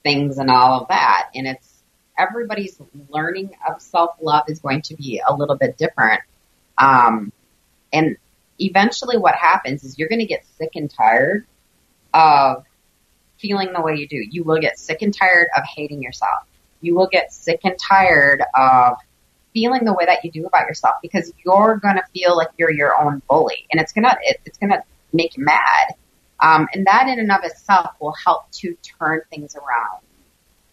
things 0.02 0.38
and 0.38 0.50
all 0.50 0.80
of 0.80 0.88
that. 0.88 1.30
And 1.34 1.46
it's 1.46 1.82
everybody's 2.18 2.80
learning 3.08 3.56
of 3.68 3.80
self 3.80 4.10
love 4.20 4.44
is 4.48 4.60
going 4.60 4.82
to 4.82 4.96
be 4.96 5.22
a 5.26 5.34
little 5.34 5.56
bit 5.56 5.76
different. 5.76 6.20
Um, 6.78 7.32
and 7.92 8.16
eventually 8.58 9.16
what 9.18 9.34
happens 9.34 9.84
is 9.84 9.98
you're 9.98 10.08
going 10.08 10.20
to 10.20 10.26
get 10.26 10.44
sick 10.58 10.70
and 10.74 10.90
tired 10.90 11.46
of 12.14 12.64
feeling 13.38 13.72
the 13.72 13.82
way 13.82 13.96
you 13.96 14.06
do. 14.06 14.16
You 14.16 14.44
will 14.44 14.60
get 14.60 14.78
sick 14.78 15.02
and 15.02 15.14
tired 15.14 15.48
of 15.56 15.64
hating 15.64 16.02
yourself. 16.02 16.44
You 16.80 16.94
will 16.94 17.08
get 17.08 17.32
sick 17.32 17.60
and 17.64 17.78
tired 17.78 18.42
of 18.54 18.96
feeling 19.52 19.84
the 19.84 19.92
way 19.92 20.06
that 20.06 20.24
you 20.24 20.30
do 20.30 20.46
about 20.46 20.66
yourself 20.66 20.96
because 21.02 21.32
you're 21.44 21.76
going 21.76 21.96
to 21.96 22.04
feel 22.14 22.36
like 22.36 22.48
you're 22.56 22.72
your 22.72 22.98
own 23.00 23.20
bully 23.28 23.66
and 23.70 23.80
it's 23.80 23.92
going 23.92 24.04
to, 24.04 24.16
it, 24.22 24.40
it's 24.46 24.58
going 24.58 24.70
to 24.70 24.82
make 25.12 25.36
you 25.36 25.44
mad. 25.44 25.94
Um, 26.42 26.66
and 26.74 26.86
that 26.86 27.06
in 27.08 27.20
and 27.20 27.30
of 27.30 27.44
itself 27.44 27.92
will 28.00 28.14
help 28.24 28.50
to 28.50 28.76
turn 28.98 29.22
things 29.30 29.54
around. 29.54 30.02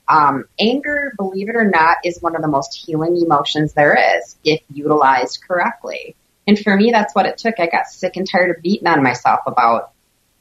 Um, 0.09 0.45
anger, 0.59 1.13
believe 1.15 1.49
it 1.49 1.55
or 1.55 1.65
not, 1.65 1.97
is 2.03 2.19
one 2.19 2.35
of 2.35 2.41
the 2.41 2.47
most 2.47 2.73
healing 2.73 3.15
emotions 3.15 3.73
there 3.73 4.17
is 4.17 4.35
if 4.43 4.61
utilized 4.73 5.43
correctly. 5.47 6.15
And 6.47 6.57
for 6.57 6.75
me, 6.75 6.89
that's 6.89 7.13
what 7.13 7.27
it 7.27 7.37
took. 7.37 7.59
I 7.59 7.67
got 7.67 7.85
sick 7.85 8.17
and 8.17 8.27
tired 8.27 8.49
of 8.57 8.63
beating 8.63 8.87
on 8.87 9.03
myself 9.03 9.41
about 9.45 9.91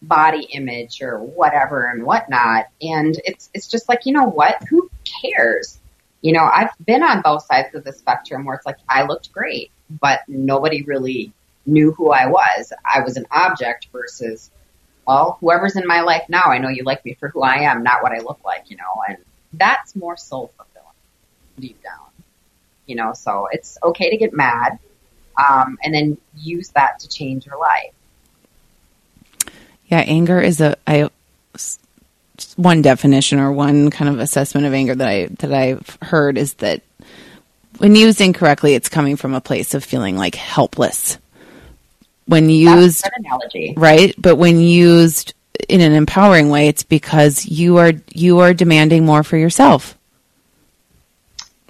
body 0.01 0.49
image 0.53 1.03
or 1.03 1.19
whatever 1.19 1.85
and 1.85 2.05
whatnot. 2.05 2.69
And 2.81 3.15
it's, 3.25 3.51
it's 3.53 3.67
just 3.67 3.91
like, 3.91 4.07
you 4.07 4.15
know 4.15 4.25
what? 4.25 4.57
Who 4.71 4.91
cares? 5.23 5.79
You 6.23 6.33
know, 6.33 6.49
I've 6.51 6.71
been 6.83 7.03
on 7.03 7.21
both 7.21 7.45
sides 7.45 7.75
of 7.75 7.85
the 7.85 7.93
spectrum 7.93 8.47
where 8.47 8.57
it's 8.57 8.65
like 8.65 8.79
I 8.89 9.05
looked 9.05 9.31
great, 9.33 9.71
but 9.91 10.21
nobody 10.27 10.83
really 10.83 11.35
knew 11.67 11.93
who 11.93 12.11
I 12.11 12.29
was. 12.29 12.73
I 12.83 13.01
was 13.01 13.19
an 13.19 13.27
object 13.31 13.89
versus 13.93 14.51
well, 15.09 15.39
whoever's 15.41 15.75
in 15.75 15.87
my 15.87 16.03
life 16.03 16.25
now, 16.29 16.43
I 16.45 16.59
know 16.59 16.69
you 16.69 16.85
like 16.85 17.03
me 17.03 17.15
for 17.15 17.31
who 17.31 17.41
I 17.41 17.61
am, 17.61 17.83
not 17.83 18.03
what 18.03 18.13
I 18.13 18.19
look 18.19 18.41
like, 18.45 18.71
you 18.71 18.77
know, 18.77 19.03
and 19.09 19.17
that's 19.55 19.97
more 19.97 20.19
soul 20.19 20.53
fulfilling 20.55 20.85
deep 21.59 21.83
down, 21.83 22.09
you 22.85 22.95
know, 22.95 23.15
so 23.15 23.49
it's 23.51 23.79
okay 23.83 24.11
to 24.11 24.19
get 24.19 24.35
mad, 24.35 24.79
um, 25.39 25.79
and 25.83 25.95
then 25.95 26.19
use 26.37 26.69
that 26.71 26.99
to 26.99 27.09
change 27.09 27.47
your 27.47 27.59
life. 27.59 27.95
Yeah, 29.87 30.01
anger 30.01 30.43
is 30.43 30.61
a 30.61 30.77
I 30.87 31.09
one 32.57 32.83
definition 32.83 33.39
or 33.39 33.51
one 33.51 33.91
kind 33.91 34.11
of 34.11 34.21
assessment 34.21 34.67
of 34.67 34.75
anger 34.75 34.95
that 34.95 35.09
I 35.09 35.27
that 35.39 35.55
I've 35.55 35.97
heard 36.03 36.37
is 36.37 36.53
that 36.55 36.83
when 37.79 37.97
used 37.97 38.21
incorrectly, 38.21 38.75
it's 38.75 38.91
coming 38.91 39.17
from 39.17 39.33
a 39.33 39.41
place 39.41 39.73
of 39.73 39.83
feeling 39.83 40.19
like 40.19 40.35
helpless 40.35 41.17
when 42.29 42.49
used 42.49 43.05
analogy. 43.17 43.75
right 43.77 44.15
but 44.19 44.37
when 44.37 44.61
used 44.61 45.35
in 45.69 45.81
an 45.81 45.93
empowering 45.93 46.49
way 46.51 46.69
it's 46.69 46.83
because 46.83 47.47
you 47.47 47.77
are 47.79 47.93
you 48.15 48.39
are 48.39 48.55
demanding 48.55 49.05
more 49.05 49.23
for 49.23 49.37
yourself. 49.37 49.97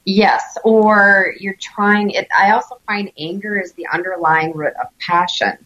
Yes 0.04 0.56
or 0.64 1.34
you're 1.38 1.56
trying 1.60 2.10
it 2.10 2.26
i 2.36 2.52
also 2.52 2.78
find 2.86 3.12
anger 3.18 3.58
is 3.58 3.72
the 3.72 3.86
underlying 3.92 4.52
root 4.52 4.72
of 4.80 4.88
passion 4.98 5.58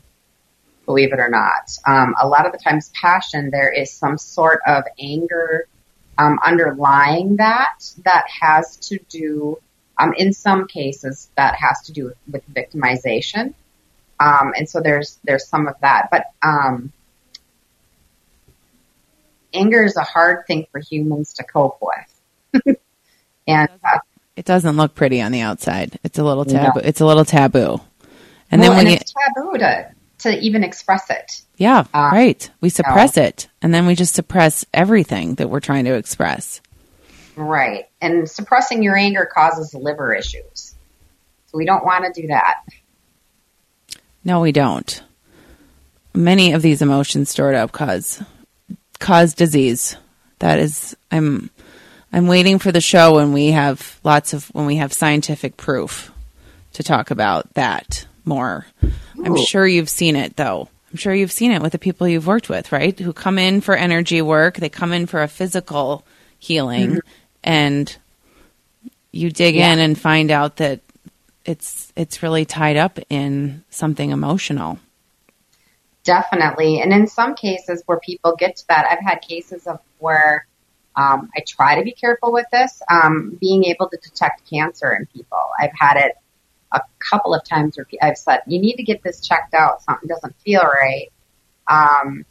believe 0.86 1.12
it 1.12 1.20
or 1.20 1.28
not. 1.28 1.70
Um, 1.86 2.14
a 2.20 2.26
lot 2.26 2.47
of 2.47 2.53
the 2.53 2.59
times 2.59 2.90
passion 3.01 3.51
there 3.51 3.70
is 3.70 3.90
some 3.93 4.18
sort 4.18 4.61
of 4.66 4.84
anger 5.01 5.66
um, 6.18 6.38
underlying 6.45 7.36
that 7.36 7.78
that 8.05 8.24
has 8.40 8.76
to 8.88 8.99
do 9.09 9.59
um, 9.99 10.12
in 10.16 10.32
some 10.32 10.66
cases 10.66 11.30
that 11.36 11.55
has 11.55 11.80
to 11.86 11.93
do 11.93 12.05
with, 12.05 12.16
with 12.30 12.55
victimization 12.55 13.55
um, 14.20 14.52
and 14.56 14.68
so 14.68 14.80
there's 14.80 15.18
there's 15.24 15.46
some 15.46 15.66
of 15.66 15.74
that, 15.80 16.08
but 16.10 16.26
um, 16.42 16.92
anger 19.52 19.84
is 19.84 19.96
a 19.96 20.02
hard 20.02 20.46
thing 20.46 20.66
for 20.70 20.80
humans 20.80 21.34
to 21.34 21.44
cope 21.44 21.78
with, 21.80 22.76
and 23.46 23.68
uh, 23.84 23.98
it 24.36 24.44
doesn't 24.44 24.76
look 24.76 24.94
pretty 24.94 25.20
on 25.20 25.32
the 25.32 25.40
outside. 25.40 25.98
It's 26.04 26.18
a 26.18 26.24
little 26.24 26.44
taboo. 26.44 26.80
No. 26.80 26.88
It's 26.88 27.00
a 27.00 27.06
little 27.06 27.24
taboo, 27.24 27.80
and 28.50 28.60
well, 28.60 28.70
then 28.70 28.76
when 28.76 28.86
and 28.86 28.90
you, 28.90 28.96
it's 28.96 29.12
taboo 29.12 29.58
to 29.58 29.90
to 30.18 30.38
even 30.40 30.64
express 30.64 31.10
it. 31.10 31.42
Yeah, 31.56 31.84
um, 31.92 32.12
right. 32.12 32.50
We 32.60 32.68
suppress 32.68 33.16
no. 33.16 33.24
it, 33.24 33.48
and 33.60 33.74
then 33.74 33.86
we 33.86 33.94
just 33.94 34.14
suppress 34.14 34.64
everything 34.72 35.36
that 35.36 35.50
we're 35.50 35.60
trying 35.60 35.84
to 35.84 35.94
express. 35.94 36.60
Right, 37.34 37.86
and 38.00 38.28
suppressing 38.28 38.82
your 38.82 38.96
anger 38.96 39.28
causes 39.32 39.74
liver 39.74 40.14
issues, 40.14 40.74
so 41.46 41.58
we 41.58 41.64
don't 41.64 41.84
want 41.84 42.12
to 42.12 42.20
do 42.20 42.28
that. 42.28 42.60
No, 44.24 44.40
we 44.40 44.52
don't. 44.52 45.02
Many 46.14 46.52
of 46.52 46.62
these 46.62 46.82
emotions 46.82 47.30
stored 47.30 47.54
up 47.54 47.72
cause 47.72 48.22
cause 48.98 49.34
disease. 49.34 49.96
That 50.38 50.58
is 50.58 50.96
I'm 51.10 51.50
I'm 52.12 52.26
waiting 52.26 52.58
for 52.58 52.70
the 52.70 52.80
show 52.80 53.14
when 53.14 53.32
we 53.32 53.48
have 53.48 53.98
lots 54.04 54.32
of 54.34 54.46
when 54.48 54.66
we 54.66 54.76
have 54.76 54.92
scientific 54.92 55.56
proof 55.56 56.12
to 56.74 56.82
talk 56.82 57.10
about 57.10 57.52
that 57.54 58.06
more. 58.24 58.66
Ooh. 58.84 58.92
I'm 59.24 59.36
sure 59.36 59.66
you've 59.66 59.88
seen 59.90 60.16
it 60.16 60.36
though. 60.36 60.68
I'm 60.90 60.98
sure 60.98 61.14
you've 61.14 61.32
seen 61.32 61.52
it 61.52 61.62
with 61.62 61.72
the 61.72 61.78
people 61.78 62.06
you've 62.06 62.26
worked 62.26 62.50
with, 62.50 62.70
right? 62.70 62.98
Who 62.98 63.14
come 63.14 63.38
in 63.38 63.62
for 63.62 63.74
energy 63.74 64.20
work, 64.20 64.56
they 64.56 64.68
come 64.68 64.92
in 64.92 65.06
for 65.06 65.22
a 65.22 65.28
physical 65.28 66.04
healing 66.38 66.90
mm-hmm. 66.90 67.08
and 67.42 67.96
you 69.10 69.30
dig 69.30 69.54
yeah. 69.54 69.72
in 69.72 69.78
and 69.78 69.98
find 69.98 70.30
out 70.30 70.56
that 70.56 70.80
it's 71.45 71.93
it's 71.97 72.22
really 72.22 72.45
tied 72.45 72.76
up 72.76 72.99
in 73.09 73.64
something 73.70 74.11
emotional. 74.11 74.78
Definitely, 76.05 76.80
and 76.80 76.93
in 76.93 77.07
some 77.07 77.34
cases 77.34 77.82
where 77.86 78.01
people 78.01 78.34
get 78.36 78.57
to 78.57 78.64
that, 78.68 78.86
I've 78.90 79.05
had 79.05 79.20
cases 79.20 79.66
of 79.66 79.78
where 79.99 80.47
um, 80.97 81.30
I 81.36 81.43
try 81.47 81.76
to 81.76 81.82
be 81.82 81.93
careful 81.93 82.32
with 82.32 82.47
this, 82.53 82.82
um, 82.90 83.38
being 83.40 83.64
able 83.64 83.88
to 83.88 83.97
detect 83.97 84.49
cancer 84.51 84.93
in 84.93 85.07
people. 85.07 85.43
I've 85.59 85.70
had 85.78 85.97
it 85.97 86.12
a 86.72 86.80
couple 86.99 87.34
of 87.34 87.45
times 87.45 87.76
where 87.76 87.86
I've 88.03 88.18
said, 88.18 88.40
"You 88.47 88.61
need 88.61 88.76
to 88.76 88.82
get 88.82 89.03
this 89.03 89.20
checked 89.20 89.55
out. 89.55 89.82
Something 89.82 90.09
doesn't 90.09 90.34
feel 90.40 90.62
right." 90.62 91.12
Um, 91.68 92.24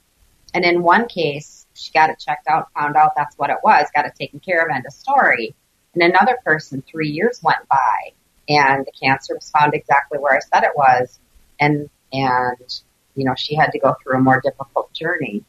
and 0.53 0.66
in 0.66 0.84
one 0.84 1.07
case, 1.07 1.66
she 1.74 1.91
got 1.91 2.09
it 2.09 2.20
checked 2.20 2.47
out, 2.47 2.70
found 2.74 2.95
out 2.95 3.14
that's 3.16 3.38
what 3.38 3.49
it 3.49 3.57
was, 3.64 3.88
got 3.95 4.05
it 4.05 4.14
taken 4.16 4.39
care 4.39 4.64
of, 4.64 4.74
end 4.74 4.86
of 4.86 4.93
story. 4.93 5.55
And 5.93 6.03
another 6.03 6.38
person, 6.43 6.84
three 6.89 7.09
years 7.09 7.41
went 7.43 7.68
by, 7.70 8.12
and 8.49 8.85
the 8.85 8.91
cancer 9.01 9.35
was 9.35 9.49
found 9.49 9.73
exactly 9.73 10.19
where 10.19 10.35
I 10.35 10.39
said 10.39 10.63
it 10.63 10.75
was, 10.75 11.19
and 11.59 11.89
and 12.11 12.81
you 13.15 13.25
know 13.25 13.35
she 13.35 13.55
had 13.55 13.71
to 13.71 13.79
go 13.79 13.95
through 14.01 14.17
a 14.17 14.21
more 14.21 14.41
difficult 14.41 14.91
journey. 14.93 15.43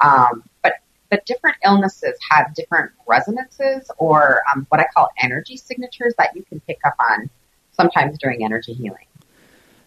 Um, 0.00 0.44
but 0.62 0.74
but 1.10 1.24
different 1.26 1.56
illnesses 1.64 2.18
have 2.30 2.54
different 2.54 2.92
resonances 3.06 3.90
or 3.98 4.42
um, 4.52 4.66
what 4.68 4.80
I 4.80 4.86
call 4.94 5.08
energy 5.22 5.56
signatures 5.56 6.14
that 6.18 6.34
you 6.34 6.42
can 6.42 6.60
pick 6.60 6.78
up 6.84 6.94
on 6.98 7.30
sometimes 7.72 8.18
during 8.18 8.44
energy 8.44 8.74
healing. 8.74 9.06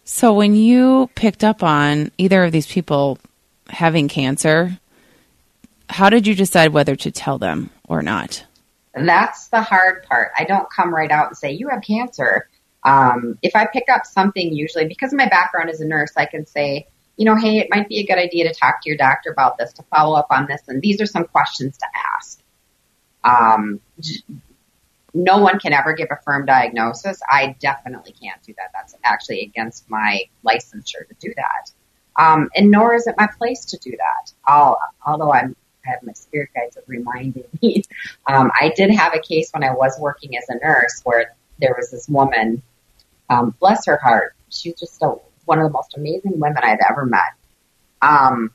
So 0.04 0.32
when 0.32 0.54
you 0.54 1.10
picked 1.14 1.44
up 1.44 1.62
on 1.62 2.10
either 2.18 2.44
of 2.44 2.52
these 2.52 2.66
people 2.66 3.18
having 3.68 4.08
cancer, 4.08 4.78
how 5.88 6.10
did 6.10 6.26
you 6.26 6.34
decide 6.34 6.72
whether 6.72 6.96
to 6.96 7.10
tell 7.10 7.38
them 7.38 7.70
or 7.88 8.02
not? 8.02 8.44
That's 8.94 9.48
the 9.48 9.62
hard 9.62 10.02
part. 10.04 10.32
I 10.36 10.44
don't 10.44 10.68
come 10.70 10.92
right 10.92 11.10
out 11.10 11.28
and 11.28 11.36
say, 11.36 11.52
you 11.52 11.68
have 11.68 11.82
cancer. 11.82 12.48
Um, 12.84 13.38
if 13.42 13.54
I 13.54 13.66
pick 13.66 13.84
up 13.92 14.06
something, 14.06 14.52
usually 14.52 14.86
because 14.86 15.12
of 15.12 15.18
my 15.18 15.28
background 15.28 15.70
as 15.70 15.80
a 15.80 15.86
nurse, 15.86 16.12
I 16.16 16.26
can 16.26 16.46
say, 16.46 16.88
you 17.16 17.24
know, 17.24 17.36
hey, 17.36 17.58
it 17.58 17.68
might 17.70 17.88
be 17.88 17.98
a 17.98 18.06
good 18.06 18.18
idea 18.18 18.48
to 18.48 18.54
talk 18.58 18.82
to 18.82 18.88
your 18.88 18.96
doctor 18.96 19.30
about 19.30 19.58
this, 19.58 19.72
to 19.74 19.82
follow 19.84 20.16
up 20.16 20.28
on 20.30 20.46
this, 20.46 20.62
and 20.68 20.82
these 20.82 21.00
are 21.00 21.06
some 21.06 21.24
questions 21.24 21.78
to 21.78 21.86
ask. 22.16 22.40
Um, 23.24 23.80
no 25.14 25.38
one 25.38 25.58
can 25.58 25.72
ever 25.72 25.92
give 25.92 26.08
a 26.10 26.18
firm 26.24 26.46
diagnosis. 26.46 27.20
I 27.28 27.54
definitely 27.60 28.12
can't 28.12 28.42
do 28.42 28.54
that. 28.56 28.70
That's 28.72 28.96
actually 29.04 29.42
against 29.42 29.88
my 29.90 30.22
licensure 30.44 31.06
to 31.06 31.14
do 31.20 31.32
that. 31.36 31.70
Um, 32.16 32.50
and 32.54 32.70
nor 32.70 32.94
is 32.94 33.06
it 33.06 33.14
my 33.18 33.28
place 33.38 33.66
to 33.66 33.78
do 33.78 33.90
that. 33.90 34.32
I'll, 34.46 34.78
although 35.06 35.32
I'm, 35.32 35.54
I 35.86 35.90
have 35.90 36.02
my 36.02 36.12
spirit 36.12 36.50
guides 36.54 36.78
reminding 36.86 37.44
me. 37.60 37.82
Um, 38.26 38.52
I 38.58 38.72
did 38.76 38.90
have 38.90 39.14
a 39.14 39.18
case 39.18 39.50
when 39.52 39.64
I 39.64 39.72
was 39.72 39.98
working 39.98 40.36
as 40.36 40.44
a 40.48 40.54
nurse 40.64 41.00
where 41.02 41.34
there 41.58 41.74
was 41.76 41.90
this 41.90 42.08
woman 42.08 42.62
um, 43.30 43.54
bless 43.60 43.86
her 43.86 43.96
heart. 43.96 44.34
She's 44.48 44.78
just 44.78 45.02
a, 45.02 45.14
one 45.44 45.58
of 45.58 45.64
the 45.64 45.72
most 45.72 45.96
amazing 45.96 46.38
women 46.38 46.62
I've 46.62 46.80
ever 46.88 47.06
met. 47.06 47.34
Um, 48.00 48.52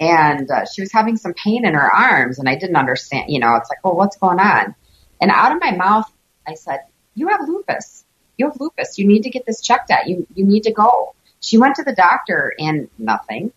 and 0.00 0.50
uh, 0.50 0.64
she 0.66 0.82
was 0.82 0.92
having 0.92 1.16
some 1.16 1.34
pain 1.34 1.64
in 1.64 1.74
her 1.74 1.90
arms, 1.90 2.38
and 2.38 2.48
I 2.48 2.56
didn't 2.56 2.76
understand. 2.76 3.30
You 3.30 3.38
know, 3.40 3.54
it's 3.54 3.70
like, 3.70 3.84
well, 3.84 3.94
what's 3.94 4.16
going 4.16 4.40
on? 4.40 4.74
And 5.20 5.30
out 5.30 5.54
of 5.54 5.60
my 5.60 5.70
mouth, 5.70 6.10
I 6.46 6.54
said, 6.54 6.80
"You 7.14 7.28
have 7.28 7.48
lupus. 7.48 8.04
You 8.36 8.46
have 8.46 8.58
lupus. 8.60 8.98
You 8.98 9.06
need 9.06 9.22
to 9.22 9.30
get 9.30 9.46
this 9.46 9.60
checked 9.60 9.90
out. 9.90 10.08
You 10.08 10.26
you 10.34 10.44
need 10.44 10.64
to 10.64 10.72
go." 10.72 11.14
She 11.40 11.58
went 11.58 11.76
to 11.76 11.84
the 11.84 11.94
doctor, 11.94 12.52
and 12.58 12.88
nothing, 12.98 13.52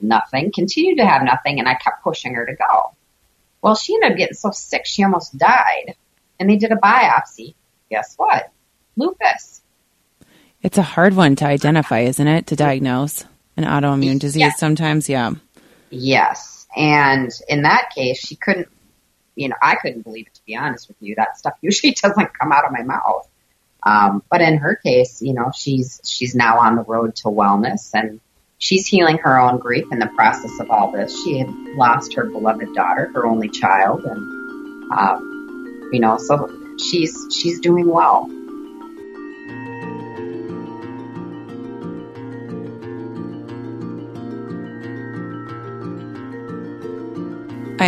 nothing. 0.00 0.52
Continued 0.54 0.98
to 0.98 1.06
have 1.06 1.22
nothing, 1.22 1.58
and 1.58 1.68
I 1.68 1.74
kept 1.74 2.02
pushing 2.02 2.34
her 2.34 2.44
to 2.44 2.54
go. 2.54 2.94
Well, 3.62 3.74
she 3.74 3.94
ended 3.94 4.12
up 4.12 4.18
getting 4.18 4.34
so 4.34 4.50
sick 4.50 4.84
she 4.84 5.02
almost 5.02 5.36
died, 5.36 5.94
and 6.38 6.48
they 6.48 6.56
did 6.56 6.72
a 6.72 6.76
biopsy. 6.76 7.54
Guess 7.90 8.14
what? 8.16 8.50
Lupus. 8.96 9.27
It's 10.62 10.78
a 10.78 10.82
hard 10.82 11.14
one 11.14 11.36
to 11.36 11.46
identify, 11.46 12.00
isn't 12.00 12.26
it? 12.26 12.48
To 12.48 12.56
diagnose 12.56 13.24
an 13.56 13.64
autoimmune 13.64 14.18
disease 14.18 14.40
Yeah. 14.40 14.52
sometimes, 14.52 15.08
yeah. 15.08 15.32
Yes. 15.90 16.66
And 16.76 17.30
in 17.48 17.62
that 17.62 17.90
case, 17.94 18.18
she 18.18 18.36
couldn't, 18.36 18.68
you 19.34 19.48
know, 19.48 19.56
I 19.60 19.76
couldn't 19.76 20.02
believe 20.02 20.26
it 20.26 20.34
to 20.34 20.44
be 20.44 20.56
honest 20.56 20.88
with 20.88 20.96
you. 21.00 21.14
That 21.16 21.38
stuff 21.38 21.54
usually 21.60 21.92
doesn't 21.92 22.38
come 22.38 22.52
out 22.52 22.64
of 22.64 22.72
my 22.72 22.82
mouth. 22.82 23.28
Um, 23.84 24.22
but 24.30 24.40
in 24.40 24.58
her 24.58 24.74
case, 24.74 25.22
you 25.22 25.34
know, 25.34 25.52
she's, 25.56 26.00
she's 26.04 26.34
now 26.34 26.58
on 26.58 26.74
the 26.76 26.82
road 26.82 27.14
to 27.16 27.28
wellness 27.28 27.90
and 27.94 28.20
she's 28.58 28.86
healing 28.86 29.18
her 29.18 29.38
own 29.40 29.58
grief 29.58 29.86
in 29.92 30.00
the 30.00 30.08
process 30.08 30.58
of 30.60 30.70
all 30.70 30.90
this. 30.90 31.24
She 31.24 31.38
had 31.38 31.48
lost 31.76 32.14
her 32.14 32.24
beloved 32.24 32.74
daughter, 32.74 33.10
her 33.14 33.24
only 33.24 33.48
child. 33.48 34.04
And, 34.04 34.92
um, 34.92 35.88
you 35.92 36.00
know, 36.00 36.18
so 36.18 36.50
she's, 36.78 37.28
she's 37.32 37.60
doing 37.60 37.88
well. 37.88 38.28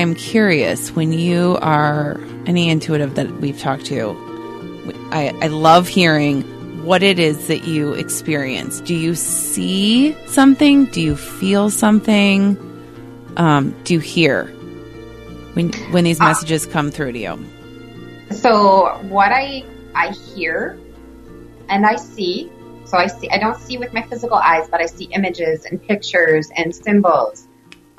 I 0.00 0.02
am 0.02 0.14
curious 0.14 0.96
when 0.96 1.12
you 1.12 1.58
are 1.60 2.18
any 2.46 2.70
intuitive 2.70 3.16
that 3.16 3.30
we've 3.32 3.58
talked 3.58 3.84
to, 3.86 4.16
I, 5.12 5.28
I 5.42 5.48
love 5.48 5.88
hearing 5.88 6.40
what 6.86 7.02
it 7.02 7.18
is 7.18 7.48
that 7.48 7.66
you 7.66 7.92
experience. 7.92 8.80
Do 8.80 8.94
you 8.94 9.14
see 9.14 10.16
something? 10.26 10.86
Do 10.86 11.02
you 11.02 11.16
feel 11.16 11.68
something? 11.68 12.56
Um, 13.36 13.76
do 13.84 13.92
you 13.92 14.00
hear 14.00 14.46
when 15.52 15.70
when 15.92 16.04
these 16.04 16.18
messages 16.18 16.64
come 16.64 16.90
through 16.90 17.12
to 17.12 17.18
you? 17.18 17.46
So 18.30 18.98
what 19.02 19.32
I 19.32 19.64
I 19.94 20.12
hear 20.12 20.80
and 21.68 21.84
I 21.84 21.96
see, 21.96 22.50
so 22.86 22.96
I 22.96 23.06
see 23.06 23.28
I 23.28 23.36
don't 23.36 23.58
see 23.58 23.76
with 23.76 23.92
my 23.92 24.00
physical 24.00 24.38
eyes, 24.38 24.66
but 24.70 24.80
I 24.80 24.86
see 24.86 25.10
images 25.12 25.66
and 25.66 25.78
pictures 25.82 26.50
and 26.56 26.74
symbols. 26.74 27.48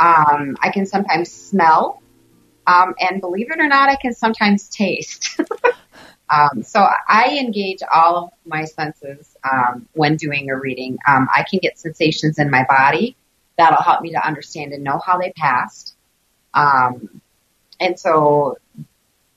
Um, 0.02 0.58
I 0.60 0.72
can 0.72 0.86
sometimes 0.86 1.32
smell, 1.32 2.02
um, 2.66 2.95
and 2.99 3.22
believe 3.22 3.52
it 3.52 3.60
or 3.60 3.68
not, 3.68 3.89
I 3.89 3.95
can 3.95 4.14
sometimes 4.14 4.68
taste. 4.70 5.39
um, 6.30 6.64
so 6.64 6.86
I 7.08 7.38
engage 7.39 7.80
all 7.93 8.18
of 8.18 8.30
my 8.45 8.66
senses 8.66 9.38
um, 9.49 9.88
when 9.93 10.16
doing 10.16 10.49
a 10.49 10.58
reading. 10.58 10.97
Um, 11.08 11.28
I 11.36 11.45
can 11.47 11.60
get 11.60 11.78
sensations 11.78 12.39
in 12.39 12.49
my 12.49 12.66
body 12.68 13.16
that'll 13.58 13.84
help 13.84 14.02
me 14.02 14.12
to 14.12 14.26
understand 14.26 14.74
and 14.74 14.84
know 14.84 14.99
how 15.06 15.20
they 15.20 15.32
passed. 15.34 15.95
Um, 16.54 17.22
and 17.80 17.99
so 17.99 18.58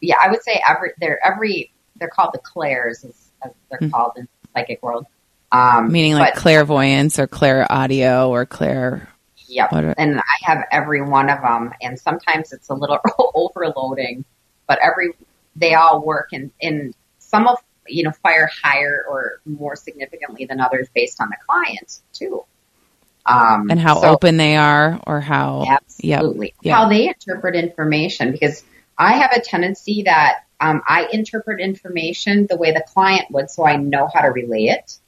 yeah, 0.01 0.17
I 0.23 0.31
would 0.31 0.43
say 0.43 0.63
every 0.67 0.91
they're 1.01 1.25
every 1.25 1.73
they're 1.97 2.09
called 2.09 2.31
the 2.33 2.39
clairs 2.39 3.05
as, 3.05 3.29
as 3.45 3.53
they're 3.71 3.89
called 3.91 4.13
in 4.17 4.25
the 4.25 4.49
psychic 4.55 4.83
world. 4.83 5.07
Um, 5.53 5.93
Meaning 5.93 6.15
like 6.15 6.35
but- 6.35 6.41
clairvoyance 6.41 7.19
or 7.19 7.27
clair 7.27 7.71
audio 7.71 8.31
or 8.31 8.47
clair. 8.47 9.09
Yep. 9.49 9.73
And 9.99 10.21
I 10.21 10.23
have 10.43 10.65
every 10.71 11.03
one 11.03 11.29
of 11.29 11.41
them, 11.43 11.73
and 11.83 11.99
sometimes 11.99 12.53
it's 12.53 12.69
a 12.69 12.75
little 12.75 12.99
overloading, 13.35 14.25
but 14.67 14.79
every 14.83 15.13
they 15.57 15.75
all 15.75 16.05
work, 16.05 16.31
and 16.33 16.51
in 16.61 16.95
some 17.19 17.47
of 17.47 17.59
you 17.87 18.05
know 18.05 18.13
fire 18.23 18.49
higher 18.63 19.05
or 19.09 19.41
more 19.45 19.77
significantly 19.77 20.47
than 20.47 20.61
others 20.61 20.89
based 20.95 21.21
on 21.21 21.29
the 21.29 21.37
client 21.47 22.01
too. 22.13 22.45
Um, 23.27 23.71
and 23.71 23.81
how 23.81 24.01
so- 24.01 24.09
open 24.09 24.37
they 24.37 24.57
are 24.57 25.01
or 25.07 25.21
how 25.21 25.65
Absolutely. 25.67 26.55
Yep. 26.63 26.75
How 26.75 26.89
they 26.89 27.09
interpret 27.09 27.57
information 27.57 28.33
because 28.33 28.63
I 28.99 29.15
have 29.15 29.33
a 29.33 29.41
tendency 29.41 30.03
that 30.03 30.45
um, 30.61 30.83
I 30.87 31.09
interpret 31.13 31.61
information 31.61 32.47
the 32.49 32.57
way 32.57 32.73
the 32.73 32.85
client 32.87 33.31
would 33.31 33.51
so 33.51 33.67
I 33.67 33.77
know 33.77 34.09
how 34.13 34.21
to 34.21 34.29
relay 34.29 34.65
it 34.65 34.99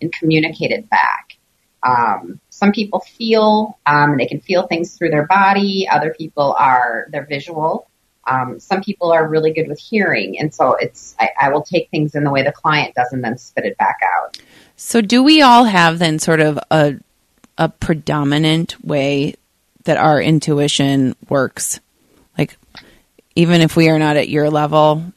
and 0.00 0.12
communicate 0.12 0.70
it 0.70 0.88
back. 0.88 1.36
Um, 1.84 2.40
some 2.50 2.72
people 2.72 3.00
feel, 3.00 3.78
um, 3.86 4.16
they 4.16 4.26
can 4.26 4.40
feel 4.40 4.66
things 4.66 4.96
through 4.96 5.10
their 5.10 5.26
body. 5.26 5.86
Other 5.90 6.14
people 6.14 6.56
are, 6.58 7.06
they're 7.10 7.26
visual. 7.26 7.88
Um, 8.26 8.58
some 8.58 8.82
people 8.82 9.12
are 9.12 9.28
really 9.28 9.52
good 9.52 9.68
with 9.68 9.78
hearing. 9.78 10.38
And 10.40 10.54
so 10.54 10.74
it's, 10.74 11.14
I, 11.20 11.28
I 11.38 11.50
will 11.50 11.62
take 11.62 11.90
things 11.90 12.14
in 12.14 12.24
the 12.24 12.30
way 12.30 12.42
the 12.42 12.52
client 12.52 12.94
does 12.94 13.12
and 13.12 13.22
then 13.22 13.36
spit 13.36 13.66
it 13.66 13.76
back 13.76 13.98
out. 14.02 14.38
So 14.76 15.00
do 15.00 15.22
we 15.22 15.42
all 15.42 15.64
have 15.64 15.98
then 15.98 16.18
sort 16.18 16.40
of 16.40 16.58
a 16.70 16.96
a 17.56 17.68
predominant 17.68 18.84
way 18.84 19.36
that 19.84 19.96
our 19.96 20.20
intuition 20.20 21.14
works? 21.28 21.78
Like 22.36 22.56
even 23.36 23.60
if 23.60 23.76
we 23.76 23.88
are 23.88 23.98
not 23.98 24.16
at 24.16 24.28
your 24.28 24.50
level, 24.50 25.12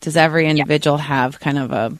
does 0.00 0.16
every 0.16 0.46
individual 0.46 0.98
have 0.98 1.40
kind 1.40 1.58
of 1.58 1.72
a 1.72 1.98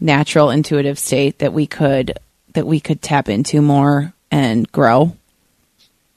natural 0.00 0.50
intuitive 0.50 0.98
state 0.98 1.40
that 1.40 1.52
we 1.52 1.66
could 1.66 2.18
that 2.54 2.66
we 2.66 2.80
could 2.80 3.02
tap 3.02 3.28
into 3.28 3.60
more 3.62 4.12
and 4.30 4.70
grow? 4.70 5.16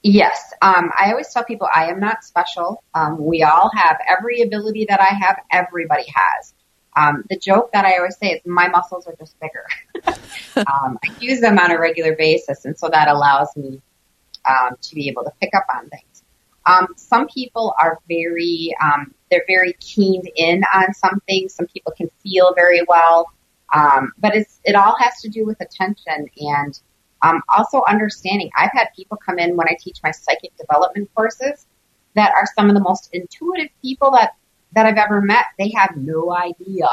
Yes. 0.03 0.53
Um, 0.61 0.91
I 0.97 1.11
always 1.11 1.32
tell 1.32 1.43
people 1.43 1.67
I 1.73 1.89
am 1.91 1.99
not 1.99 2.23
special. 2.23 2.84
Um, 2.93 3.23
we 3.23 3.43
all 3.43 3.69
have 3.75 3.97
every 4.07 4.41
ability 4.41 4.86
that 4.89 4.99
I 4.99 5.13
have, 5.13 5.39
everybody 5.51 6.05
has. 6.13 6.53
Um, 6.95 7.23
the 7.29 7.38
joke 7.38 7.71
that 7.71 7.86
I 7.86 7.97
always 7.97 8.17
say 8.17 8.32
is 8.32 8.41
my 8.45 8.67
muscles 8.67 9.07
are 9.07 9.15
just 9.17 9.36
bigger. 9.39 9.65
um, 10.67 10.97
I 11.03 11.15
use 11.19 11.39
them 11.39 11.57
on 11.57 11.71
a 11.71 11.79
regular 11.79 12.15
basis, 12.15 12.65
and 12.65 12.77
so 12.77 12.89
that 12.89 13.07
allows 13.07 13.55
me 13.55 13.82
um, 14.47 14.75
to 14.82 14.95
be 14.95 15.07
able 15.07 15.23
to 15.23 15.32
pick 15.39 15.53
up 15.55 15.65
on 15.73 15.88
things. 15.89 16.23
Um, 16.65 16.88
some 16.95 17.27
people 17.27 17.73
are 17.79 17.99
very, 18.07 18.75
they're 19.29 19.45
very 19.47 19.73
keened 19.79 20.29
in 20.36 20.63
on 20.73 20.93
something. 20.93 21.49
Some 21.49 21.67
people 21.67 21.93
can 21.95 22.09
feel 22.21 22.53
very 22.53 22.82
well, 22.88 23.32
um, 23.74 24.11
but 24.17 24.36
it's 24.36 24.59
it 24.63 24.76
all 24.76 24.95
has 24.99 25.22
to 25.22 25.30
do 25.30 25.45
with 25.45 25.59
attention 25.61 26.28
and 26.38 26.80
um, 27.22 27.41
also 27.49 27.84
understanding. 27.88 28.49
I've 28.57 28.72
had 28.74 28.88
people 28.95 29.17
come 29.17 29.39
in 29.39 29.55
when 29.55 29.67
I 29.67 29.78
teach 29.80 29.99
my 30.03 30.11
psychic 30.11 30.55
development 30.57 31.09
courses 31.15 31.67
that 32.15 32.34
are 32.36 32.45
some 32.55 32.67
of 32.67 32.76
the 32.76 32.82
most 32.82 33.09
intuitive 33.13 33.69
people 33.82 34.11
that 34.11 34.36
that 34.74 34.86
I've 34.86 34.97
ever 34.97 35.22
met. 35.22 35.45
They 35.57 35.72
have 35.76 35.95
no 35.95 36.34
idea 36.34 36.88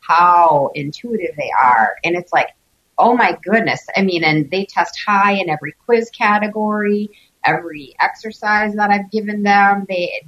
how 0.00 0.70
intuitive 0.74 1.34
they 1.36 1.50
are, 1.60 1.96
and 2.04 2.16
it's 2.16 2.32
like, 2.32 2.50
oh 2.98 3.16
my 3.16 3.38
goodness. 3.42 3.86
I 3.96 4.02
mean, 4.02 4.24
and 4.24 4.50
they 4.50 4.66
test 4.66 4.98
high 5.04 5.32
in 5.32 5.48
every 5.48 5.72
quiz 5.84 6.10
category, 6.10 7.10
every 7.44 7.94
exercise 8.00 8.74
that 8.74 8.90
I've 8.90 9.10
given 9.10 9.42
them. 9.42 9.86
They 9.88 10.26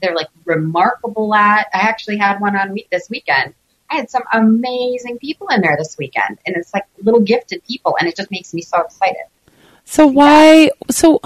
they're 0.00 0.14
like 0.14 0.28
remarkable 0.44 1.34
at. 1.34 1.68
I 1.72 1.78
actually 1.78 2.18
had 2.18 2.40
one 2.40 2.56
on 2.56 2.72
week 2.72 2.88
this 2.90 3.08
weekend. 3.10 3.54
I 3.90 3.96
had 3.96 4.10
some 4.10 4.22
amazing 4.32 5.18
people 5.18 5.48
in 5.48 5.60
there 5.60 5.76
this 5.78 5.96
weekend, 5.98 6.38
and 6.46 6.56
it's 6.56 6.72
like 6.74 6.84
little 7.02 7.20
gifted 7.20 7.64
people, 7.64 7.96
and 7.98 8.08
it 8.08 8.16
just 8.16 8.30
makes 8.30 8.52
me 8.52 8.62
so 8.62 8.80
excited. 8.80 9.22
So 9.84 10.06
why 10.06 10.70
so 10.90 11.20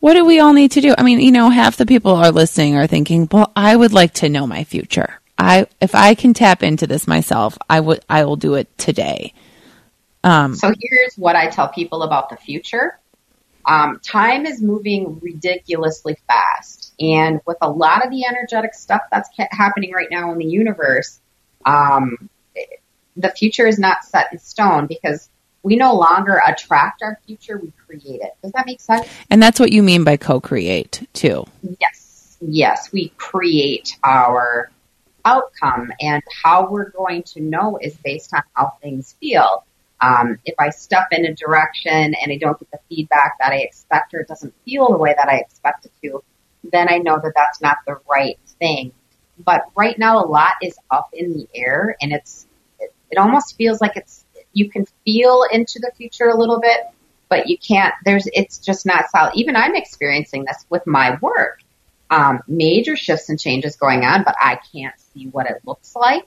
what 0.00 0.14
do 0.14 0.24
we 0.24 0.40
all 0.40 0.52
need 0.52 0.72
to 0.72 0.80
do? 0.80 0.94
I 0.96 1.02
mean, 1.02 1.20
you 1.20 1.32
know, 1.32 1.50
half 1.50 1.76
the 1.76 1.86
people 1.86 2.12
are 2.12 2.30
listening 2.30 2.76
are 2.76 2.86
thinking, 2.86 3.28
"Well, 3.30 3.52
I 3.54 3.76
would 3.76 3.92
like 3.92 4.14
to 4.14 4.28
know 4.28 4.46
my 4.46 4.64
future. 4.64 5.20
I 5.38 5.66
if 5.80 5.94
I 5.94 6.14
can 6.14 6.32
tap 6.32 6.62
into 6.62 6.86
this 6.86 7.06
myself, 7.06 7.58
I 7.68 7.80
would 7.80 8.04
I 8.08 8.24
will 8.24 8.36
do 8.36 8.54
it 8.54 8.76
today." 8.78 9.34
Um, 10.24 10.54
So 10.54 10.72
here's 10.80 11.14
what 11.16 11.36
I 11.36 11.48
tell 11.48 11.68
people 11.68 12.02
about 12.02 12.30
the 12.30 12.36
future. 12.36 12.98
Um, 13.66 14.00
time 14.00 14.46
is 14.46 14.62
moving 14.62 15.18
ridiculously 15.20 16.16
fast. 16.26 16.94
And 17.00 17.40
with 17.46 17.58
a 17.60 17.70
lot 17.70 18.04
of 18.04 18.10
the 18.10 18.24
energetic 18.24 18.74
stuff 18.74 19.02
that's 19.10 19.28
ca- 19.36 19.48
happening 19.50 19.92
right 19.92 20.08
now 20.10 20.32
in 20.32 20.38
the 20.38 20.46
universe, 20.46 21.20
um, 21.66 22.30
the 23.16 23.30
future 23.30 23.66
is 23.66 23.78
not 23.78 24.04
set 24.04 24.32
in 24.32 24.38
stone 24.38 24.86
because 24.86 25.28
we 25.62 25.76
no 25.76 25.94
longer 25.94 26.40
attract 26.46 27.02
our 27.02 27.18
future, 27.26 27.58
we 27.58 27.72
create 27.86 28.20
it. 28.22 28.32
Does 28.42 28.52
that 28.52 28.66
make 28.66 28.80
sense? 28.80 29.08
and 29.30 29.42
that's 29.42 29.58
what 29.58 29.72
you 29.72 29.82
mean 29.82 30.04
by 30.04 30.16
co-create, 30.16 31.06
too. 31.12 31.44
Yes, 31.80 32.36
yes, 32.40 32.92
we 32.92 33.08
create 33.16 33.98
our 34.04 34.70
outcome, 35.24 35.92
and 36.00 36.22
how 36.44 36.70
we're 36.70 36.90
going 36.90 37.24
to 37.24 37.40
know 37.40 37.78
is 37.82 37.96
based 37.96 38.32
on 38.32 38.42
how 38.54 38.74
things 38.80 39.16
feel. 39.20 39.64
Um, 40.00 40.38
if 40.44 40.54
I 40.58 40.70
step 40.70 41.08
in 41.10 41.24
a 41.24 41.34
direction 41.34 42.14
and 42.14 42.30
I 42.30 42.36
don't 42.36 42.58
get 42.58 42.70
the 42.70 42.78
feedback 42.88 43.36
that 43.40 43.50
I 43.50 43.56
expect, 43.56 44.14
or 44.14 44.20
it 44.20 44.28
doesn't 44.28 44.54
feel 44.64 44.88
the 44.88 44.98
way 44.98 45.14
that 45.18 45.28
I 45.28 45.38
expect 45.38 45.86
it 45.86 45.92
to, 46.02 46.22
then 46.70 46.88
I 46.88 46.98
know 46.98 47.18
that 47.20 47.32
that's 47.34 47.60
not 47.60 47.78
the 47.86 47.98
right 48.08 48.38
thing. 48.60 48.92
But 49.38 49.66
right 49.76 49.98
now, 49.98 50.24
a 50.24 50.26
lot 50.26 50.52
is 50.62 50.76
up 50.90 51.10
in 51.12 51.32
the 51.32 51.48
air, 51.54 51.96
and 52.00 52.12
it's 52.12 52.46
it, 52.80 52.94
it 53.10 53.18
almost 53.18 53.56
feels 53.56 53.80
like 53.80 53.96
it's 53.96 54.24
you 54.56 54.70
can 54.70 54.86
feel 55.04 55.44
into 55.52 55.78
the 55.80 55.92
future 55.96 56.28
a 56.28 56.36
little 56.36 56.58
bit, 56.58 56.80
but 57.28 57.46
you 57.46 57.58
can't, 57.58 57.92
there's, 58.06 58.26
it's 58.32 58.58
just 58.58 58.86
not 58.86 59.10
solid. 59.10 59.32
Even 59.34 59.54
I'm 59.54 59.76
experiencing 59.76 60.46
this 60.46 60.64
with 60.70 60.86
my 60.86 61.18
work. 61.20 61.60
Um, 62.08 62.40
major 62.48 62.96
shifts 62.96 63.28
and 63.28 63.38
changes 63.38 63.76
going 63.76 64.04
on, 64.04 64.22
but 64.22 64.34
I 64.40 64.58
can't 64.72 64.94
see 65.12 65.26
what 65.26 65.46
it 65.46 65.60
looks 65.66 65.94
like. 65.94 66.24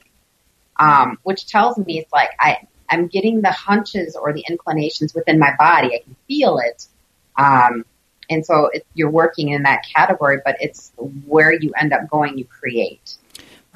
Um, 0.78 1.18
which 1.24 1.46
tells 1.46 1.76
me 1.76 1.98
it's 1.98 2.12
like 2.12 2.30
I, 2.38 2.58
I'm 2.88 3.08
getting 3.08 3.40
the 3.40 3.50
hunches 3.50 4.14
or 4.14 4.32
the 4.32 4.44
inclinations 4.48 5.12
within 5.12 5.38
my 5.38 5.50
body. 5.58 5.88
I 5.88 6.04
can 6.04 6.16
feel 6.28 6.58
it. 6.58 6.86
Um, 7.36 7.84
and 8.30 8.44
so 8.46 8.66
it, 8.72 8.86
you're 8.94 9.10
working 9.10 9.50
in 9.50 9.62
that 9.64 9.84
category, 9.84 10.38
but 10.44 10.56
it's 10.60 10.92
where 11.26 11.52
you 11.52 11.72
end 11.78 11.92
up 11.92 12.08
going, 12.08 12.38
you 12.38 12.44
create. 12.44 13.16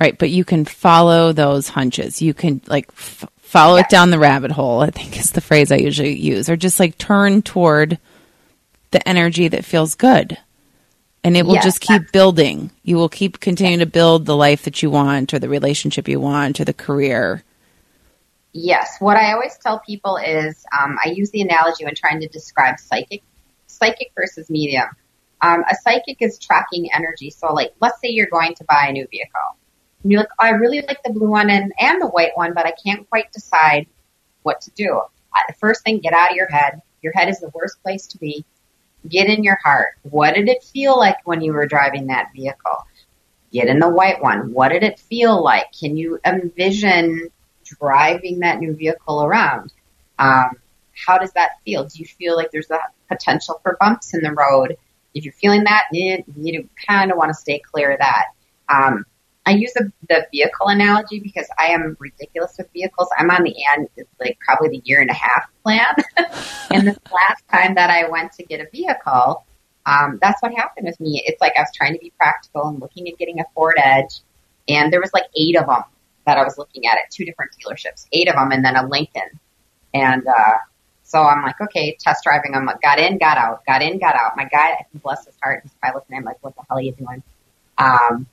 Right, 0.01 0.19
but 0.19 0.31
you 0.31 0.45
can 0.45 0.65
follow 0.65 1.33
those 1.33 1.69
hunches. 1.69 2.21
You 2.23 2.35
can 2.35 2.61
like 2.67 2.89
f- 2.91 3.27
follow 3.39 3.77
Yes. 3.77 3.87
it 3.87 3.91
down 3.91 4.11
the 4.11 4.19
rabbit 4.19 4.51
hole. 4.51 4.81
I 4.81 4.91
think 4.91 5.19
is 5.19 5.33
the 5.33 5.41
phrase 5.41 5.71
I 5.71 5.77
usually 5.77 6.19
use, 6.19 6.49
or 6.49 6.57
just 6.57 6.81
like 6.81 6.99
turn 6.99 7.43
toward 7.43 7.99
the 8.91 9.07
energy 9.09 9.49
that 9.49 9.65
feels 9.65 9.95
good, 9.95 10.37
and 11.23 11.37
it 11.37 11.47
will 11.47 11.55
Yes, 11.55 11.65
just 11.65 11.81
keep 11.81 12.11
building. 12.13 12.71
You 12.83 12.97
will 12.97 13.09
keep 13.09 13.41
continuing 13.41 13.81
to 13.81 13.87
build 13.87 14.27
the 14.27 14.37
life 14.37 14.63
that 14.65 14.83
you 14.83 14.91
want, 14.91 15.33
or 15.35 15.39
the 15.39 15.49
relationship 15.49 16.09
you 16.09 16.19
want, 16.21 16.61
or 16.61 16.65
the 16.65 16.73
career. 16.75 17.43
Yes. 18.53 18.97
What 19.01 19.17
I 19.17 19.33
always 19.33 19.57
tell 19.59 19.81
people 19.81 20.17
is 20.17 20.65
um, 20.81 20.97
I 21.05 21.11
use 21.11 21.31
the 21.31 21.41
analogy 21.41 21.85
when 21.85 21.95
trying 21.97 22.21
to 22.21 22.29
describe 22.29 22.79
psychic, 22.79 23.23
psychic 23.75 24.13
versus 24.15 24.49
medium. 24.51 24.89
Um, 25.41 25.65
a 25.71 25.75
psychic 25.83 26.19
is 26.21 26.39
tracking 26.39 26.91
energy. 26.93 27.31
So, 27.31 27.53
like, 27.53 27.75
let's 27.81 28.01
say 28.01 28.09
you're 28.09 28.27
going 28.27 28.55
to 28.55 28.65
buy 28.65 28.87
a 28.89 28.93
new 28.93 29.07
vehicle. 29.11 29.57
And 30.03 30.13
you're 30.13 30.21
like, 30.21 30.31
oh, 30.39 30.45
I 30.45 30.51
really 30.51 30.83
like 30.83 31.03
the 31.03 31.13
blue 31.13 31.29
one 31.29 31.51
and, 31.51 31.73
and 31.79 32.01
the 32.01 32.07
white 32.07 32.33
one, 32.35 32.55
but 32.55 32.67
I 32.67 32.73
can't 32.73 33.09
quite 33.09 33.33
decide 33.33 33.87
what 34.43 34.61
to 34.63 34.71
do. 34.71 34.99
Uh, 34.99 35.41
the 35.49 35.55
first 35.55 35.83
thing, 35.83 35.99
get 35.99 36.13
out 36.13 36.31
of 36.31 36.37
your 36.37 36.49
head. 36.49 36.81
Your 37.03 37.13
head 37.13 37.29
is 37.29 37.41
the 37.41 37.51
worst 37.53 37.83
place 37.83 38.07
to 38.09 38.19
be. 38.19 38.45
Get 39.09 39.29
in 39.29 39.45
your 39.45 39.59
heart. 39.63 39.95
What 40.03 40.35
did 40.35 40.49
it 40.49 40.63
feel 40.63 40.97
like 40.99 41.19
when 41.27 41.43
you 41.43 41.53
were 41.53 41.67
driving 41.67 42.07
that 42.07 42.31
vehicle? 42.35 42.87
Get 43.53 43.69
in 43.69 43.79
the 43.79 43.89
white 43.89 44.23
one. 44.23 44.53
What 44.53 44.71
did 44.71 44.83
it 44.83 44.99
feel 44.99 45.43
like? 45.43 45.67
Can 45.79 45.97
you 45.97 46.19
envision 46.25 47.29
driving 47.65 48.41
that 48.41 48.59
new 48.59 48.75
vehicle 48.75 49.23
around? 49.23 49.73
Um, 50.19 50.57
how 51.07 51.19
does 51.19 51.33
that 51.33 51.53
feel? 51.65 51.85
Do 51.85 51.99
you 51.99 52.07
feel 52.07 52.37
like 52.37 52.51
there's 52.51 52.71
a 52.71 52.81
potential 53.09 53.61
for 53.63 53.77
bumps 53.81 54.15
in 54.15 54.23
the 54.23 54.33
road? 54.33 54.77
If 55.15 55.25
you're 55.25 55.35
feeling 55.35 55.65
that, 55.65 55.85
eh, 55.95 56.23
you 56.37 56.69
kind 56.87 57.11
of 57.11 57.17
want 57.17 57.31
to 57.31 57.35
stay 57.35 57.61
clear 57.61 57.93
of 57.93 58.01
that. 58.01 58.27
Um, 58.69 59.05
I 59.47 59.53
use 59.53 59.73
the, 59.75 59.93
the 60.09 60.27
vehicle 60.33 60.69
analogy 60.69 61.21
because 61.21 61.47
I 61.59 61.67
am 61.67 61.97
ridiculous 62.01 62.55
with 62.57 62.73
vehicles. 62.73 63.09
I'm 63.19 63.31
on 63.31 63.43
the 63.43 63.55
end, 63.75 63.89
like 64.19 64.39
probably 64.41 64.71
the 64.71 64.83
year 64.85 65.01
and 65.01 65.11
a 65.11 65.15
half 65.15 65.45
plan. 65.63 65.95
and 66.71 66.89
this 66.89 66.99
last 67.13 67.47
time 67.53 67.75
that 67.75 67.91
I 67.91 68.09
went 68.09 68.33
to 68.33 68.45
get 68.45 68.61
a 68.61 68.69
vehicle, 68.71 69.45
um, 69.87 70.19
that's 70.23 70.41
what 70.43 70.55
happened 70.55 70.87
with 70.87 70.99
me. 70.99 71.23
It's 71.27 71.41
like 71.43 71.53
I 71.57 71.61
was 71.61 71.71
trying 71.75 71.93
to 71.93 71.99
be 71.99 72.13
practical 72.17 72.69
and 72.69 72.81
looking 72.81 73.07
at 73.09 73.19
getting 73.19 73.41
a 73.41 73.45
Ford 73.55 73.75
Edge, 73.77 74.21
and 74.67 74.91
there 74.91 75.01
was 75.01 75.13
like 75.13 75.25
eight 75.37 75.57
of 75.57 75.67
them 75.67 75.83
that 76.27 76.39
I 76.39 76.45
was 76.45 76.57
looking 76.57 76.87
at 76.87 76.97
at 76.97 77.11
two 77.11 77.27
different 77.27 77.51
dealerships, 77.53 78.07
eight 78.13 78.29
of 78.29 78.37
them, 78.37 78.51
and 78.51 78.65
then 78.65 78.77
a 78.77 78.87
Lincoln. 78.87 79.29
And 79.93 80.27
uh, 80.27 80.55
so 81.05 81.21
I'm 81.23 81.43
like, 81.43 81.61
okay, 81.61 81.97
test 82.01 82.25
driving. 82.25 82.55
I'm 82.55 82.65
like, 82.65 82.81
got 82.81 82.99
in, 82.99 83.19
got 83.19 83.37
out, 83.37 83.65
got 83.67 83.83
in, 83.83 83.99
got 83.99 84.17
out. 84.17 84.37
My 84.37 84.47
guy, 84.47 84.85
bless 84.95 85.27
his 85.27 85.37
heart, 85.43 85.61
he's 85.63 85.73
probably 85.75 85.99
looking 85.99 86.17
at 86.17 86.21
me 86.21 86.27
like, 86.27 86.43
what 86.43 86.57
the 86.57 86.63
hell 86.69 86.79
are 86.79 86.83
you 86.83 86.93
doing? 86.93 87.23
Um, 87.79 88.27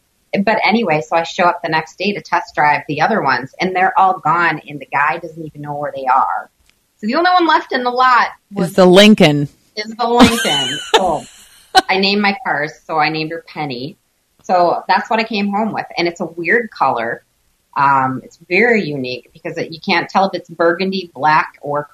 but 0.44 0.60
anyway, 0.64 1.02
so 1.02 1.18
I 1.18 1.24
show 1.24 1.44
up 1.44 1.62
the 1.62 1.70
next 1.70 1.98
day 1.98 2.14
to 2.14 2.22
test 2.22 2.56
drive 2.56 2.84
the 2.88 3.02
other 3.02 3.22
ones, 3.22 3.54
and 3.60 3.76
they're 3.76 3.98
all 4.00 4.20
gone, 4.20 4.62
and 4.68 4.80
the 4.80 4.86
guy 4.86 5.18
doesn't 5.18 5.46
even 5.46 5.62
know 5.62 5.76
where 5.76 5.92
they 5.94 6.06
are. 6.06 6.50
So 6.98 7.08
the 7.08 7.16
only 7.16 7.30
one 7.32 7.48
left 7.48 7.74
in 7.74 7.84
the 7.84 7.90
lot 7.90 8.30
was 8.52 8.70
Is 8.70 8.76
the 8.76 8.86
Lincoln? 8.86 9.50
is 9.76 9.94
the 9.96 10.08
Lincoln. 10.08 10.80
so 10.96 11.24
I 11.90 11.98
named 11.98 12.22
my 12.22 12.38
cars, 12.46 12.72
so 12.86 12.98
I 12.98 13.10
named 13.10 13.32
her 13.32 13.44
Penny. 13.48 13.98
So 14.44 14.84
that's 14.88 15.10
what 15.10 15.20
I 15.20 15.24
came 15.24 15.50
home 15.50 15.74
with, 15.74 15.88
and 15.98 16.08
it's 16.08 16.22
a 16.22 16.26
weird 16.26 16.72
color. 16.72 17.24
Um, 17.76 18.22
it's 18.24 18.38
very 18.38 18.84
unique 18.84 19.30
because 19.34 19.58
it, 19.58 19.72
you 19.72 19.80
can't 19.80 20.10
tell 20.10 20.26
if 20.26 20.34
it's 20.34 20.50
burgundy, 20.50 21.12
black, 21.14 21.58
or 21.62 21.90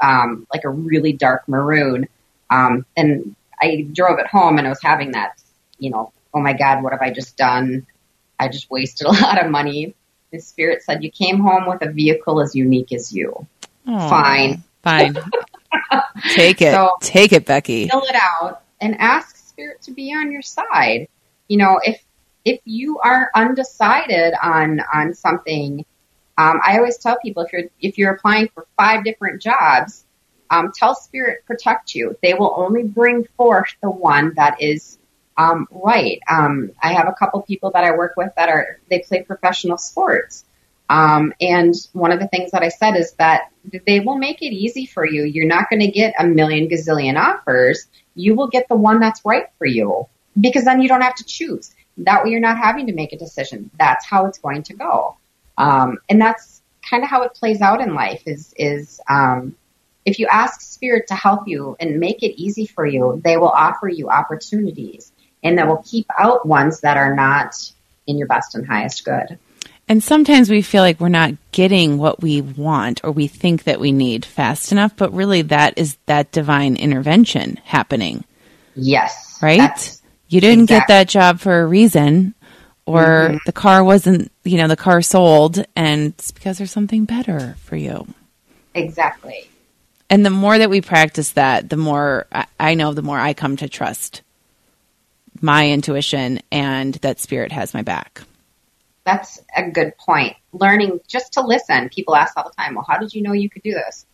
um, 0.00 0.46
like 0.52 0.64
a 0.64 0.68
really 0.68 1.12
dark 1.12 1.48
maroon. 1.48 2.08
Um, 2.50 2.86
and 2.96 3.34
I 3.60 3.86
drove 3.92 4.18
it 4.18 4.26
home, 4.26 4.58
and 4.58 4.66
I 4.66 4.70
was 4.70 4.82
having 4.82 5.12
that, 5.12 5.40
you 5.78 5.90
know, 5.90 6.12
oh 6.34 6.40
my 6.40 6.52
God, 6.52 6.82
what 6.82 6.92
have 6.92 7.02
I 7.02 7.10
just 7.10 7.36
done? 7.36 7.86
I 8.38 8.48
just 8.48 8.70
wasted 8.70 9.06
a 9.08 9.12
lot 9.12 9.42
of 9.44 9.50
money. 9.50 9.94
The 10.32 10.40
spirit 10.40 10.82
said, 10.82 11.02
you 11.04 11.10
came 11.10 11.38
home 11.40 11.66
with 11.66 11.82
a 11.82 11.90
vehicle 11.90 12.40
as 12.40 12.54
unique 12.54 12.92
as 12.92 13.12
you. 13.12 13.46
Aw, 13.86 14.08
Fine. 14.08 14.62
fine. 14.82 15.14
Take 16.34 16.60
it, 16.62 16.72
So- 16.72 16.92
take 17.00 17.32
it, 17.32 17.46
Becky. 17.46 17.88
fill 17.88 18.02
it 18.02 18.16
out 18.16 18.62
and 18.80 18.96
ask 19.00 19.36
spirit 19.36 19.82
to 19.82 19.90
be 19.92 20.12
on 20.12 20.32
your 20.32 20.42
side. 20.42 21.08
You 21.48 21.58
know, 21.58 21.80
if 21.82 22.02
if 22.44 22.60
you 22.64 22.98
are 23.00 23.30
undecided 23.34 24.34
on 24.42 24.80
on 24.92 25.14
something, 25.14 25.84
um, 26.38 26.60
I 26.64 26.76
always 26.78 26.98
tell 26.98 27.18
people 27.18 27.42
if 27.44 27.52
you're 27.52 27.70
if 27.80 27.98
you're 27.98 28.12
applying 28.12 28.48
for 28.48 28.66
five 28.76 29.04
different 29.04 29.40
jobs, 29.40 30.04
um, 30.50 30.72
tell 30.74 30.94
spirit 30.94 31.44
protect 31.46 31.94
you. 31.94 32.16
They 32.22 32.34
will 32.34 32.54
only 32.56 32.82
bring 32.84 33.24
forth 33.36 33.74
the 33.82 33.90
one 33.90 34.34
that 34.36 34.60
is 34.60 34.98
um, 35.38 35.66
right. 35.70 36.20
Um, 36.28 36.72
I 36.82 36.92
have 36.92 37.08
a 37.08 37.12
couple 37.12 37.42
people 37.42 37.70
that 37.72 37.84
I 37.84 37.96
work 37.96 38.14
with 38.16 38.32
that 38.36 38.48
are 38.48 38.80
they 38.90 39.00
play 39.00 39.22
professional 39.22 39.78
sports. 39.78 40.44
Um, 40.88 41.34
and 41.40 41.74
one 41.94 42.12
of 42.12 42.20
the 42.20 42.28
things 42.28 42.52
that 42.52 42.62
I 42.62 42.68
said 42.68 42.94
is 42.94 43.12
that 43.14 43.50
they 43.86 44.00
will 44.00 44.16
make 44.16 44.40
it 44.40 44.52
easy 44.52 44.86
for 44.86 45.04
you. 45.04 45.24
You're 45.24 45.46
not 45.46 45.68
going 45.68 45.80
to 45.80 45.90
get 45.90 46.14
a 46.18 46.26
million 46.26 46.68
gazillion 46.68 47.18
offers. 47.18 47.88
You 48.14 48.36
will 48.36 48.46
get 48.46 48.68
the 48.68 48.76
one 48.76 49.00
that's 49.00 49.20
right 49.24 49.46
for 49.58 49.66
you 49.66 50.06
because 50.40 50.64
then 50.64 50.80
you 50.80 50.88
don't 50.88 51.00
have 51.00 51.16
to 51.16 51.24
choose. 51.24 51.74
That 51.98 52.22
way 52.22 52.30
you're 52.30 52.40
not 52.40 52.58
having 52.58 52.86
to 52.86 52.92
make 52.92 53.12
a 53.12 53.18
decision. 53.18 53.70
That's 53.78 54.06
how 54.06 54.26
it's 54.26 54.38
going 54.38 54.62
to 54.64 54.74
go. 54.74 55.16
Um, 55.58 55.98
and 56.08 56.20
that's 56.20 56.62
kind 56.88 57.02
of 57.02 57.10
how 57.10 57.22
it 57.22 57.34
plays 57.34 57.60
out 57.60 57.80
in 57.80 57.94
life 57.94 58.22
is, 58.26 58.54
is, 58.56 59.00
um, 59.08 59.56
if 60.04 60.20
you 60.20 60.28
ask 60.28 60.60
spirit 60.60 61.08
to 61.08 61.14
help 61.14 61.48
you 61.48 61.76
and 61.80 61.98
make 61.98 62.22
it 62.22 62.40
easy 62.40 62.66
for 62.66 62.86
you, 62.86 63.20
they 63.24 63.36
will 63.36 63.48
offer 63.48 63.88
you 63.88 64.08
opportunities 64.08 65.12
and 65.42 65.58
they 65.58 65.64
will 65.64 65.82
keep 65.84 66.06
out 66.18 66.46
ones 66.46 66.80
that 66.80 66.96
are 66.96 67.14
not 67.14 67.54
in 68.06 68.16
your 68.16 68.28
best 68.28 68.54
and 68.54 68.66
highest 68.66 69.04
good. 69.04 69.38
And 69.88 70.02
sometimes 70.02 70.50
we 70.50 70.62
feel 70.62 70.82
like 70.82 71.00
we're 71.00 71.08
not 71.08 71.34
getting 71.52 71.98
what 71.98 72.20
we 72.20 72.40
want 72.40 73.02
or 73.04 73.10
we 73.10 73.28
think 73.28 73.64
that 73.64 73.80
we 73.80 73.92
need 73.92 74.24
fast 74.24 74.72
enough, 74.72 74.96
but 74.96 75.12
really 75.12 75.42
that 75.42 75.74
is 75.76 75.96
that 76.06 76.32
divine 76.32 76.76
intervention 76.76 77.60
happening, 77.64 78.24
Yes. 78.74 79.38
right? 79.42 80.00
You 80.28 80.40
didn't 80.40 80.66
get 80.66 80.88
that 80.88 81.08
job 81.08 81.38
for 81.38 81.60
a 81.60 81.66
reason 81.66 82.34
or 82.86 83.02
mm-hmm. 83.02 83.36
the 83.44 83.52
car 83.52 83.84
wasn't, 83.84 84.32
you 84.44 84.56
know, 84.56 84.68
the 84.68 84.76
car 84.76 85.02
sold 85.02 85.64
and 85.74 86.14
it's 86.14 86.30
because 86.30 86.58
there's 86.58 86.70
something 86.70 87.04
better 87.04 87.56
for 87.64 87.76
you. 87.76 88.06
exactly. 88.74 89.48
And 90.08 90.24
the 90.24 90.30
more 90.30 90.56
that 90.56 90.70
we 90.70 90.80
practice 90.80 91.30
that, 91.32 91.68
the 91.68 91.76
more 91.76 92.26
I, 92.30 92.46
I 92.60 92.74
know, 92.74 92.94
the 92.94 93.02
more 93.02 93.18
I 93.18 93.34
come 93.34 93.56
to 93.56 93.68
trust 93.68 94.22
my 95.42 95.68
intuition 95.68 96.40
and 96.50 96.94
that 96.96 97.18
spirit 97.20 97.52
has 97.52 97.74
my 97.74 97.82
back. 97.82 98.22
That's 99.04 99.40
a 99.56 99.70
good 99.70 99.96
point. 99.98 100.36
Learning 100.52 101.00
just 101.06 101.32
to 101.34 101.40
listen. 101.40 101.88
People 101.88 102.16
ask 102.16 102.36
all 102.36 102.44
the 102.44 102.54
time, 102.56 102.74
well, 102.74 102.86
how 102.88 102.98
did 102.98 103.14
you 103.14 103.22
know 103.22 103.32
you 103.32 103.50
could 103.50 103.62
do 103.62 103.72
this? 103.72 104.06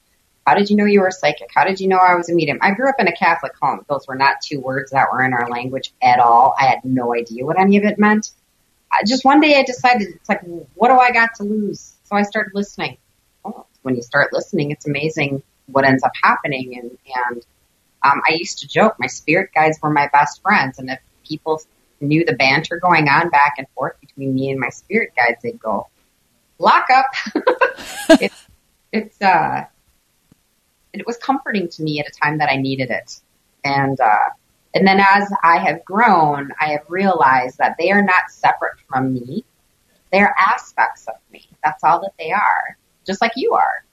How 0.46 0.54
did 0.54 0.68
you 0.68 0.76
know 0.76 0.84
you 0.84 1.00
were 1.00 1.10
psychic? 1.10 1.50
How 1.54 1.64
did 1.64 1.78
you 1.78 1.88
know 1.88 1.98
I 1.98 2.14
was 2.14 2.28
a 2.28 2.34
medium? 2.34 2.58
I 2.60 2.72
grew 2.72 2.88
up 2.88 2.96
in 2.98 3.06
a 3.06 3.16
Catholic 3.16 3.52
home. 3.60 3.84
Those 3.88 4.08
were 4.08 4.16
not 4.16 4.40
two 4.42 4.60
words 4.60 4.90
that 4.90 5.06
were 5.12 5.22
in 5.22 5.32
our 5.32 5.48
language 5.48 5.94
at 6.02 6.18
all. 6.18 6.54
I 6.58 6.64
had 6.64 6.84
no 6.84 7.14
idea 7.14 7.46
what 7.46 7.60
any 7.60 7.76
of 7.76 7.84
it 7.84 7.98
meant. 7.98 8.32
I, 8.92 9.04
just 9.06 9.24
one 9.24 9.40
day 9.40 9.56
I 9.58 9.62
decided, 9.62 10.08
it's 10.08 10.28
like, 10.28 10.42
what 10.74 10.88
do 10.88 10.98
I 10.98 11.10
got 11.10 11.34
to 11.36 11.44
lose? 11.44 11.94
So 12.04 12.16
I 12.16 12.22
started 12.22 12.52
listening. 12.54 12.98
Oh, 13.44 13.66
when 13.82 13.96
you 13.96 14.02
start 14.02 14.32
listening, 14.32 14.70
it's 14.70 14.86
amazing 14.86 15.42
what 15.66 15.84
ends 15.84 16.02
up 16.02 16.12
happening. 16.22 16.78
And, 16.78 16.98
and 17.16 17.46
um, 18.02 18.20
I 18.28 18.34
used 18.34 18.58
to 18.58 18.68
joke, 18.68 18.96
my 18.98 19.06
spirit 19.06 19.50
guides 19.54 19.78
were 19.82 19.90
my 19.90 20.08
best 20.12 20.42
friends. 20.42 20.78
And 20.78 20.90
if 20.90 20.98
people 21.26 21.60
knew 22.00 22.24
the 22.24 22.34
banter 22.34 22.78
going 22.78 23.08
on 23.08 23.30
back 23.30 23.54
and 23.58 23.66
forth 23.74 23.98
between 24.00 24.34
me 24.34 24.50
and 24.50 24.60
my 24.60 24.68
spirit 24.68 25.12
guides, 25.16 25.42
they'd 25.42 25.58
go, 25.58 25.88
lock 26.58 26.86
up. 26.94 27.06
it's, 28.20 28.46
it's, 28.92 29.22
uh, 29.22 29.64
it 30.92 31.06
was 31.06 31.16
comforting 31.16 31.68
to 31.68 31.82
me 31.82 32.00
at 32.00 32.06
a 32.06 32.10
time 32.10 32.38
that 32.38 32.50
I 32.50 32.56
needed 32.56 32.90
it. 32.90 33.20
And, 33.64 33.98
uh, 33.98 34.30
and 34.74 34.86
then 34.86 35.00
as 35.00 35.30
I 35.42 35.58
have 35.58 35.84
grown, 35.84 36.50
I 36.60 36.68
have 36.72 36.82
realized 36.88 37.58
that 37.58 37.76
they 37.78 37.90
are 37.90 38.02
not 38.02 38.30
separate 38.30 38.78
from 38.88 39.12
me. 39.12 39.44
They 40.10 40.20
are 40.20 40.34
aspects 40.38 41.06
of 41.08 41.14
me. 41.32 41.48
That's 41.64 41.82
all 41.84 42.00
that 42.00 42.12
they 42.18 42.32
are. 42.32 42.76
Just 43.06 43.20
like 43.20 43.32
you 43.36 43.52
are. 43.54 43.84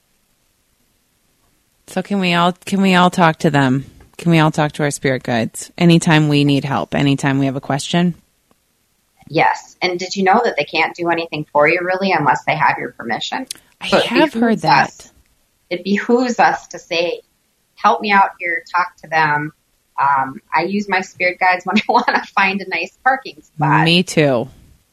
So 1.87 2.01
can 2.01 2.19
we 2.19 2.33
all 2.33 2.53
can 2.53 2.81
we 2.81 2.95
all 2.95 3.09
talk 3.09 3.37
to 3.39 3.49
them? 3.49 3.85
Can 4.17 4.31
we 4.31 4.39
all 4.39 4.51
talk 4.51 4.73
to 4.73 4.83
our 4.83 4.91
spirit 4.91 5.23
guides 5.23 5.71
anytime 5.77 6.27
we 6.27 6.43
need 6.43 6.65
help? 6.65 6.93
Anytime 6.93 7.39
we 7.39 7.45
have 7.45 7.55
a 7.55 7.61
question? 7.61 8.15
Yes. 9.29 9.77
And 9.81 9.97
did 9.97 10.15
you 10.15 10.23
know 10.23 10.41
that 10.43 10.55
they 10.57 10.65
can't 10.65 10.95
do 10.95 11.09
anything 11.09 11.45
for 11.51 11.67
you 11.69 11.79
really 11.81 12.11
unless 12.11 12.43
they 12.45 12.55
have 12.55 12.77
your 12.77 12.91
permission? 12.91 13.47
I 13.79 13.87
it 13.87 14.03
have 14.05 14.33
heard 14.33 14.59
that. 14.59 14.89
us- 14.89 15.13
It 15.69 15.83
behooves 15.83 16.39
us 16.39 16.67
to 16.69 16.79
say, 16.79 17.21
help 17.75 18.01
me 18.01 18.11
out 18.11 18.31
here, 18.39 18.63
talk 18.75 18.95
to 18.97 19.07
them. 19.07 19.53
Um, 19.99 20.41
I 20.53 20.63
use 20.63 20.87
my 20.87 21.01
spirit 21.01 21.39
guides 21.39 21.65
when 21.65 21.77
I 21.89 21.91
want 21.91 22.07
to 22.07 22.21
find 22.33 22.61
a 22.61 22.69
nice 22.69 22.97
parking 23.03 23.41
spot. 23.41 23.85
Me 23.85 24.03
too. 24.03 24.47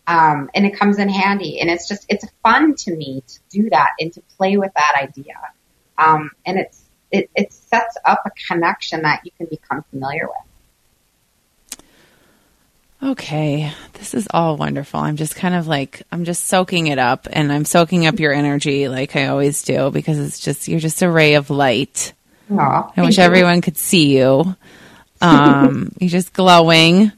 Um, 0.09 0.51
and 0.55 0.67
it 0.67 0.77
comes 0.77 0.99
in 0.99 1.09
handy. 1.09 1.61
And 1.61 1.71
it's 1.71 1.89
just, 1.89 2.07
it's 2.09 2.25
fun 2.43 2.75
to 2.77 2.95
me 2.95 3.23
to 3.27 3.39
do 3.51 3.71
that 3.71 3.91
and 3.99 4.13
to 4.13 4.21
play 4.37 4.57
with 4.57 4.73
that 4.75 4.95
idea. 5.01 5.35
Um, 5.99 6.31
and 6.45 6.59
it's, 6.59 6.83
it, 7.11 7.31
it 7.35 7.53
sets 7.53 7.97
up 8.05 8.23
a 8.25 8.31
connection 8.49 9.03
that 9.03 9.23
you 9.25 9.31
can 9.39 9.47
become 9.47 9.85
familiar 9.91 10.27
with. 10.27 10.47
Okay, 13.03 13.73
this 13.93 14.15
is 14.15 14.27
all 14.33 14.57
wonderful. 14.57 15.01
I'm 15.01 15.17
just 15.17 15.37
kind 15.37 15.55
of 15.55 15.67
like 15.67 16.03
I'm 16.11 16.25
just 16.25 16.47
soaking 16.47 16.87
it 16.87 16.99
up 16.99 17.29
and 17.31 17.53
I'm 17.53 17.67
soaking 17.67 18.07
up 18.07 18.19
your 18.19 18.33
energy 18.33 18.89
like 18.89 19.15
I 19.17 19.27
always 19.27 19.63
do 19.63 19.91
because 19.91 20.19
it's 20.19 20.41
just 20.41 20.67
you're 20.67 20.81
just 20.81 21.03
a 21.03 21.11
ray 21.11 21.35
of 21.35 21.51
light. 21.51 22.15
Aw, 22.51 22.93
I 22.97 23.03
wish 23.03 23.19
you. 23.19 23.23
everyone 23.23 23.61
could 23.61 23.77
see 23.77 24.17
you. 24.17 24.57
Um, 25.21 25.93
you're 26.01 26.11
just 26.11 26.33
glowing. 26.33 27.13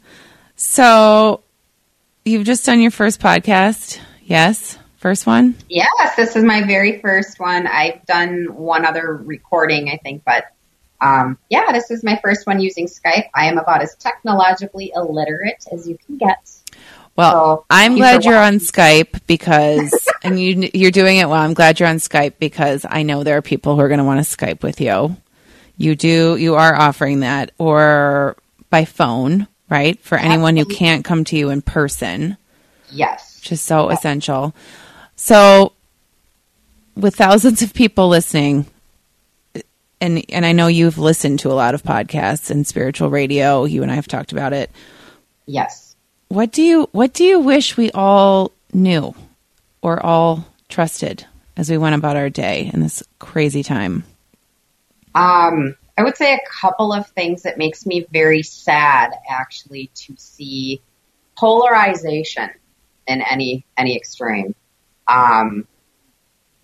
So, 0.56 1.42
you've 2.24 2.44
just 2.44 2.66
done 2.66 2.80
your 2.80 2.90
first 2.90 3.20
podcast, 3.20 3.98
yes? 4.22 4.78
First 4.96 5.26
one. 5.26 5.54
Yes, 5.68 6.16
this 6.16 6.34
is 6.34 6.42
my 6.42 6.64
very 6.64 7.00
first 7.00 7.38
one. 7.38 7.68
I've 7.68 8.04
done 8.06 8.46
one 8.54 8.84
other 8.84 9.14
recording, 9.14 9.90
I 9.90 9.96
think, 9.98 10.24
but 10.24 10.46
um, 11.00 11.38
yeah, 11.48 11.70
this 11.70 11.90
is 11.90 12.02
my 12.02 12.18
first 12.22 12.46
one 12.46 12.60
using 12.60 12.86
Skype. 12.86 13.28
I 13.34 13.46
am 13.46 13.58
about 13.58 13.82
as 13.82 13.94
technologically 13.94 14.92
illiterate 14.94 15.64
as 15.70 15.88
you 15.88 15.96
can 16.04 16.18
get. 16.18 16.50
Well, 17.14 17.58
So, 17.58 17.66
I'm 17.70 17.96
glad 17.96 18.24
you're 18.24 18.36
on 18.36 18.54
Skype 18.54 19.20
because, 19.26 20.08
and 20.22 20.40
you 20.40 20.70
you're 20.74 20.90
doing 20.90 21.18
it 21.18 21.28
well. 21.28 21.40
I'm 21.40 21.54
glad 21.54 21.78
you're 21.78 21.88
on 21.88 21.96
Skype 21.96 22.34
because 22.38 22.84
I 22.88 23.02
know 23.02 23.22
there 23.24 23.36
are 23.36 23.42
people 23.42 23.74
who 23.74 23.80
are 23.80 23.88
going 23.88 23.98
to 23.98 24.04
want 24.04 24.24
to 24.24 24.36
Skype 24.36 24.62
with 24.62 24.80
you. 24.80 25.16
You 25.78 25.94
do, 25.94 26.36
you 26.36 26.56
are 26.56 26.74
offering 26.74 27.20
that, 27.20 27.52
or 27.56 28.36
by 28.68 28.84
phone, 28.84 29.46
right? 29.70 29.98
For 30.00 30.18
anyone 30.18 30.56
who 30.56 30.64
can't 30.64 31.04
come 31.04 31.24
to 31.24 31.36
you 31.36 31.50
in 31.50 31.62
person. 31.62 32.36
Yes. 32.90 33.38
which 33.40 33.52
is 33.52 33.60
so 33.60 33.88
essential. 33.90 34.54
So, 35.14 35.72
with 36.96 37.14
thousands 37.14 37.62
of 37.62 37.72
people 37.74 38.08
listening, 38.08 38.66
and 40.00 40.24
and 40.28 40.44
I 40.44 40.52
know 40.52 40.66
you've 40.66 40.98
listened 40.98 41.40
to 41.40 41.50
a 41.50 41.54
lot 41.54 41.74
of 41.74 41.82
podcasts 41.82 42.50
and 42.50 42.66
spiritual 42.66 43.10
radio. 43.10 43.64
You 43.64 43.82
and 43.82 43.90
I 43.90 43.94
have 43.94 44.08
talked 44.08 44.32
about 44.32 44.52
it. 44.52 44.70
Yes. 45.46 45.96
What 46.28 46.52
do 46.52 46.62
you 46.62 46.88
What 46.92 47.12
do 47.12 47.24
you 47.24 47.40
wish 47.40 47.76
we 47.76 47.90
all 47.92 48.52
knew, 48.72 49.14
or 49.80 50.04
all 50.04 50.46
trusted 50.68 51.24
as 51.56 51.70
we 51.70 51.78
went 51.78 51.94
about 51.94 52.16
our 52.16 52.30
day 52.30 52.70
in 52.72 52.80
this 52.80 53.02
crazy 53.18 53.62
time? 53.62 54.04
Um, 55.18 55.74
I 55.96 56.04
would 56.04 56.16
say 56.16 56.32
a 56.32 56.40
couple 56.60 56.92
of 56.92 57.08
things 57.08 57.42
that 57.42 57.58
makes 57.58 57.84
me 57.84 58.06
very 58.12 58.44
sad 58.44 59.10
actually 59.28 59.90
to 60.06 60.14
see 60.16 60.80
polarization 61.36 62.50
in 63.08 63.22
any 63.22 63.66
any 63.76 63.96
extreme. 63.96 64.54
Um, 65.08 65.66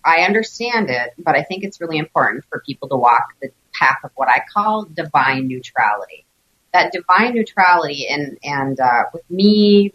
I 0.05 0.21
understand 0.21 0.89
it, 0.89 1.13
but 1.17 1.35
I 1.35 1.43
think 1.43 1.65
it's 1.65 1.81
really 1.81 1.97
important 1.97 2.45
for 2.49 2.63
people 2.65 2.87
to 2.89 2.95
walk 2.95 3.33
the 3.41 3.49
path 3.73 3.97
of 4.05 4.11
what 4.15 4.29
I 4.29 4.41
call 4.53 4.85
divine 4.85 5.49
neutrality. 5.49 6.25
That 6.71 6.93
divine 6.93 7.33
neutrality, 7.33 8.07
and 8.07 8.37
and 8.41 8.79
uh, 8.79 9.03
with 9.13 9.29
me, 9.29 9.91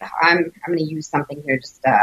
I'm 0.00 0.52
I'm 0.62 0.74
going 0.74 0.78
to 0.78 0.84
use 0.84 1.08
something 1.08 1.42
here, 1.44 1.58
just 1.58 1.84
uh, 1.84 1.98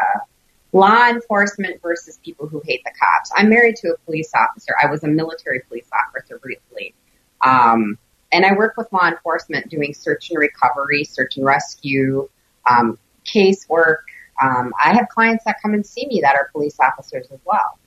law 0.73 1.07
enforcement 1.07 1.81
versus 1.81 2.19
people 2.23 2.47
who 2.47 2.61
hate 2.65 2.83
the 2.83 2.91
cops. 2.91 3.31
I'm 3.35 3.49
married 3.49 3.75
to 3.77 3.89
a 3.93 3.97
police 4.05 4.31
officer. 4.33 4.73
I 4.81 4.89
was 4.89 5.03
a 5.03 5.07
military 5.07 5.61
police 5.61 5.87
officer 5.93 6.39
briefly. 6.39 6.93
Um, 7.41 7.97
and 8.31 8.45
I 8.45 8.53
work 8.53 8.77
with 8.77 8.91
law 8.93 9.07
enforcement 9.07 9.69
doing 9.69 9.93
search 9.93 10.29
and 10.29 10.39
recovery, 10.39 11.03
search 11.03 11.35
and 11.37 11.45
rescue, 11.45 12.29
um, 12.69 12.97
casework. 13.25 14.03
Um, 14.41 14.73
I 14.83 14.93
have 14.93 15.09
clients 15.09 15.43
that 15.45 15.57
come 15.61 15.73
and 15.73 15.85
see 15.85 16.07
me 16.07 16.21
that 16.21 16.35
are 16.35 16.49
police 16.51 16.77
officers 16.79 17.27
as 17.31 17.39
well. 17.45 17.77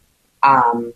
Um, 0.43 0.93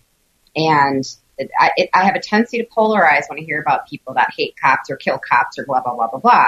and 0.55 1.03
it, 1.37 1.49
I, 1.59 1.71
it, 1.77 1.89
I 1.93 2.05
have 2.05 2.15
a 2.15 2.19
tendency 2.19 2.59
to 2.59 2.65
polarize 2.65 3.23
when 3.29 3.39
I 3.39 3.41
hear 3.41 3.59
about 3.59 3.87
people 3.87 4.13
that 4.13 4.29
hate 4.37 4.55
cops 4.61 4.89
or 4.89 4.97
kill 4.97 5.17
cops 5.17 5.57
or 5.57 5.65
blah, 5.65 5.81
blah, 5.81 5.95
blah, 5.95 6.09
blah, 6.09 6.19
blah. 6.19 6.47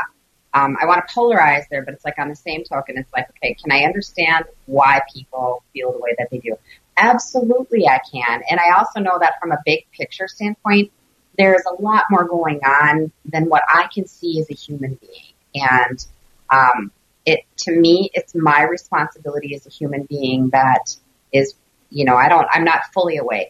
Um, 0.54 0.78
I 0.82 0.86
want 0.86 1.08
to 1.08 1.14
polarize 1.14 1.64
there, 1.70 1.84
but 1.84 1.94
it's 1.94 2.04
like 2.04 2.20
on 2.20 2.28
the 2.28 2.36
same 2.36 2.64
token, 2.64 2.98
it's 2.98 3.12
like, 3.14 3.30
okay, 3.30 3.54
can 3.54 3.72
I 3.72 3.86
understand 3.86 4.46
why 4.66 5.02
people 5.14 5.64
feel 5.74 5.94
the 5.94 6.00
way 6.00 6.14
that 6.18 6.30
they 6.30 6.40
do? 6.40 6.58
Absolutely, 6.98 7.88
I 7.88 8.00
can. 8.12 8.44
And 8.50 8.60
I 8.60 8.78
also 8.78 9.00
know 9.00 9.18
that 9.20 9.40
from 9.40 9.52
a 9.52 9.58
big 9.66 9.86
picture 9.92 10.28
standpoint, 10.28 10.92
there's 11.38 11.64
a 11.66 11.82
lot 11.82 12.04
more 12.10 12.26
going 12.26 12.60
on 12.66 13.12
than 13.26 13.46
what 13.46 13.64
I 13.74 13.88
can 13.94 14.06
see 14.08 14.40
as 14.40 14.50
a 14.50 14.54
human 14.54 15.00
being. 15.02 15.34
And 15.56 16.06
um, 16.50 16.92
it 17.26 17.46
to 17.58 17.72
me, 17.72 18.10
it's 18.14 18.36
my 18.36 18.64
responsibility 18.64 19.56
as 19.56 19.66
a 19.66 19.70
human 19.70 20.04
being 20.04 20.50
that 20.50 20.96
is, 21.32 21.56
you 21.90 22.06
know, 22.06 22.16
I 22.16 22.30
don't, 22.30 22.48
I'm 22.52 22.64
not 22.64 22.82
fully 22.94 23.18
awake. 23.18 23.50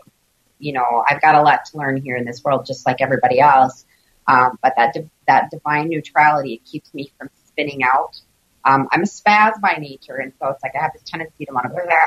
You 0.60 0.74
know, 0.74 1.04
I've 1.10 1.22
got 1.22 1.36
a 1.36 1.41
lot 1.41 1.66
to 1.66 1.78
learn 1.78 1.97
here 1.97 2.16
in 2.16 2.26
this 2.26 2.43
world, 2.43 2.66
just 2.66 2.86
like 2.86 3.02
everybody 3.02 3.39
else. 3.39 3.86
Um, 4.32 4.58
but 4.64 4.74
that 4.78 4.94
di- 4.94 5.10
that 5.28 5.52
divine 5.52 5.90
neutrality 5.90 6.62
keeps 6.64 6.94
me 6.94 7.12
from 7.18 7.30
spinning 7.48 7.84
out. 7.84 8.20
Um, 8.64 8.88
I'm 8.92 9.02
a 9.02 9.06
spaz 9.06 9.60
by 9.60 9.74
nature, 9.74 10.16
and 10.16 10.32
so 10.40 10.50
it's 10.50 10.64
like 10.64 10.74
I 10.76 10.82
have 10.82 10.94
this 10.94 11.04
tendency 11.06 11.46
to 11.46 11.54
want 11.54 11.66
to, 11.68 12.00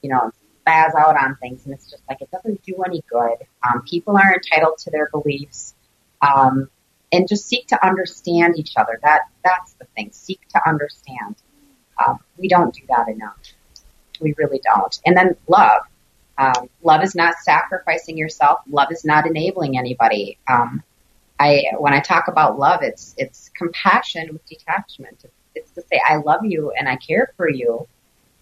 you 0.00 0.08
know, 0.08 0.30
spaz 0.66 0.94
out 0.94 1.16
on 1.16 1.36
things, 1.36 1.66
and 1.66 1.74
it's 1.74 1.90
just 1.90 2.02
like 2.08 2.22
it 2.22 2.30
doesn't 2.30 2.62
do 2.62 2.82
any 2.86 3.02
good. 3.10 3.36
Um, 3.66 3.82
people 3.82 4.16
are 4.16 4.32
entitled 4.32 4.78
to 4.78 4.90
their 4.90 5.10
beliefs, 5.10 5.74
um, 6.22 6.70
and 7.12 7.28
just 7.28 7.46
seek 7.46 7.66
to 7.68 7.86
understand 7.86 8.58
each 8.58 8.72
other. 8.76 8.98
That 9.02 9.22
that's 9.44 9.74
the 9.74 9.84
thing. 9.96 10.10
Seek 10.12 10.40
to 10.54 10.66
understand. 10.66 11.36
Um, 12.06 12.20
we 12.38 12.48
don't 12.48 12.72
do 12.74 12.82
that 12.88 13.08
enough. 13.08 13.36
We 14.20 14.34
really 14.38 14.60
don't. 14.64 14.98
And 15.04 15.16
then 15.16 15.36
love. 15.48 15.82
Um, 16.38 16.70
love 16.82 17.02
is 17.02 17.16
not 17.16 17.34
sacrificing 17.42 18.16
yourself. 18.16 18.60
Love 18.70 18.92
is 18.92 19.04
not 19.04 19.26
enabling 19.26 19.76
anybody. 19.76 20.38
Um, 20.48 20.84
I 21.38 21.64
when 21.78 21.94
I 21.94 22.00
talk 22.00 22.28
about 22.28 22.58
love, 22.58 22.82
it's 22.82 23.14
it's 23.16 23.50
compassion 23.50 24.28
with 24.32 24.44
detachment. 24.46 25.24
It's, 25.54 25.70
to 25.72 25.82
say 25.82 26.00
I 26.06 26.16
love 26.16 26.44
you 26.44 26.72
and 26.78 26.88
I 26.88 26.96
care 26.96 27.32
for 27.36 27.48
you. 27.48 27.86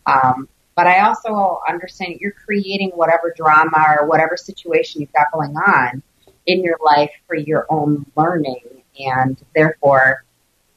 Um, 0.04 0.48
but 0.74 0.86
I 0.86 1.00
also 1.00 1.60
understand 1.66 2.18
you're 2.20 2.32
creating 2.32 2.90
whatever 2.90 3.32
drama 3.34 3.96
or 3.98 4.06
whatever 4.06 4.36
situation 4.36 5.00
you've 5.00 5.12
got 5.12 5.32
going 5.32 5.56
on 5.56 6.02
in 6.44 6.62
your 6.62 6.76
life 6.84 7.10
for 7.26 7.34
your 7.34 7.66
own 7.70 8.06
learning, 8.16 8.82
and 8.98 9.42
therefore 9.54 10.24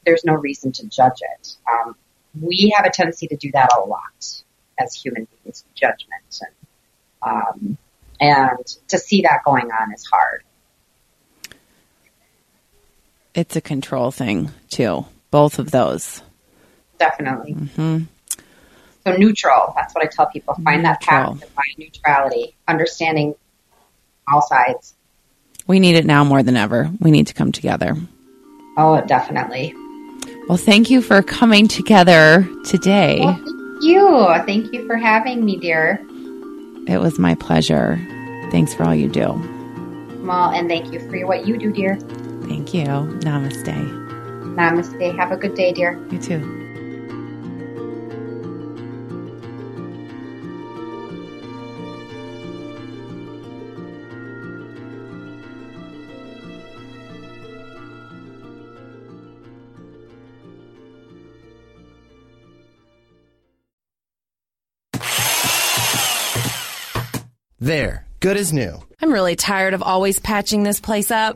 there's 0.05 0.23
no 0.23 0.33
reason 0.33 0.71
to 0.71 0.87
judge 0.87 1.21
it. 1.21 1.55
Um, 1.69 1.95
we 2.39 2.73
have 2.75 2.85
a 2.85 2.89
tendency 2.89 3.27
to 3.27 3.35
do 3.35 3.51
that 3.51 3.69
a 3.75 3.81
lot 3.81 4.43
as 4.79 4.93
human 4.95 5.27
beings, 5.43 5.65
judgment, 5.75 6.39
and 6.41 6.53
um, 7.21 7.77
and 8.21 8.65
to 8.87 8.97
see 8.97 9.21
that 9.21 9.43
going 9.43 9.69
on 9.71 9.93
is 9.93 10.05
hard. 10.05 10.43
It's 13.39 13.55
a 13.55 13.61
control 13.61 14.11
thing 14.11 14.51
too. 14.69 15.05
Both 15.31 15.59
of 15.59 15.71
those. 15.71 16.21
Definitely. 16.97 17.53
Mm-hmm. 17.53 17.99
So 19.07 19.15
neutral. 19.15 19.71
That's 19.77 19.95
what 19.95 20.03
I 20.03 20.07
tell 20.07 20.25
people. 20.25 20.55
Find 20.55 20.83
that 20.83 20.99
path 20.99 21.29
Neutral. 21.29 21.47
to 21.47 21.53
find 21.53 21.77
neutrality, 21.77 22.55
understanding 22.67 23.35
all 24.29 24.41
sides. 24.41 24.93
We 25.67 25.79
need 25.79 25.95
it 25.95 26.05
now 26.05 26.25
more 26.25 26.43
than 26.43 26.57
ever. 26.57 26.91
We 26.99 27.11
need 27.11 27.27
to 27.27 27.33
come 27.33 27.53
together. 27.53 27.95
Oh, 28.75 28.99
definitely. 29.07 29.73
Well, 30.49 30.57
thank 30.57 30.89
you 30.89 31.01
for 31.01 31.21
coming 31.21 31.69
together 31.69 32.45
today. 32.65 33.19
Well, 33.21 33.35
thank 33.35 33.83
you. 33.83 34.43
Thank 34.45 34.73
you 34.73 34.85
for 34.85 34.97
having 34.97 35.45
me, 35.45 35.55
dear. 35.55 36.05
It 36.89 36.99
was 36.99 37.17
my 37.17 37.35
pleasure. 37.35 37.95
Thanks 38.51 38.73
for 38.73 38.83
all 38.83 38.95
you 38.95 39.07
do. 39.07 39.27
Well, 40.25 40.49
and 40.49 40.67
thank 40.67 40.91
you 40.91 40.99
for 40.99 41.25
what 41.25 41.47
you 41.47 41.57
do, 41.57 41.71
dear. 41.71 41.97
Thank 42.49 42.73
you. 42.73 42.83
Namaste. 42.83 43.63
Namaste. 44.55 45.17
Have 45.17 45.31
a 45.31 45.37
good 45.37 45.53
day, 45.53 45.71
dear. 45.71 46.03
You 46.11 46.17
too. 46.17 46.55
There, 67.59 68.07
good 68.19 68.37
as 68.37 68.51
new. 68.51 68.81
I'm 69.01 69.11
really 69.11 69.35
tired 69.35 69.75
of 69.75 69.83
always 69.83 70.17
patching 70.17 70.63
this 70.63 70.79
place 70.79 71.11
up. 71.11 71.35